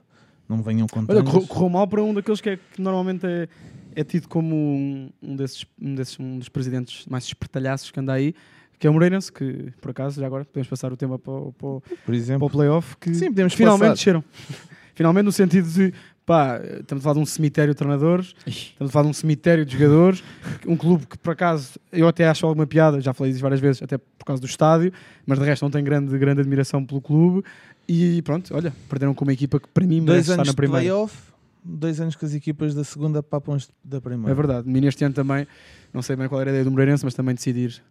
[0.47, 1.13] não me venham contar.
[1.13, 3.47] Olha, correu, correu mal para um daqueles que, é- que normalmente é,
[3.95, 8.13] é tido como um, um desses, um desses um dos presidentes mais espertalhaços que anda
[8.13, 8.35] aí,
[8.77, 11.51] que é o Moreirense, que por acaso, já agora podemos passar o tema para, o-
[11.53, 12.47] para, por para exemplo.
[12.47, 13.93] o playoff, que Sim, podemos finalmente passar.
[13.95, 14.23] desceram.
[14.93, 15.93] finalmente no sentido de,
[16.25, 19.65] pá, estamos a falar de um cemitério de treinadores, estamos a falar de um cemitério
[19.65, 20.23] de jogadores,
[20.67, 23.81] um clube que por acaso, eu até acho alguma piada, já falei disso várias vezes,
[23.81, 24.91] até por causa do estádio,
[25.25, 27.43] mas de resto não tenho grande, grande admiração pelo clube,
[27.87, 30.55] e pronto, olha, perderam com uma equipa que para mim Dois merece estar na de
[30.55, 30.81] primeira.
[30.81, 31.15] playoff,
[31.63, 34.31] dois anos que as equipas da segunda papam da primeira.
[34.31, 34.69] É verdade.
[34.69, 35.45] E neste ano também,
[35.93, 37.81] não sei bem qual era a ideia do Moreirense, mas também decidir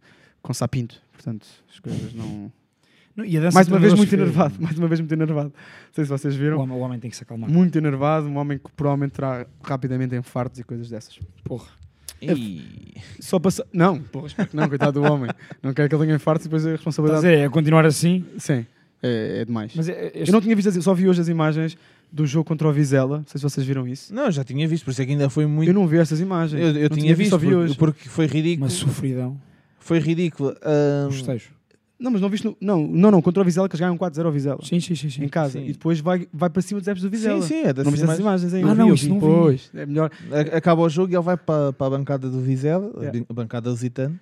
[0.41, 1.01] com Sapinto.
[1.13, 2.51] Portanto, as coisas não.
[3.53, 4.55] Mais uma vez muito enervado.
[4.59, 5.49] Mais uma vez muito enervado.
[5.55, 6.59] Não sei se vocês O viram.
[6.61, 7.51] homem, o homem tem que se acalmar.
[7.51, 8.27] Muito enervado.
[8.27, 11.19] Um homem que provavelmente terá rapidamente infartos e coisas dessas.
[11.45, 11.69] Porra.
[12.21, 12.95] E...
[13.21, 13.67] Só passa.
[13.73, 15.29] Não, porra, espero que não, coitado do homem.
[15.63, 17.23] Não quero que ele tenha infartos e depois a responsabilidade.
[17.27, 18.25] dizer, é continuar assim.
[18.39, 18.65] Sim,
[19.03, 19.73] é, é demais.
[19.75, 21.77] Mas é- este- Eu não tinha visto, as- só vi hoje as imagens
[22.13, 23.19] do jogo contra o Vizela.
[23.19, 24.15] Não sei se vocês viram isso.
[24.15, 25.69] Não, já tinha visto, por isso é que ainda foi muito.
[25.69, 26.61] Eu não vi essas imagens.
[26.63, 27.75] Eu, eu Não tinha, visto, só vi porque, hoje.
[27.77, 28.67] porque foi ridículo.
[28.67, 29.37] uma sofridão.
[29.81, 30.55] Foi ridículo.
[30.63, 31.23] Ahm, Os.
[32.03, 32.45] Não, mas não viste.
[32.45, 32.57] No...
[32.61, 34.59] Não, não, não, contra o Vizela que eles ganham 4-0 ao Vizela.
[34.65, 35.09] Sim, sim, sim.
[35.09, 35.25] sim.
[35.25, 35.53] Em casa.
[35.61, 35.67] Sim.
[35.67, 37.41] E depois vai, vai para cima dos adeptos do Vizela.
[37.43, 38.21] sim, sim, é Não viste essas imagens.
[38.21, 38.71] imagens ainda?
[38.71, 39.09] Ah, não, vi.
[39.09, 39.21] não.
[39.21, 40.11] Pois, é melhor.
[40.53, 43.25] Acaba o jogo e ele vai para, para a bancada do Vizela, a Yeah.
[43.29, 44.19] a bancada visitante,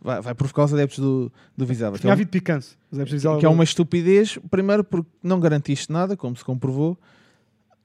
[0.00, 1.94] vai, vai provocar os adeptos do, do Vizela.
[1.94, 2.76] Que Tinha é, um- havido picanço.
[2.92, 3.38] Vizela.
[3.40, 6.96] que é uma estupidez, primeiro porque não garantiste nada, como se comprovou,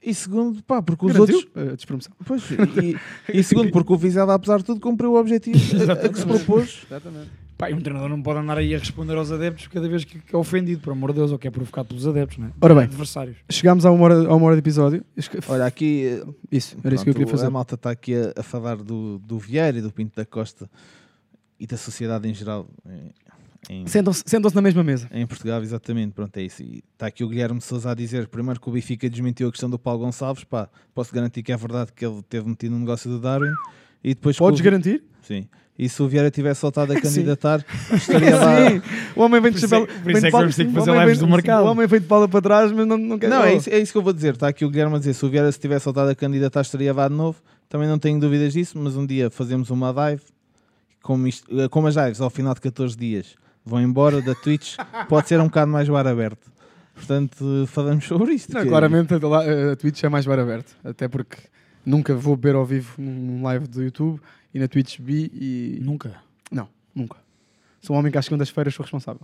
[0.03, 1.38] e segundo, pá, porque os Garantiu?
[1.38, 1.68] outros.
[1.72, 2.13] A despromoção.
[2.24, 2.95] Pois, e,
[3.39, 5.57] e segundo, porque o Vizela, apesar de tudo, cumpriu o objetivo
[5.89, 6.84] a, a que se propôs.
[6.86, 7.47] Exatamente.
[7.58, 10.20] Pá, e um treinador não pode andar aí a responder aos adeptos cada vez que,
[10.20, 12.51] que é ofendido, por amor de Deus, ou que é provocado pelos adeptos, não é?
[12.62, 12.84] Ora bem.
[12.84, 13.38] Adversários.
[13.49, 15.03] Chegámos a uma hora, a uma hora de episódio.
[15.47, 17.47] Olha, aqui Isso, era isso que eu Pronto, queria fazer.
[17.47, 20.70] A malta está aqui a, a falar do, do Vieira e do Pinto da Costa
[21.60, 22.70] e da sociedade em geral
[23.86, 25.10] Sentam-se sentam-se na mesma mesa.
[25.12, 26.14] em Portugal, exatamente.
[26.14, 26.64] Pronto, é isso.
[26.64, 29.70] E está aqui o Guilherme Sousa a dizer primeiro que o Benfica desmentiu a questão
[29.70, 30.43] do Paulo Gonçalves.
[30.45, 33.51] Pá, posso garantir que é verdade que ele teve metido no negócio do Darwin.
[34.03, 35.03] E depois Podes o- garantir?
[35.22, 35.49] Sim.
[35.80, 37.01] E se o Vieira tivesse soltado a Sim.
[37.01, 37.63] candidatar,
[37.93, 38.69] estaria lá.
[38.71, 38.82] Sim.
[39.15, 39.84] O homem vem de Por isso chapéu.
[39.84, 41.63] é- por isso de é que vamos ter que fazer lives vem- do mercado.
[41.65, 43.30] O homem vem de pala para trás, mas não, não quer.
[43.30, 44.34] Não, é isso, é isso que eu vou dizer.
[44.34, 46.93] Está aqui o Guilherme a dizer: se o Vieira se tivesse soltado a candidatar, estaria
[46.93, 47.39] lá de novo.
[47.69, 50.21] Também não tenho dúvidas disso, mas um dia fazemos uma live.
[51.03, 54.75] Como, isto, eh, como as lives ao final de 14 dias vão embora da Twitch,
[55.07, 56.49] pode ser um bocado mais bar aberto.
[56.95, 58.53] Portanto, falamos sobre isto.
[58.53, 60.75] Não, claramente a, la- a Twitch é mais bar aberto.
[60.84, 61.38] Até porque
[61.88, 64.20] nunca vou beber ao vivo num live do YouTube
[64.54, 65.80] e na Twitch vi e.
[65.82, 66.16] Nunca.
[66.52, 67.18] Não, nunca.
[67.82, 69.22] Sou um homem que às segundas-feiras sou responsável.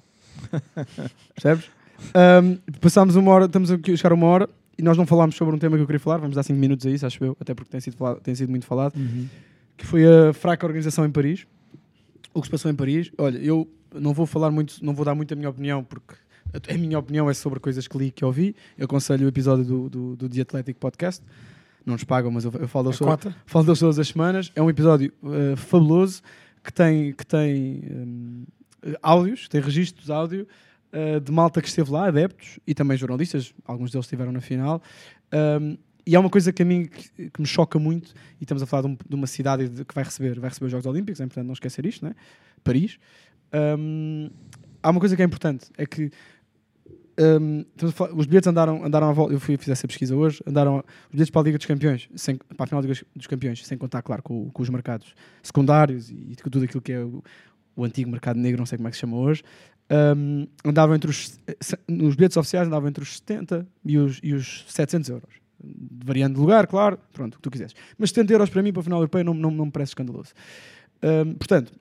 [1.35, 1.69] Percebes?
[2.13, 5.55] Ahm, passámos uma hora, estamos a chegar a uma hora e nós não falámos sobre
[5.55, 6.17] um tema que eu queria falar.
[6.17, 8.49] Vamos dar 5 minutos a isso, acho eu, até porque tem sido, falado- tem sido
[8.49, 8.93] muito falado.
[9.77, 11.45] Que foi a fraca organização em Paris.
[12.33, 13.11] O que se passou em Paris.
[13.17, 16.15] Olha, eu não vou falar muito, não vou dar muito a minha opinião, porque
[16.53, 18.55] a a minha opinião é sobre coisas que li e que ouvi.
[18.77, 21.23] Eu aconselho o episódio do, do, do The Athletic Podcast.
[21.85, 23.35] Não nos pagam, mas eu, eu falo deles cota?
[23.45, 24.51] Falo deles todas as semanas.
[24.55, 26.21] É um episódio eh, fabuloso
[26.63, 28.45] que tem, que tem hum,
[29.01, 30.47] áudios, tem registros de áudio
[30.93, 33.53] eh, de malta que esteve lá, adeptos e também jornalistas.
[33.65, 34.81] Alguns deles estiveram na final.
[35.61, 38.61] Hum, e há uma coisa que a mim que, que me choca muito, e estamos
[38.61, 40.85] a falar de, um- de uma cidade de- que vai receber, vai receber os Jogos
[40.85, 42.13] Olímpicos, é importante não esquecer isto, né?
[42.63, 42.97] Paris.
[44.81, 46.11] Há uma coisa que é importante, é que
[47.17, 50.77] a falar- os bilhetes andaram, andaram à volta, eu fui, fiz essa pesquisa hoje, andaram
[50.77, 52.81] os bilhetes para a Liga dos Campeões, sem, para a final
[53.15, 56.99] dos Campeões, sem contar, claro, com, com os mercados secundários e tudo aquilo que é
[56.99, 57.23] o,
[57.75, 59.43] o antigo mercado negro, não sei como é que se chama hoje,
[60.17, 61.39] hum, andavam entre os,
[61.87, 65.29] nos bilhetes oficiais andavam entre os 70 e os, e os 700 euros.
[66.05, 67.73] variando de lugar, claro, pronto, o que tu quiseres.
[67.97, 70.33] Mas 70 euros para mim, para o final europeu, não, não, não me parece escandaloso.
[71.01, 71.71] Ahm, portanto,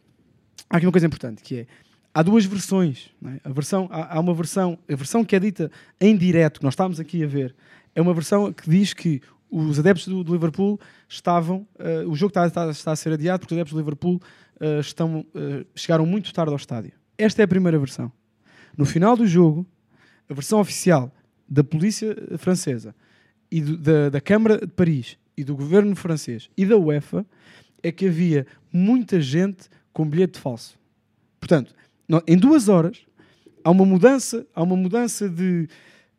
[0.71, 1.67] há aqui uma coisa importante, que é,
[2.15, 3.11] há duas versões.
[3.25, 3.41] é?
[3.45, 6.75] A versão, há, há uma versão, a versão que é dita em direto, que nós
[6.75, 7.55] estamos aqui a ver,
[7.95, 12.31] é uma versão que diz que os adeptos do, do Liverpool estavam, ah, o jogo
[12.31, 14.21] está, está- está a ser adiado porque os adeptos do Liverpool
[14.61, 16.93] ah, estão, ah, chegaram muito tarde ao estádio.
[17.19, 18.11] Esta é a primeira versão.
[18.77, 19.67] No final do jogo,
[20.29, 21.13] a versão oficial
[21.49, 22.95] da polícia francesa
[23.51, 27.27] e do- da, da Câmara de Paris e do governo francês e da UEFA
[27.83, 30.79] é que havia muita gente com bilhete falso.
[31.39, 31.75] Portanto,
[32.27, 32.99] em duas horas
[33.65, 35.69] há uma mudança, há uma mudança de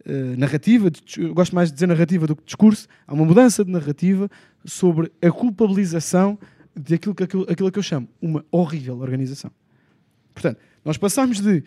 [0.06, 3.72] eh, narrativa, de gosto mais de dizer narrativa do que discurso, há uma mudança de
[3.72, 4.30] narrativa
[4.66, 6.38] sobre a culpabilização
[6.76, 9.52] daquilo que, aquilo, aquilo que eu chamo uma horrível organização.
[10.34, 11.64] Portanto, nós passamos de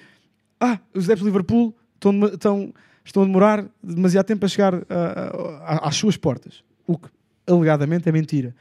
[0.60, 4.80] ah, os adeptos de Liverpool estão, estão, estão a demorar demasiado tempo a chegar a-
[4.88, 6.64] a- a- às suas portas.
[6.86, 7.08] O que
[7.46, 8.54] alegadamente é mentira.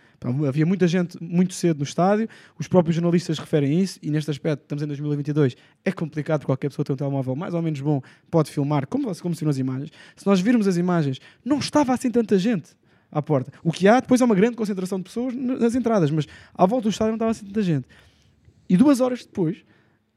[0.48, 2.28] Havia muita gente muito cedo no estádio,
[2.58, 6.86] os próprios jornalistas referem isso, e neste aspecto, estamos em 2022, é complicado qualquer pessoa
[6.86, 9.92] tem um telemóvel mais ou menos bom, pode filmar, como, como se viram as imagens.
[10.16, 12.72] Se nós virmos as imagens, não estava assim tanta gente
[13.12, 13.52] à porta.
[13.64, 16.84] O que há depois é uma grande concentração de pessoas nas entradas, mas à volta
[16.84, 17.88] do estádio não estava assim tanta gente.
[18.68, 19.64] E duas horas depois,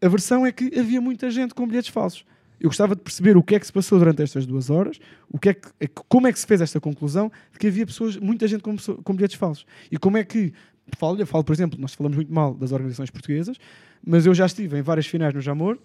[0.00, 2.24] a versão é que havia muita gente com bilhetes falsos.
[2.60, 4.98] Eu gostava de perceber o que é que se passou durante estas duas horas,
[5.30, 5.68] o que é que,
[6.08, 9.14] como é que se fez esta conclusão de que havia pessoas, muita gente com, com
[9.14, 9.64] bilhetes falsos.
[9.90, 10.52] E como é que,
[10.96, 13.56] falo, eu falo, por exemplo, nós falamos muito mal das organizações portuguesas,
[14.04, 15.78] mas eu já estive em várias finais no Jamor,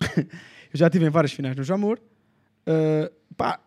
[0.16, 0.24] eu
[0.72, 1.98] já estive em várias finais no Jamor,
[2.66, 3.60] Uh, pá,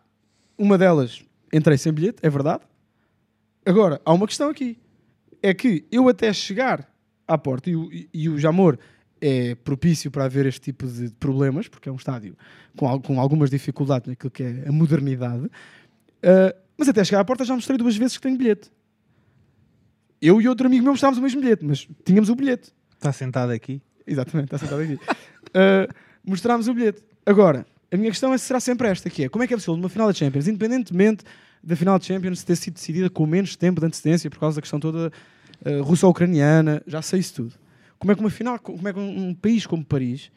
[0.58, 1.22] uma delas
[1.52, 2.64] entrei sem bilhete, é verdade.
[3.64, 4.76] Agora, há uma questão aqui.
[5.40, 6.92] É que eu até chegar
[7.24, 8.76] à porta, e e- e o Jamor
[9.20, 12.36] é propício para haver este tipo de problemas, porque é um estádio
[12.76, 17.44] com, com algumas dificuldades naquilo que é a modernidade, uh, mas até chegar à porta
[17.44, 18.70] já mostrei duas vezes que tenho bilhete.
[20.20, 22.72] Eu e outro amigo meu mostrávamos o mesmo bilhete, mas tínhamos o bilhete.
[22.94, 23.80] Está sentado aqui.
[24.06, 24.98] Exatamente, está sentado aqui.
[25.48, 25.90] Uh,
[26.22, 27.02] mostrámos o bilhete.
[27.24, 29.56] Agora, a minha questão é se será sempre esta, que é como é que é
[29.56, 31.24] possível numa final da Champions, independentemente
[31.62, 34.60] da final da Champions ter sido decidida com menos tempo de antecedência por causa da
[34.60, 35.10] questão toda
[35.64, 37.54] uh, russo-ucraniana, já sei isso tudo.
[37.98, 40.30] Como é que uma final, como é que um, um país como Paris,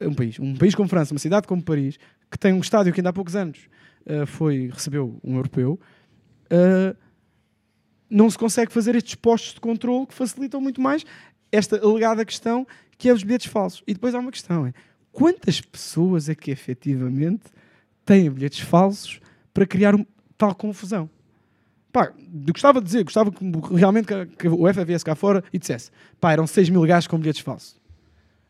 [0.00, 1.98] um país, um país como França, uma cidade como Paris,
[2.30, 3.68] que tem um estádio que ainda há poucos anos
[4.06, 5.78] uh, foi, recebeu um europeu,
[6.46, 6.96] uh,
[8.10, 11.04] não se consegue fazer estes postos de controle que facilitam muito mais
[11.50, 12.66] esta alegada questão
[12.98, 13.82] que é os bilhetes falsos.
[13.86, 14.72] E depois há uma questão: é
[15.12, 17.44] quantas pessoas é que efetivamente
[18.04, 19.20] têm bilhetes falsos
[19.52, 20.06] para criar um-
[20.36, 21.08] tal confusão?
[21.94, 22.12] Pá,
[22.52, 25.92] gostava de dizer, gostava que realmente que, que o UEFA viesse cá fora e dissesse:
[26.20, 27.76] pá, eram 6 mil gajos com bilhetes falsos.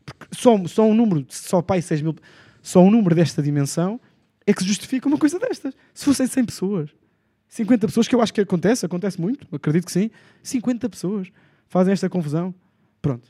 [0.03, 2.15] Porque só, só um número, só pá, 6 mil,
[2.63, 4.01] só um número desta dimensão
[4.47, 5.75] é que justifica uma coisa destas.
[5.93, 6.89] Se fossem 100 pessoas,
[7.47, 10.09] 50 pessoas, que eu acho que acontece, acontece muito, acredito que sim,
[10.41, 11.27] 50 pessoas
[11.69, 12.51] fazem esta confusão.
[12.99, 13.29] Pronto.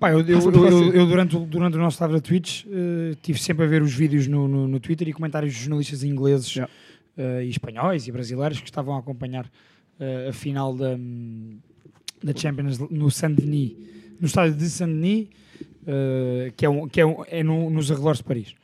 [0.00, 3.38] Pá, eu, eu- eu- eu- durante, o- durante o nosso live da Twitch eh, tive
[3.38, 6.72] sempre a ver os vídeos no, no, no Twitter e comentários de jornalistas ingleses Yeah.
[7.16, 9.50] Eh, e espanhóis e brasileiros que estavam a acompanhar
[10.00, 10.96] eh, a final da,
[12.22, 13.72] da Champions no Saint-Denis,
[14.20, 15.28] no estádio de Saint-Denis,
[15.86, 18.54] eh, que é, um, que é, um, é no- nos arredores de Paris.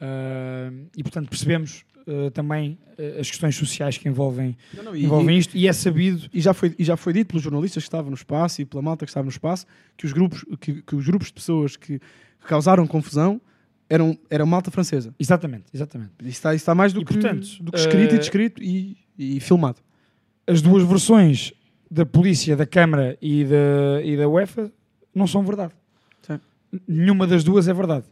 [0.00, 4.56] Eh, e portanto percebemos eh, também eh, as questões sociais que envolvem,
[4.94, 7.82] e, envolvem isto e é sabido e já, foi, e já foi dito pelos jornalistas
[7.82, 9.66] que estavam no espaço e pela malta que estava no espaço
[9.96, 12.00] que os grupos, que, que os grupos de pessoas que
[12.46, 13.40] causaram confusão
[13.88, 15.14] eram, eram malta francesa.
[15.18, 16.12] exatamente, exatamente.
[16.20, 18.96] Isso está, está mais do, E, que, portanto, do que escrito eh, e descrito e,
[19.18, 19.78] e filmado.
[20.46, 21.52] as duas versões
[21.90, 24.70] da polícia, da Câmara e da, e da UEFA
[25.14, 25.72] não são verdade.
[26.22, 26.40] Sim.
[26.88, 28.04] Nenhuma das duas é verdade.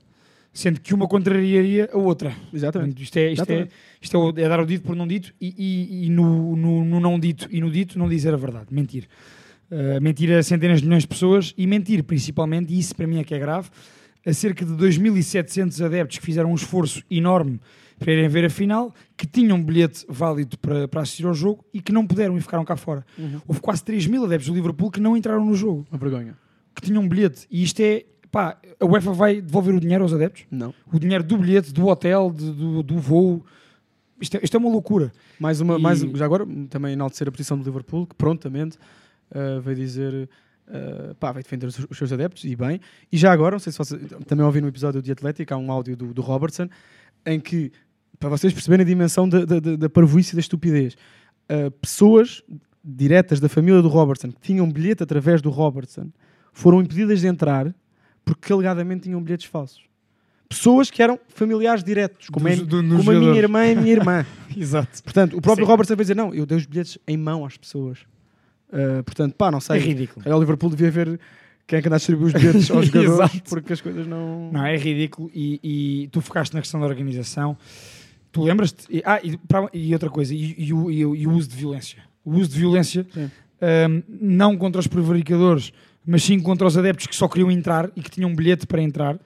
[0.53, 2.31] Sendo que uma contrariaria a outra.
[2.53, 3.03] Exatamente.
[3.03, 3.73] Isto, é, isto, é, Exatamente.
[4.03, 7.01] isto é, é dar o dito por não dito e, e- e no, no- no
[7.01, 8.67] não dito e no dito não dizer a verdade.
[8.71, 9.09] Mentir.
[9.71, 13.19] Uh, mentir a centenas de milhões de pessoas e mentir principalmente, e isso para mim
[13.19, 13.71] é que é grave,
[14.25, 17.61] a cerca de 2.700 adeptos que fizeram um esforço enorme
[17.99, 21.65] para irem ver a final, que tinham um bilhete válido para, para assistir ao jogo
[21.73, 23.05] e que não puderam e ficaram cá fora.
[23.17, 23.41] Uhum.
[23.47, 26.37] Houve quase 3 mil adeptos do Liverpool que não entraram no jogo, Uma vergonha.
[26.75, 27.47] que tinham um bilhete.
[27.49, 30.45] E isto é, pá, a UEFA vai devolver o dinheiro aos adeptos?
[30.51, 30.75] Não.
[30.93, 33.45] O dinheiro do bilhete, do hotel, de- do, do voo.
[34.21, 35.13] Isto é, isto é uma loucura.
[35.39, 38.79] Mais uma, E- mais, já agora, também enaltecer a posição do Liverpool, que prontamente
[39.31, 40.29] uh, veio dizer,
[40.69, 42.81] uh, pá, vai defender os, os seus adeptos, e bem.
[43.11, 45.71] E já agora, não sei se vocês também ouviram no episódio de Atlético, há um
[45.71, 46.69] áudio do, do Robertson,
[47.27, 47.73] em que,
[48.19, 50.97] para vocês perceberem a dimensão da, da, da, parvoíce e da estupidez,
[51.51, 52.43] uh, pessoas
[52.85, 56.11] diretas da família do Robertson, que tinham bilhete através do Robertson,
[56.53, 57.73] foram impedidas de entrar
[58.25, 59.83] porque alegadamente tinham bilhetes falsos.
[60.49, 63.81] pessoas que eram familiares diretos, como, é, do- nos como a minha irmã e a
[63.81, 64.27] minha irmã.
[64.55, 65.03] Exato.
[65.03, 65.71] Portanto, o próprio Sim.
[65.71, 68.01] Robertson vai dizer: não, eu dei os bilhetes em mão às pessoas.
[68.73, 69.77] Uh, portanto, pá, não sei.
[69.77, 70.25] É ridículo.
[70.27, 71.21] Aí o Liverpool devia ver
[71.67, 74.51] quem é que anda a distribuir os bilhetes aos jogadores, porque as coisas não.
[74.51, 77.57] Não, é ridículo e, e tu focaste na questão da organização.
[78.33, 78.87] Tu lembras-te?
[78.89, 81.99] e- Ah, e, para- e outra coisa, e, o, uso de violência.
[82.25, 83.31] O uso de violência, Sim.
[83.61, 85.71] ahm, não contra os prevaricadores,
[86.07, 88.81] mas sim contra os adeptos que só queriam entrar e que tinham um bilhete para
[88.81, 89.19] entrar.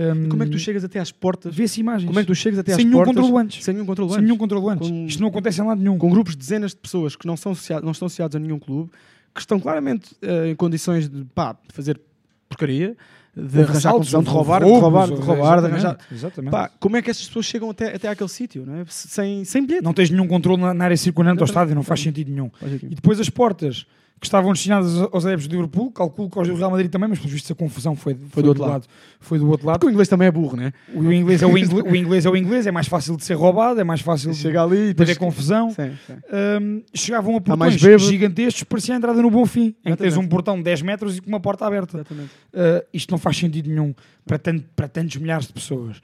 [0.00, 1.54] Ahm, Como é que tu chegas até às portas?
[1.54, 2.06] Vê-se imagens.
[2.06, 3.24] Como é que tu chegas até Sem às nenhum portas?
[3.32, 3.64] antes.
[3.64, 4.26] Sem nenhum controle Sem antes.
[4.28, 4.88] nenhum controle antes.
[4.88, 5.98] Com- Isto não acontece em lado nenhum.
[5.98, 7.52] Com grupos de dezenas de pessoas que não, são
[7.82, 8.90] não estão associados a nenhum clube,
[9.34, 12.00] que estão claramente eh, em condições de pá, fazer
[12.48, 12.96] porcaria,
[13.36, 15.98] de arranjar confusão, de roubar, de roubar, de houve- roubar, de arranjar.
[16.10, 16.50] Exatamente.
[16.50, 18.84] Pá, como é que estas pessoas chegam até, até àquele sítio, não é?
[18.88, 19.84] Sem, sem bilhete.
[19.84, 22.50] Não tens nenhum controle na, na área circundante ao estádio, não faz sentido nenhum.
[22.82, 23.86] E depois as portas
[24.20, 27.18] que estavam destinadas aos adeptos do Liverpool, calculo que aos do Real Madrid também, mas
[27.18, 28.86] pelo visto a confusão foi, foi, do outro lado.
[29.20, 29.78] Foi do outro lado.
[29.78, 30.72] Porque o inglês também é burro, né?
[30.94, 33.34] O inglês é o inglês, o inglês é o inglês, é mais fácil de ser
[33.34, 35.70] roubado, é mais fácil de Chega ali de haver tens- confusão.
[35.70, 36.14] Sim, sim.
[36.60, 40.16] Hum, chegavam a mais portões gigantescos, parecia a entrada no Bom Fim, em que tens
[40.16, 42.04] um portão de 10 metros e com uma porta aberta.
[42.10, 43.94] Uh, isto não faz sentido nenhum
[44.26, 46.00] para, tanto- para tantos milhares de pessoas.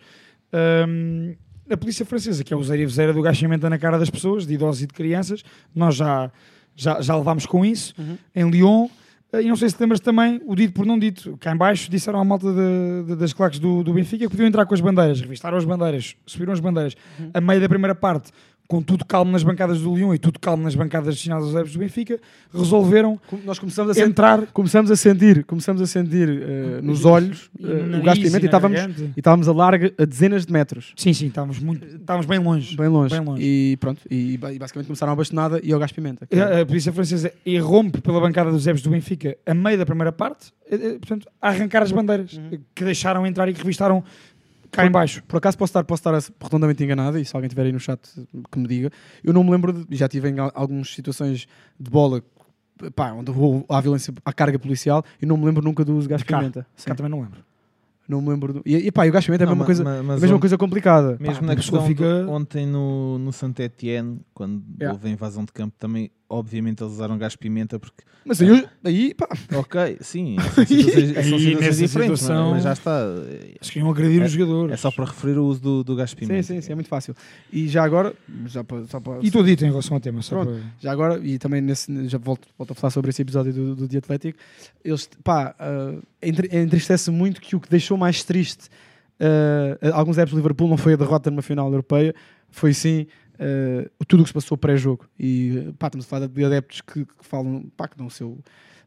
[0.88, 1.34] Um,
[1.68, 4.54] a polícia francesa, que é o zero e do gachamento na cara das pessoas, de
[4.54, 5.42] idosos e de crianças,
[5.74, 6.30] nós já,
[6.76, 8.16] já, já levámos com isso Uhum.
[8.34, 8.84] em Lyon.
[9.32, 11.90] Uh, E não sei se lembras também, o dito por não dito, cá em baixo
[11.90, 14.80] disseram à malta de- de- das claques do, do Benfica que podiam entrar com as
[14.80, 16.94] bandeiras, revistaram as bandeiras, subiram as bandeiras.
[17.18, 17.30] Uhum.
[17.34, 18.30] A meio da primeira parte,
[18.66, 21.74] com tudo calmo nas bancadas do Lyon e tudo calmo nas bancadas destinadas aos adeptos
[21.74, 22.18] do Benfica,
[22.52, 27.98] resolveram Nós começamos a entrar começamos a sentir, começamos a sentir eh, nos olhos no
[27.98, 30.92] o gás de pimenta e estávamos, e estávamos a larga a dezenas de metros.
[30.96, 32.76] Sim, sim, estávamos, muito, estávamos bem longe.
[32.76, 33.14] Bem longe.
[33.14, 33.42] Bem longe.
[33.42, 36.26] E pronto, e, e basicamente começaram a bastonada e ao gás pimenta.
[36.32, 40.10] A, a polícia francesa irrompe pela bancada dos adeptos do Benfica a meio da primeira
[40.12, 42.58] parte, eh, portanto, a arrancar as bandeiras Uhum.
[42.74, 44.02] que deixaram entrar e que revistaram
[44.76, 45.22] cá em baixo.
[45.28, 48.00] Por acaso posso estar, posso estar redondamente enganado, e se alguém tiver aí no chat
[48.50, 48.90] que me diga.
[49.22, 51.46] Eu não me lembro, de, já tive em al- algumas situações
[51.78, 52.22] de bola
[52.94, 56.02] pá, onde houve a violência, a carga policial, e não me lembro nunca do uso
[56.02, 56.66] de gás de pimenta.
[56.84, 57.38] Cá também não lembro.
[58.08, 58.52] não me lembro.
[58.54, 60.26] Do, e, e pá, o gás de pimenta é a mesma, ma- coisa, mas mesma
[60.36, 61.16] ontem- coisa complicada.
[61.20, 64.92] Mesmo Pá, na questão fica- de- ontem no, no Saint Etienne, quando Yeah.
[64.92, 68.66] houve a invasão de campo, também, obviamente, eles usaram gás de pimenta, porque, Mas aí,
[68.82, 72.16] aí pá, ok, sim, são situações, são Aí, situações diferentes, é?
[72.16, 73.00] situação- mas já está.
[73.60, 74.72] Acho que iam agredir É- os jogadores.
[74.72, 76.42] É só para referir o uso do, do gás de pimenta.
[76.42, 77.14] sim, sim, sim, é muito fácil.
[77.52, 78.14] E já agora,
[78.46, 80.22] já para, só para, E estou dito em relação ao tema.
[80.22, 80.58] Só Pronto.
[80.58, 80.70] para...
[80.80, 83.88] já agora, e também nesse, já volto, volto a falar sobre esse episódio do, do
[83.88, 84.38] Dia Atlético,
[84.84, 88.68] eles, pá, ah, entre- entristece muito que o que deixou mais triste
[89.20, 92.14] ah, alguns adeptos de Liverpool não foi a derrota numa final europeia,
[92.50, 93.06] foi sim
[93.38, 95.06] ah, tudo o que se passou pré-jogo.
[95.18, 98.38] E pá, estamos a falar de adeptos que, que falam, pá, que dão o, seu,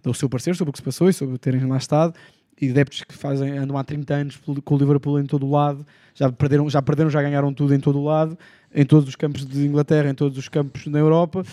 [0.04, 2.14] dão o seu parecer sobre o que se passou e sobre terem lá estado.
[2.60, 5.86] E adeptos que fazem, andam há 30 anos com o Liverpool em todo o lado,
[6.16, 8.36] já perderam, já perderam, já ganharam tudo em todo o lado,
[8.74, 11.44] em todos os campos de Inglaterra, em todos os campos na Europa,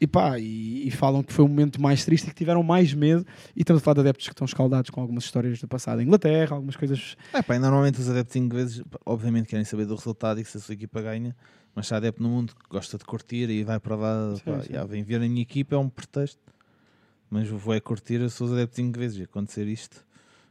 [0.00, 2.94] e pá, e, e falam que foi o momento mais triste e que tiveram mais
[2.94, 3.26] medo.
[3.54, 6.04] E estamos a falar de adeptos que estão escaldados com algumas histórias do passado em
[6.04, 7.16] Inglaterra, algumas coisas.
[7.32, 10.60] É, pá, normalmente os adeptos ingleses, obviamente, querem saber do resultado e que se a
[10.60, 11.34] sua equipa ganha,
[11.78, 14.42] mas se há adepto no mundo que gosta de curtir e vai para lá, Sim,
[14.44, 14.72] pá, sim.
[14.72, 16.40] já, vem ver a minha equipa, é um pretexto.
[17.30, 20.04] Mas vou é curtir, eu sou os adeptos ingleses e acontecer isto.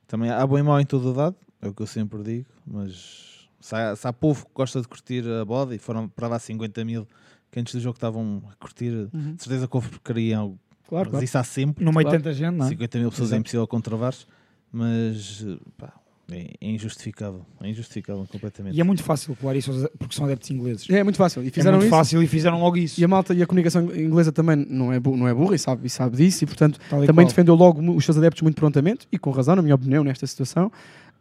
[0.08, 2.46] Também há bom e mau em todo o dado, é o que eu sempre digo,
[2.66, 6.30] mas se há, se há povo que gosta de curtir a boda e foram para
[6.30, 7.06] lá 50 mil
[7.52, 9.36] que antes do jogo estavam a curtir, Uhum.
[9.36, 10.58] de certeza que houve porcaria algo.
[10.88, 11.26] Claro, mas claro.
[11.26, 11.84] isso há sempre.
[11.84, 12.20] No meio Claro.
[12.24, 12.70] tanta gente, não é?
[12.70, 13.40] 50 mil pessoas é Exato.
[13.42, 14.26] impossível controvar-se,
[14.72, 15.46] mas
[15.78, 15.94] pá,
[16.32, 17.46] é, é injustificável.
[17.62, 18.76] É injustificável completamente.
[18.76, 20.90] E é muito fácil colar isso porque são adeptos ingleses.
[20.90, 21.44] É muito fácil.
[21.44, 21.96] E É fizeram muito isso.
[21.96, 23.00] fácil e fizeram logo isso.
[23.00, 25.88] E a malta e a comunicação inglesa também não é, não é burra e sabe,
[25.88, 27.28] e sabe disso, e portanto Tal também qual.
[27.28, 30.72] defendeu logo os seus adeptos muito prontamente, e com razão, na minha opinião, nesta situação.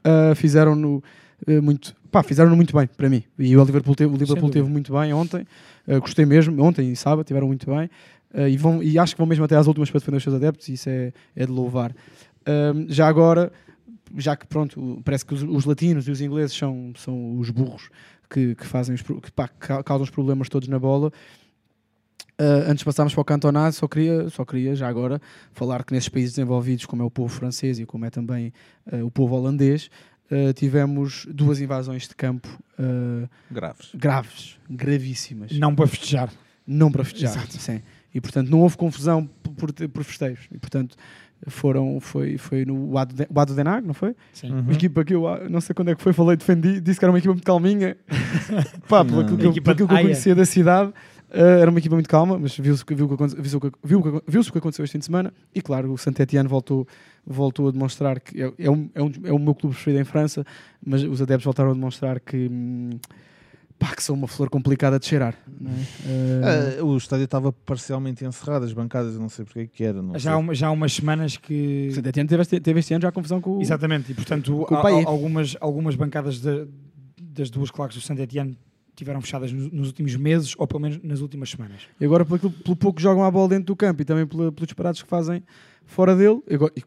[0.04, 1.02] Uh, fizeram-no
[1.48, 3.24] uh, muito, pá, fizeram-no muito bem para mim.
[3.38, 5.46] E o Liverpool teve, o Liverpool teve muito bem ontem,
[5.86, 7.90] uh, gostei mesmo, ontem e sábado tiveram muito bem,
[8.34, 10.36] uh, e, vão, e acho que vão mesmo até às últimas para defender os seus
[10.36, 11.94] adeptos, e isso é, é de louvar.
[12.88, 13.52] Já agora,
[14.16, 17.88] já que pronto, parece que os, os latinos e os ingleses são, são os burros
[18.30, 21.12] que, que fazem os, que, pá, causam os problemas todos na bola.
[22.38, 25.20] Uh, antes de passarmos para o cantonado, só queria, só queria já agora
[25.52, 28.52] falar que nesses países desenvolvidos, como é o povo francês e como é também
[28.92, 29.88] uh, o povo holandês,
[30.30, 32.46] uh, tivemos duas invasões de campo
[32.78, 33.90] uh, Graves.
[33.94, 35.58] graves, gravíssimas.
[35.58, 36.30] Não para festejar.
[36.66, 37.46] Não para festejar.
[37.50, 37.80] Sim.
[38.12, 39.26] E portanto não houve confusão
[39.56, 40.46] por, por festejos.
[40.52, 40.94] E portanto
[41.48, 44.14] foram, foi, foi no Wado de- Wado Denag, não foi?
[44.32, 44.50] Sim.
[44.52, 44.60] Uhum.
[44.60, 47.04] Uma equipa que eu ah, não sei quando é que foi, falei, defendi, disse que
[47.04, 47.96] era uma equipa muito calminha.
[48.88, 50.92] Pá, pelo que eu, pelo que eu conhecia da cidade.
[51.28, 53.98] Uh, era uma equipa muito calma, mas viu-se o que, viu, o o que- viu
[53.98, 55.32] o que- viu-se o que aconteceu este fim de semana.
[55.52, 56.86] E claro, o Saint-Étienne voltou,
[57.26, 60.04] voltou a demonstrar que é, é, um, é, um, é o meu clube preferido em
[60.04, 60.46] França,
[60.84, 62.90] mas os adeptos voltaram a demonstrar que, hum,
[63.78, 65.34] pá, que são uma flor complicada de cheirar.
[65.60, 65.74] não é?
[65.74, 69.84] Uh, Ah, o estádio estava parcialmente encerrado, as bancadas, eu não sei porque é que
[69.84, 70.00] era.
[70.02, 71.88] Não Já há, uma- já há umas semanas que.
[71.90, 73.60] o Saint-Étienne teve, este- teve este ano já a confusão com o...
[73.62, 76.66] Exatamente, e portanto há- algumas, algumas bancadas de-
[77.20, 78.56] das duas claques do Saint-Etienne
[78.94, 81.82] tiveram fechadas nos, últimos meses ou pelo menos nas últimas semanas.
[82.00, 84.50] E agora, pelo, pelo pouco que jogam a bola dentro do campo e também pela-
[84.50, 85.42] pelos disparados que fazem
[85.84, 86.40] fora dele,
[86.76, 86.82] e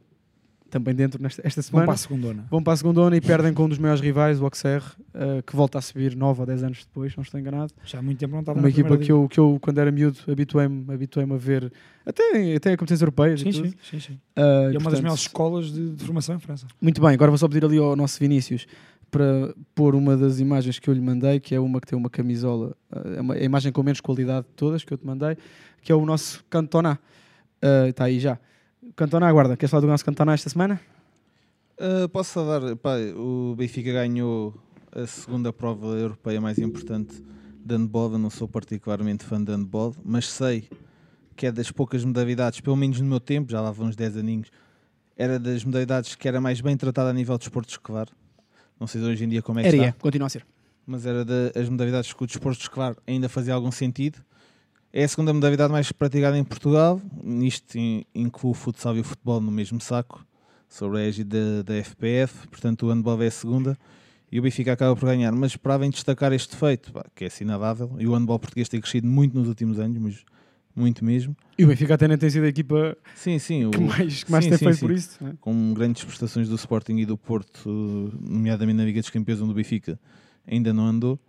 [0.70, 2.46] também dentro nesta esta Vão semana, para a segundona.
[2.50, 5.56] vão para a segunda e perdem com um dos maiores rivais, o Auxerre, eh, que
[5.56, 7.74] volta a subir 9 ou 10 anos depois, não estou enganado.
[7.84, 9.92] Já há muito tempo não estava Uma na equipa que eu, que eu, quando era
[9.92, 11.72] miúdo, habituei-me habituei a ver,
[12.06, 14.20] até, até a competências europeias Sim, sim, sim, sim.
[14.36, 16.68] Ah, E é uma das portanto, melhores escolas de, de formação em França.
[16.82, 18.66] Muito bem, agora vou só pedir ali ao nosso Vinícius
[19.12, 22.10] para pôr uma das imagens que eu lhe mandei, que é uma que tem uma
[22.12, 25.06] camisola, eh, é uma- é a imagem com menos qualidade de todas que eu te
[25.06, 25.36] mandei,
[25.82, 27.00] que é o nosso Cantona.
[27.90, 28.40] Está aí já.
[28.96, 29.56] Cantona, aguarda.
[29.56, 30.80] Queres falar do nosso Cantona esta semana?
[31.80, 34.54] Ah, posso só dar, pá, o Benfica ganhou
[34.92, 37.24] a segunda prova europeia mais importante
[37.64, 38.12] de handball.
[38.14, 40.68] Eu não sou particularmente fã de handball, mas sei
[41.36, 44.18] que é das poucas modalidades, pelo menos no meu tempo, já lá vão uns 10
[44.18, 44.50] aninhos,
[45.16, 48.10] era das modalidades que era mais bem tratada a nível de esporto escolar.
[48.78, 49.92] Não sei hoje em dia como é que Era, está, é.
[49.94, 50.46] Continua a ser.
[50.86, 54.18] mas era das modalidades que o desporto escolar ainda fazia algum sentido.
[54.92, 59.04] É a segunda modalidade mais praticada em Portugal, nisto in- inclui o futsal e o
[59.04, 60.26] futebol no mesmo saco,
[60.68, 63.78] sobre a égide da, da FPF, portanto o handball é a segunda
[64.32, 65.32] e o Benfica acaba por ganhar.
[65.32, 68.80] Mas esperava em destacar este feito, pá, que é assinalável, e o handball português tem
[68.82, 70.24] crescido muito nos últimos anos, mas
[70.76, 71.36] muito mesmo.
[71.58, 73.66] E o Benfica até nem tem sido a equipa Sim, sim.
[73.66, 74.86] O, que mais, que mais sim, tem sim, feito sim.
[74.88, 75.18] por isso.
[75.22, 75.34] não é?
[75.40, 79.56] com grandes prestações do Sporting e do Porto, nomeadamente na Liga dos Campeões, onde o
[79.56, 80.00] Benfica
[80.48, 81.20] ainda não andou.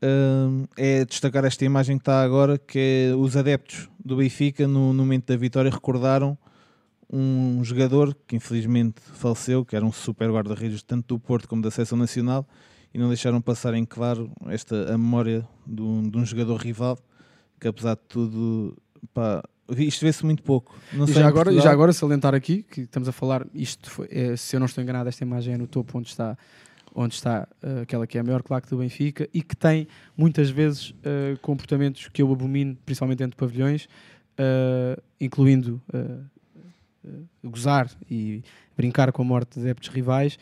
[0.00, 2.78] Hum, é destacar esta imagem que está agora, que
[3.10, 6.38] é os adeptos do Benfica, no, no momento da vitória, recordaram
[7.10, 11.70] um jogador que infelizmente faleceu, que era um super guarda-redes tanto do Porto como da
[11.70, 12.46] Seleção Nacional,
[12.92, 16.98] e não deixaram passar em claro esta, a memória de um, de um jogador rival,
[17.58, 18.76] que apesar de tudo,
[19.12, 19.42] pá,
[19.76, 20.76] isto vê-se muito pouco.
[20.92, 24.36] E já, agora, e já agora salientar aqui que estamos a falar, isto foi, é,
[24.36, 26.36] se eu não estou enganado, esta imagem é no topo onde está,
[26.94, 29.86] onde está eh, aquela que é a maior claque do Benfica e que tem
[30.16, 33.88] muitas vezes eh, comportamentos que eu abomino, principalmente dentro de pavilhões,
[34.36, 35.80] eh, incluindo
[37.42, 38.42] gozar e
[38.76, 40.38] brincar com a morte de adeptos rivais.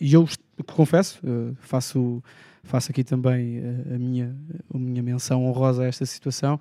[0.00, 0.28] e eu
[0.66, 1.20] confesso,
[1.60, 2.22] faço,
[2.62, 3.60] faço aqui também
[3.94, 4.36] a, minha,
[4.72, 6.60] a minha menção honrosa a esta situação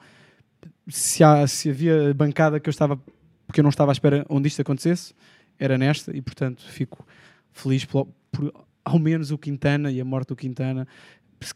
[0.87, 2.99] se, há- se havia bancada que eu estava
[3.45, 5.13] porque eu não estava à espera onde isto acontecesse,
[5.59, 7.05] era nesta e portanto fico
[7.51, 8.51] feliz por, por
[8.85, 10.87] ao menos o Quintana e a morte do Quintana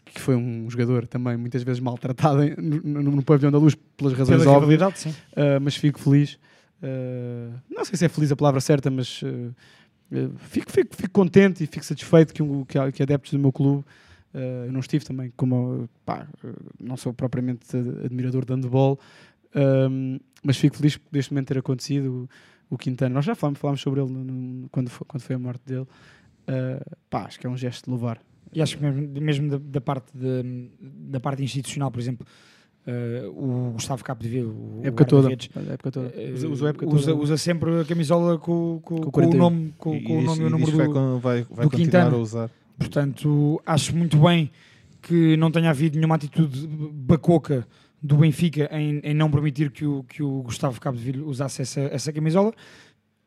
[0.06, 4.14] que foi um jogador também muitas vezes maltratado no, no, no pavilhão da luz pelas
[4.14, 5.10] razões Pela óbvias, sim.
[5.10, 6.38] Uh, mas fico feliz.
[6.81, 9.53] Uh, não sei se é feliz a palavra certa, mas uh,
[10.38, 13.84] fico, fico, fico contente e fico satisfeito que, um, que, que adeptos do meu clube.
[14.34, 16.27] eu não estive também, como pá,
[16.80, 18.99] não sou propriamente admirador de handball,
[20.43, 22.27] mas fico feliz por deste momento ter acontecido
[22.69, 23.14] o, o Quintana.
[23.14, 25.88] Nós já falámos, falámos sobre ele no- quando, foi, quando foi a morte dele.
[26.50, 28.20] Uh, pá, acho que é um gesto de louvar.
[28.52, 32.26] E acho que mesmo, mesmo da, da parte de- da parte institucional, por exemplo,
[32.88, 35.28] eh, o Gustavo Capdeville, o época toda.
[35.30, 36.08] guarda-redes, A época toda.
[36.50, 37.22] Usa, época usa, toda.
[37.24, 39.38] usa sempre a camisola com, com, Com com o 41.
[39.40, 41.70] nome, com, E com o nome e e o número vai, do, vai, vai do
[41.70, 42.16] continuar Quintana.
[42.16, 42.50] a usar.
[42.80, 44.50] Portanto, acho muito bem
[45.04, 47.68] que não tenha havido nenhuma atitude bacoca
[48.02, 52.12] do Benfica em, em não permitir que o, que o Gustavo Capdeville usasse essa, essa
[52.12, 52.52] camisola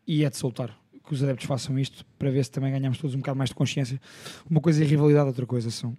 [0.07, 3.15] e é de soltar que os adeptos façam isto para ver se também ganhamos todos
[3.15, 4.01] um bocado mais de consciência.
[4.49, 5.97] Uma coisa é rivalidade, outra coisa são.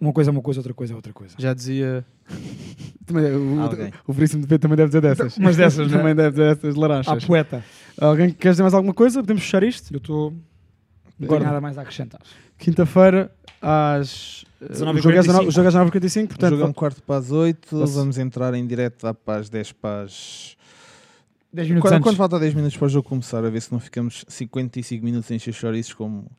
[0.00, 1.34] Uma coisa é uma coisa, outra coisa é outra coisa.
[1.38, 2.04] Já dizia.
[3.06, 3.92] Também, o, Alguém.
[4.06, 5.38] o Veríssimo de Pedro também deve dizer dessas.
[5.38, 5.96] Mas dessas, é?
[5.96, 7.24] também deve dizer dessas À laranjas.
[7.24, 7.64] poeta.
[7.98, 9.20] Alguém que quer dizer mais alguma coisa?
[9.22, 9.92] Podemos fechar isto?
[9.94, 10.32] Eu estou.
[11.18, 11.40] Não Agora.
[11.40, 12.20] tenho nada mais a acrescentar.
[12.58, 13.30] Quinta-feira,
[13.62, 14.44] às.
[14.60, 14.98] eh, 19h45.
[14.98, 16.50] O jogo é 19 o jogo é 19h45, portanto.
[16.50, 20.02] Jogamos quarto para as 8, Posso- vamos entrar em direto lá para as 10 para
[20.02, 20.56] as...
[21.56, 22.04] 10 minutos Quando, antes.
[22.04, 25.30] quando falta 10 minutos para o jogo começar, a ver se não ficamos 55 minutos
[25.30, 26.30] em chouriços como,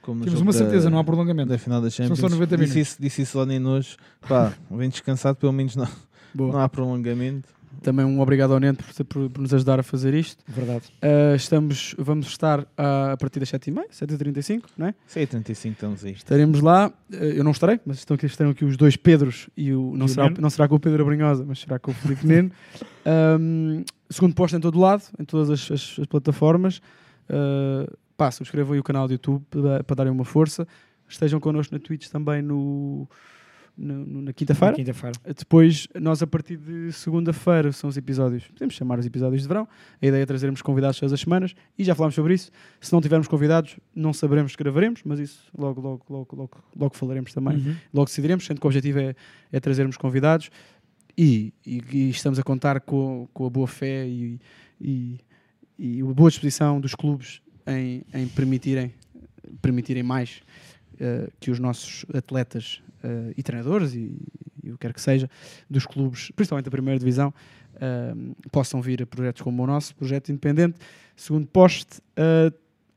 [0.00, 1.48] como Temos uma da- certeza, não há prolongamento.
[1.50, 2.18] da final da Champions.
[2.18, 2.76] só 90 disse, minutos.
[2.92, 3.96] isso, disse isso lá nem hoje.
[4.28, 5.86] Pá, vem descansado, pelo menos não,
[6.34, 6.52] Boa.
[6.52, 7.48] não há prolongamento.
[7.82, 10.44] Também um obrigado ao Nento por, por- por nos ajudar a fazer isto.
[10.46, 10.84] Verdade.
[11.02, 14.94] Uh, estamos, vamos estar ah, a partir das 7h30, 7h35, não é?
[15.08, 16.12] 6h35 estamos aí.
[16.12, 16.92] Estaremos lá.
[17.10, 19.96] Uh, eu não estarei, mas estão aqui, estarão aqui os dois Pedros e o.
[19.96, 20.40] Não, E o será, Neno.
[20.42, 22.50] não será com o Pedro Abrinhosa, mas será com o Filipe Neno.
[23.04, 23.82] Um,
[24.12, 26.80] segundo posto em todo lado, em todas as, as- as plataformas.
[27.30, 30.66] Uh, pá, subscrevam aí o canal do YouTube para, para darem uma força.
[31.08, 33.08] Estejam connosco na Twitch também no,
[33.76, 34.74] no- na quinta-feira.
[34.74, 35.16] Quinta-feira.
[35.36, 39.66] Depois, nós a partir de segunda-feira são os episódios, podemos chamar os episódios de verão.
[40.00, 42.50] A ideia é trazermos convidados todas as semanas e já falámos sobre isso.
[42.80, 46.96] Se não tivermos convidados, não saberemos que gravaremos, mas isso logo, logo, logo, logo, logo
[46.96, 47.56] falaremos também.
[47.56, 47.76] Uhum.
[47.92, 49.14] Logo decidiremos, sendo que o objetivo é,
[49.50, 50.50] é trazermos convidados
[51.16, 54.38] e, e- e estamos a contar com, com a boa fé e,
[54.80, 55.18] e,
[55.78, 58.92] e a boa disposição dos clubes em, em permitirem,
[59.60, 60.42] permitirem mais
[60.98, 64.10] eh, que os nossos atletas eh, e treinadores e,
[64.64, 65.28] o que quer que seja
[65.68, 67.32] dos clubes, principalmente da primeira divisão,
[67.76, 68.14] eh,
[68.50, 70.78] possam vir a projetos como o nosso, projeto independente.
[71.16, 72.00] Segundo poste,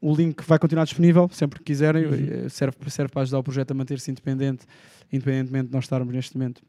[0.01, 2.49] o link vai continuar disponível sempre que quiserem, Uhum.
[2.49, 4.65] serve, serve para ajudar o projeto a manter-se independente,
[5.11, 6.61] independentemente de nós estarmos neste momento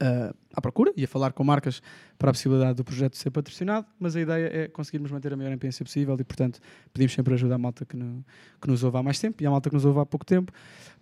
[0.00, 1.80] eh, à procura e a falar com marcas
[2.18, 5.52] para a possibilidade do projeto ser patrocinado, mas a ideia é conseguirmos manter a maior
[5.52, 6.60] imprensa possível e, portanto,
[6.92, 8.24] pedimos sempre ajuda à malta que, no-
[8.60, 10.52] que nos ouve há mais tempo e à malta que nos ouve há pouco tempo.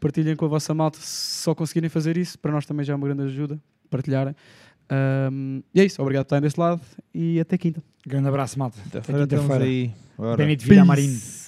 [0.01, 2.97] Partilhem com a vossa malta se só conseguirem fazer isso, para nós também já é
[2.97, 3.60] uma grande ajuda
[3.90, 4.35] partilharem.
[4.89, 6.81] Ahm, e é isso, obrigado por estarem desse lado
[7.14, 7.82] e até quinta.
[8.06, 8.78] Grande abraço, malta.
[8.82, 9.93] Quinta-feira estamos aí.
[10.16, 10.36] Bora.
[10.36, 11.09] Benito Villamarim.
[11.09, 11.45] Peace.